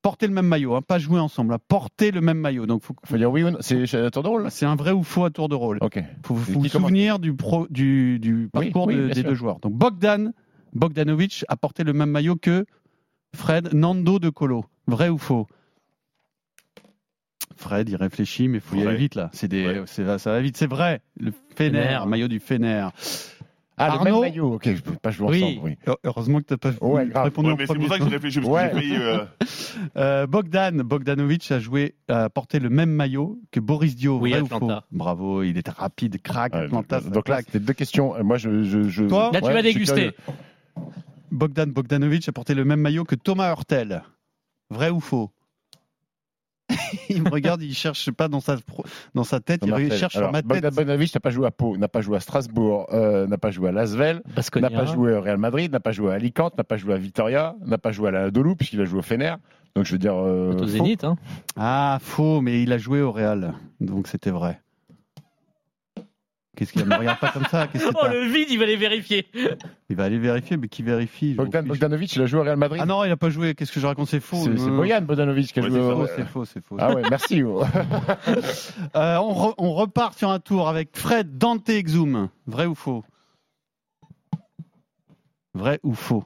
Porter 0.04 0.28
le 0.28 0.34
même 0.34 0.46
maillot, 0.48 0.76
hein, 0.76 0.82
pas 0.82 1.00
jouer 1.00 1.20
ensemble, 1.20 1.54
hein, 1.54 1.60
porter 1.68 2.12
le 2.12 2.20
même 2.22 2.38
maillot. 2.38 2.66
Donc, 2.68 2.84
faut, 2.84 2.94
Faut 3.06 3.18
dire 3.18 3.32
oui 3.32 3.42
ou 3.44 3.50
non. 3.50 3.58
C'est 3.62 3.92
à 3.96 4.12
tour 4.12 4.22
de 4.22 4.28
rôle 4.28 4.52
c'est 4.52 4.66
un 4.68 4.76
vrai 4.76 4.92
ou 4.92 5.02
faux 5.02 5.24
à 5.26 5.32
tour 5.32 5.50
de 5.50 5.56
rôle. 5.56 5.78
Ok. 5.82 5.98
Faut, 6.26 6.36
faut 6.36 6.60
vous 6.60 6.68
souvenir 6.68 7.18
du, 7.20 7.34
pro, 7.34 7.68
du, 7.70 8.20
du 8.20 8.50
parcours 8.54 8.86
oui, 8.88 8.96
de- 8.96 9.06
bien 9.06 9.16
des 9.16 9.22
sûr. 9.22 9.30
deux 9.30 9.36
joueurs. 9.36 9.60
Donc 9.62 9.74
Bogdan 9.74 10.34
Bogdanovic 10.74 11.46
a 11.48 11.56
porté 11.56 11.84
le 11.84 11.94
même 11.94 12.10
maillot 12.12 12.36
que 12.36 12.66
Fred 13.34 13.74
Nando 13.74 14.20
de 14.20 14.30
Colo. 14.30 14.66
Vrai 14.88 15.08
ou 15.10 15.18
faux? 15.18 15.48
Fred, 17.56 17.88
il 17.88 17.96
réfléchit, 17.96 18.48
mais 18.50 18.58
il 18.58 18.62
faut 18.62 18.76
y 18.76 18.86
aller 18.86 18.98
vite 18.98 19.16
là. 19.16 19.30
C'est 19.32 19.48
des, 19.48 19.66
Ouais. 19.66 19.84
c'est- 19.86 20.18
ça 20.18 20.32
va 20.32 20.42
vite. 20.42 20.58
C'est 20.58 20.68
vrai. 20.68 21.02
Le 21.20 21.32
Fener, 21.56 21.72
Fener. 21.84 22.00
maillot 22.08 22.28
du 22.28 22.40
Fener. 22.40 22.88
Ah, 23.78 23.88
le 23.88 23.92
Arnaud 23.94 24.22
même 24.22 24.30
maillot. 24.32 24.54
Ok, 24.54 24.70
je 24.76 24.82
peux 24.82 24.92
pas 24.94 25.10
jouer 25.10 25.28
Oui. 25.30 25.44
ensemble. 25.44 25.60
Oui. 25.64 25.78
Heu- 25.88 25.96
Heureusement 26.04 26.40
que 26.40 26.46
tu 26.46 26.54
n'as 26.54 26.58
pas 26.58 26.72
Ouais, 26.86 27.08
grave. 27.08 27.24
répondu 27.24 27.48
Ouais, 27.48 27.54
en 27.54 27.58
mais 27.58 27.64
c'est 27.64 27.74
premier. 27.74 27.86
pour 27.88 27.94
ça 27.94 28.00
que 28.00 28.06
j'ai 28.06 28.16
réfléchi, 28.16 28.40
parce 28.40 28.48
que 28.50 28.54
Ouais. 28.54 28.70
j'ai 28.74 28.80
failli. 28.80 28.96
euh, 28.98 29.26
Euh, 29.98 30.28
Bogdan 30.28 30.82
Bogdanovic 30.84 31.52
a 31.52 31.60
joué, 31.60 31.96
a 32.08 32.30
porté 32.30 32.60
le 32.60 32.70
même 32.70 32.92
maillot 32.92 33.40
que 33.52 33.60
Boris 33.60 33.96
Dio. 33.96 34.20
Oui, 34.20 34.32
vrai 34.32 34.42
ou 34.42 34.46
faux? 34.48 34.72
Bravo, 34.92 35.42
il 35.44 35.58
était 35.58 35.72
rapide, 35.72 36.22
crack, 36.22 36.54
Ouais, 36.54 36.66
Atlanta. 36.66 37.02
donc, 37.02 37.28
là, 37.28 37.40
c'était 37.40 37.60
deux 37.60 37.74
questions. 37.74 38.16
Euh, 38.16 38.24
Moi, 38.24 38.38
je. 38.38 38.64
je, 38.64 38.84
je- 38.90 39.06
Toi 39.06 39.32
Là, 39.34 39.42
tu 39.42 39.48
Ouais, 39.48 39.54
vas 39.54 39.62
déguster. 39.64 40.12
Bogdan 41.32 41.72
Bogdanovic 41.72 42.30
a 42.30 42.32
porté 42.32 42.54
le 42.54 42.64
même 42.66 42.80
maillot 42.80 43.04
que 43.06 43.16
Thomas 43.16 43.50
Hurtel. 43.50 44.04
Vrai 44.70 44.90
ou 44.92 45.00
faux? 45.00 45.32
Il 47.10 47.24
me 47.24 47.30
regarde, 47.30 47.62
il 47.62 47.74
cherche 47.74 48.12
pas 48.12 48.28
dans 48.28 48.40
sa, 48.40 48.58
pro- 48.58 48.84
dans 49.16 49.24
sa 49.24 49.40
tête, 49.40 49.62
il 49.64 49.70
Hurtel. 49.84 50.00
cherche 50.00 50.16
Alors, 50.16 50.30
sur 50.30 50.34
ma 50.34 50.42
tête. 50.42 50.64
N'a 51.14 51.20
pas 51.20 51.30
joué 51.30 51.46
à 51.48 51.52
Pau, 51.52 51.78
n'a 51.78 51.88
pas 51.88 52.02
joué 52.02 52.18
à 52.18 52.20
Strasbourg, 52.20 52.88
euh, 52.94 53.28
n'a 53.28 53.38
pas 53.38 53.52
joué 53.52 53.70
à 53.70 53.72
Lasvel, 53.72 54.22
n'a 54.62 54.70
pas 54.70 54.86
joué 54.94 55.14
au 55.16 55.22
Real 55.22 55.38
Madrid, 55.38 55.72
n'a 55.72 55.80
pas 55.80 55.92
joué 55.92 56.12
à 56.12 56.16
Alicante, 56.16 56.58
n'a 56.58 56.64
pas 56.64 56.78
joué 56.78 56.94
à 56.94 56.98
Vitoria, 56.98 57.56
n'a 57.66 57.78
pas 57.78 57.92
joué 57.92 58.10
à 58.10 58.12
la 58.12 58.32
Dolou 58.32 58.56
puisqu'il 58.56 58.82
a 58.82 58.86
joué 58.86 59.00
au 59.00 59.04
Fener. 59.04 59.34
Donc 59.76 59.86
je 59.86 59.92
veux 59.94 59.98
dire. 60.00 60.16
euh, 60.16 60.54
Au 60.54 60.60
faux. 60.60 60.68
Zénith, 60.68 61.04
hein. 61.04 61.16
Ah, 61.56 61.98
faux, 62.02 62.42
mais 62.42 62.62
il 62.64 62.72
a 62.74 62.78
joué 62.78 63.02
au 63.02 63.12
Real, 63.12 63.54
donc 63.82 64.08
c'était 64.08 64.30
vrai. 64.32 64.60
Qu'est-ce 66.56 66.72
qu'il 66.72 66.82
y 66.82 66.84
a 66.84 66.88
Me 66.88 66.96
regarde 66.96 67.20
pas 67.20 67.32
comme 67.32 67.46
ça. 67.46 67.66
Que 67.68 67.80
Oh, 67.96 68.08
le 68.08 68.28
vide, 68.28 68.48
il 68.52 68.60
va 68.60 68.66
les 68.68 68.76
vérifier. 68.76 69.26
Il 69.90 69.96
va 69.96 70.04
aller 70.04 70.20
vérifier, 70.20 70.56
mais 70.58 70.68
qui 70.68 70.84
vérifie 70.84 71.34
Bogdan. 71.34 71.64
Bogdanovic, 71.66 72.16
il 72.16 72.22
a 72.22 72.26
joué 72.28 72.40
au 72.42 72.44
Real 72.44 72.58
Madrid. 72.58 72.80
Ah 72.82 72.86
non, 72.86 73.04
il 73.04 73.12
a 73.12 73.18
pas 73.18 73.30
joué. 73.32 73.56
Qu'est-ce 73.56 73.72
que 73.72 73.80
je 73.80 73.88
raconte 73.88 74.08
C'est 74.08 74.20
faux. 74.20 74.38
c'est 74.44 74.70
Boyan 74.70 75.02
Bogdanovic 75.02 75.52
qui 75.52 75.60
a 75.60 75.64
Ouais, 75.64 75.70
joué 75.70 75.80
c'est 75.80 75.86
au. 75.92 76.08
C'est 76.16 76.26
faux, 76.28 76.46
c'est 76.46 76.64
faux. 76.64 76.78
Ah 76.80 76.94
ouais, 76.94 77.02
merci. 77.10 77.42
Euh, 78.96 79.18
on, 79.18 79.34
re- 79.34 79.54
on 79.58 79.74
repart 79.74 80.16
sur 80.18 80.30
un 80.30 80.40
tour 80.40 80.70
avec 80.70 80.90
Fred 80.96 81.38
Dante 81.38 81.68
Exum. 81.70 82.30
Vrai 82.46 82.66
ou 82.68 82.76
faux? 82.76 83.04
Vrai 85.54 85.80
ou 85.84 85.94
faux? 85.94 86.24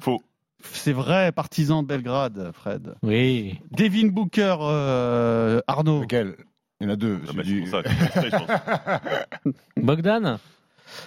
Faux. 0.00 0.20
C'est 0.62 0.92
vrai, 0.92 1.32
partisan 1.32 1.82
de 1.82 1.88
Belgrade, 1.88 2.50
Fred. 2.54 2.94
Oui. 3.02 3.58
Devin 3.70 4.08
Booker, 4.08 4.56
euh, 4.60 5.60
Arnaud. 5.66 6.02
Lequel? 6.02 6.36
Il 6.82 6.88
y 6.88 6.90
en 6.90 6.94
a 6.94 6.96
deux. 6.96 7.20
Ah 7.28 7.30
bah, 7.34 7.42
c'est 7.46 7.54
pour 7.60 7.68
ça 7.68 7.82
je 7.84 8.28
pense. 8.30 9.52
Bogdan 9.76 10.38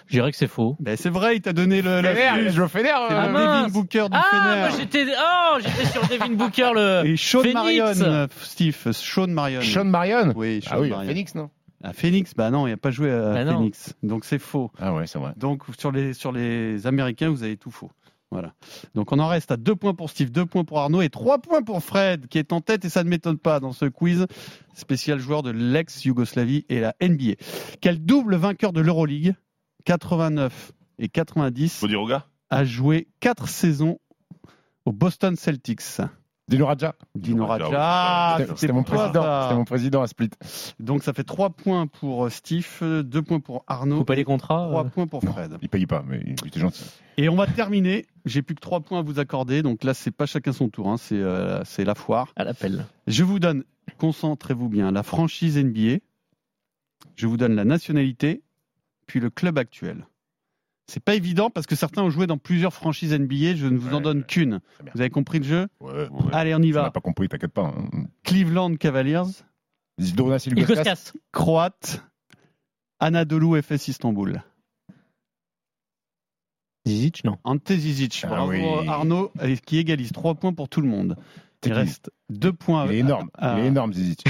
Je 0.07 0.11
dirais 0.13 0.31
que 0.31 0.37
c'est 0.37 0.47
faux. 0.47 0.77
Ben, 0.79 0.95
c'est 0.97 1.09
vrai, 1.09 1.35
il 1.35 1.41
t'a 1.41 1.51
donné 1.53 1.81
le. 1.81 1.99
au 1.99 2.67
Fener. 2.69 2.91
C'est 3.09 3.13
euh, 3.13 3.33
Ah. 3.35 3.63
Devin 3.63 3.67
Booker 3.69 4.05
du 4.09 4.17
Ah, 4.17 4.23
Fener. 4.31 4.59
moi 4.61 4.69
j'étais 4.79 5.05
oh, 5.17 5.57
j'étais 5.59 5.85
sur 5.85 6.07
Devin 6.07 6.29
Booker 6.33 6.71
le 6.73 7.03
Et 7.05 7.17
Sean 7.17 7.41
Phoenix. 7.41 7.53
Marion, 7.99 8.27
Steve. 8.41 8.91
Sean 8.93 9.27
Marion. 9.27 9.61
Sean 9.61 9.85
Marion. 9.85 10.33
Oui, 10.35 10.61
Sean 10.63 10.71
Ah 10.75 10.79
oui, 10.79 10.89
Marion. 10.89 11.09
Phoenix, 11.09 11.35
non 11.35 11.49
À 11.83 11.93
Phoenix, 11.93 12.33
bah 12.35 12.49
non, 12.51 12.67
il 12.67 12.71
n'a 12.71 12.77
pas 12.77 12.91
joué 12.91 13.11
à 13.11 13.33
Bah 13.33 13.43
non. 13.43 13.57
Phoenix. 13.57 13.93
Donc 14.01 14.23
c'est 14.25 14.39
faux. 14.39 14.71
Ah 14.79 14.93
ouais, 14.93 15.07
c'est 15.07 15.19
vrai. 15.19 15.33
Donc 15.37 15.63
sur 15.77 15.91
les, 15.91 16.13
sur 16.13 16.31
les 16.31 16.87
Américains, 16.87 17.29
vous 17.29 17.43
avez 17.43 17.57
tout 17.57 17.71
faux. 17.71 17.91
Voilà. 18.31 18.53
Donc 18.95 19.11
on 19.11 19.19
en 19.19 19.27
reste 19.27 19.51
à 19.51 19.57
deux 19.57 19.75
points 19.75 19.93
pour 19.93 20.09
Steve, 20.09 20.31
deux 20.31 20.45
points 20.45 20.65
pour 20.65 20.79
Arnaud 20.79 21.01
et 21.01 21.09
trois 21.09 21.39
points 21.39 21.61
pour 21.61 21.83
Fred, 21.83 22.27
qui 22.27 22.37
est 22.37 22.51
en 22.51 22.61
tête 22.61 22.83
et 22.85 22.89
ça 22.89 23.03
ne 23.03 23.09
m'étonne 23.09 23.37
pas 23.37 23.59
dans 23.59 23.71
ce 23.71 23.85
quiz 23.85 24.25
spécial 24.73 25.19
joueur 25.19 25.43
de 25.43 25.51
l'ex-Yougoslavie 25.51 26.65
et 26.69 26.79
la 26.79 26.95
NBA. 27.01 27.35
Quel 27.81 28.03
double 28.03 28.35
vainqueur 28.35 28.73
de 28.73 28.81
l'Euroleague, 28.81 29.35
89 29.85 30.73
et 30.99 31.07
90, 31.07 31.77
Faut 31.77 31.87
dire 31.87 32.01
au 32.01 32.07
gars 32.07 32.25
a 32.49 32.63
joué 32.63 33.07
quatre 33.19 33.47
saisons 33.47 33.99
au 34.85 34.91
Boston 34.91 35.35
Celtics? 35.35 36.01
Dino 36.47 36.67
Radja. 36.67 36.93
Dino 37.15 37.45
oui. 37.49 37.59
ah, 37.75 38.37
C'était- 38.55 38.71
mon 38.71 38.83
mon 39.55 39.65
président 39.65 40.01
à 40.03 40.07
Split. 40.07 40.29
Donc 40.79 41.03
ça 41.03 41.11
fait 41.13 41.23
trois 41.23 41.49
points 41.49 41.87
pour 41.87 42.31
Steve, 42.31 42.67
deux 43.03 43.21
points 43.23 43.39
pour 43.39 43.63
Arnaud, 43.67 43.99
Couper 43.99 44.15
les 44.15 44.23
contrats. 44.23 44.67
trois 44.69 44.85
euh. 44.85 44.89
points 44.89 45.07
pour 45.07 45.23
Fred. 45.23 45.57
Il 45.61 45.69
paye 45.69 45.87
pas, 45.87 46.03
mais 46.07 46.21
il 46.25 46.47
était 46.47 46.59
gentil. 46.59 46.83
Et 47.17 47.29
on 47.29 47.35
va 47.35 47.47
terminer. 47.47 48.05
J'ai 48.25 48.41
plus 48.43 48.53
que 48.55 48.61
trois 48.61 48.79
points 48.81 48.99
à 48.99 49.01
vous 49.01 49.19
accorder. 49.19 49.63
Donc 49.63 49.83
là, 49.83 49.93
c'est 49.95 50.11
pas 50.11 50.25
chacun 50.27 50.51
son 50.53 50.69
tour. 50.69 50.89
hein. 50.89 50.97
C'est 50.97 51.15
euh, 51.15 51.63
c'est 51.63 51.83
la 51.83 51.95
foire. 51.95 52.31
à 52.35 52.43
l'appel. 52.43 52.85
Je 53.07 53.23
vous 53.23 53.39
donne, 53.39 53.63
concentrez-vous 53.97 54.69
bien, 54.69 54.91
la 54.91 55.01
franchise 55.03 55.57
NBA. 55.57 55.97
Je 57.15 57.27
vous 57.27 57.37
donne 57.37 57.55
la 57.55 57.65
nationalité, 57.65 58.43
puis 59.07 59.19
le 59.19 59.29
club 59.29 59.57
actuel. 59.57 60.05
C'est 60.87 61.03
pas 61.03 61.15
évident 61.15 61.49
parce 61.49 61.65
que 61.65 61.75
certains 61.75 62.03
ont 62.03 62.09
joué 62.11 62.27
dans 62.27 62.37
plusieurs 62.37 62.73
franchises 62.73 63.11
NBA. 63.13 63.55
Je 63.55 63.65
ne 63.67 63.77
vous 63.77 63.93
en 63.95 64.01
donne 64.01 64.23
qu'une. 64.23 64.59
Vous 64.93 65.01
avez 65.01 65.09
compris 65.09 65.39
le 65.39 65.45
jeu 65.45 65.67
Ouais. 65.79 66.07
Ouais. 66.09 66.31
Allez, 66.31 66.53
on 66.53 66.59
y 66.61 66.71
On 66.71 66.75
n'a 66.75 66.81
va. 66.83 66.91
pas 66.91 67.01
compris, 67.01 67.27
t'inquiète 67.27 67.53
pas. 67.53 67.63
hein. 67.75 67.89
Cleveland 68.23 68.75
Cavaliers, 68.75 69.23
Il 69.97 70.07
Ilgauskas. 70.09 70.83
casse. 70.83 71.13
Croate, 71.31 72.03
Anadolu 72.99 73.61
FS 73.61 73.87
Istanbul. 73.87 74.43
Zizic, 76.87 77.23
non. 77.23 77.37
Ante 77.43 77.71
Zizic. 77.73 78.21
Ah 78.23 78.27
Bravo 78.27 78.51
oui. 78.51 78.87
Arnaud, 78.87 79.31
qui 79.65 79.77
égalise 79.79 80.11
trois 80.11 80.35
points 80.35 80.53
pour 80.53 80.69
tout 80.69 80.81
le 80.81 80.87
monde. 80.87 81.15
Il 81.65 81.73
reste 81.73 82.11
deux 82.29 82.53
points. 82.53 82.85
Il 82.85 82.91
est 82.93 82.97
énorme. 82.99 83.29
à- 83.33 83.57
Il 83.57 83.65
est 83.65 83.67
énorme, 83.69 83.91
Zizic. 83.91 84.23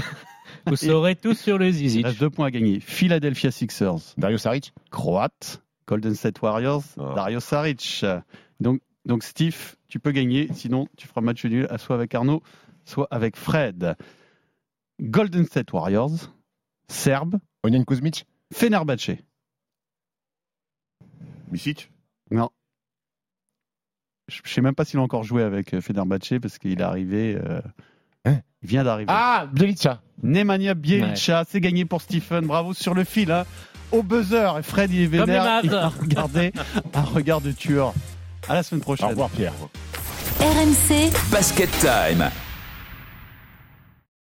Vous 0.68 0.78
saurez 0.78 1.18
tous 1.18 1.34
sur 1.38 1.58
le 1.58 1.68
Il 1.68 1.74
Zizic. 1.74 2.06
reste 2.06 2.20
deux 2.20 2.30
points 2.30 2.46
à 2.48 2.52
gagner. 2.52 2.80
Philadelphia 2.80 3.52
Sixers, 3.52 4.14
Dario 4.18 4.38
Saric 4.38 4.74
croate. 4.90 5.62
Golden 5.88 6.16
State 6.16 6.42
Warriors, 6.42 6.84
Ah. 6.98 7.14
Dario 7.16 7.40
Saric. 7.40 8.06
Donc, 8.60 8.82
donc 9.06 9.24
Steve, 9.24 9.76
tu 9.88 10.00
peux 10.00 10.12
gagner. 10.12 10.48
Sinon, 10.54 10.88
tu 10.98 11.08
feras 11.08 11.22
match 11.22 11.46
nul, 11.46 11.68
soit 11.78 11.96
avec 11.96 12.14
Arnaud, 12.16 12.42
soit 12.86 13.08
avec 13.12 13.36
Fred. 13.38 13.96
Golden 15.02 15.46
State 15.46 15.72
Warriors, 15.74 16.32
Serbe, 16.88 17.36
Onion 17.64 17.84
Kuzmic 17.84 18.26
Fenerbahce. 18.54 19.12
Misic 21.52 21.92
Non. 22.32 22.50
Je 24.28 24.42
ne 24.44 24.48
sais 24.48 24.62
même 24.62 24.74
pas 24.74 24.86
s'il 24.86 25.00
a 25.00 25.04
encore 25.04 25.24
joué 25.24 25.44
avec 25.44 25.74
euh, 25.74 25.82
Fenerbahce 25.82 26.34
parce 26.42 26.58
qu'il 26.58 26.72
est 26.80 26.82
arrivé. 26.84 27.36
euh, 27.36 27.62
Hein 28.26 28.40
il 28.64 28.70
vient 28.70 28.84
d'arriver. 28.84 29.12
Ah, 29.14 29.48
Bjelica. 29.54 30.02
Nemanja 30.24 30.74
Bjelica, 30.74 31.44
c'est 31.48 31.60
gagné 31.62 31.86
pour 31.86 32.02
Stephen. 32.02 32.48
Bravo 32.48 32.74
sur 32.74 32.96
le 32.96 33.04
fil. 33.04 33.32
hein. 33.32 33.46
Au 33.92 34.04
buzzer. 34.04 34.58
Et 34.60 34.64
Fred, 34.64 34.92
il 34.92 35.04
est 35.04 35.08
vénère. 35.08 35.62
Il 35.64 35.74
a 35.74 35.90
regardé 35.90 36.52
un 36.94 37.02
regard 37.02 37.42
de 37.42 37.52
tueur. 37.52 37.94
À 38.48 38.54
la 38.54 38.64
semaine 38.64 38.82
prochaine. 38.82 39.08
Au 39.08 39.10
revoir, 39.10 39.30
Pierre. 39.30 39.54
RMC 40.40 41.12
Basket 41.32 41.70
Time. 41.80 42.30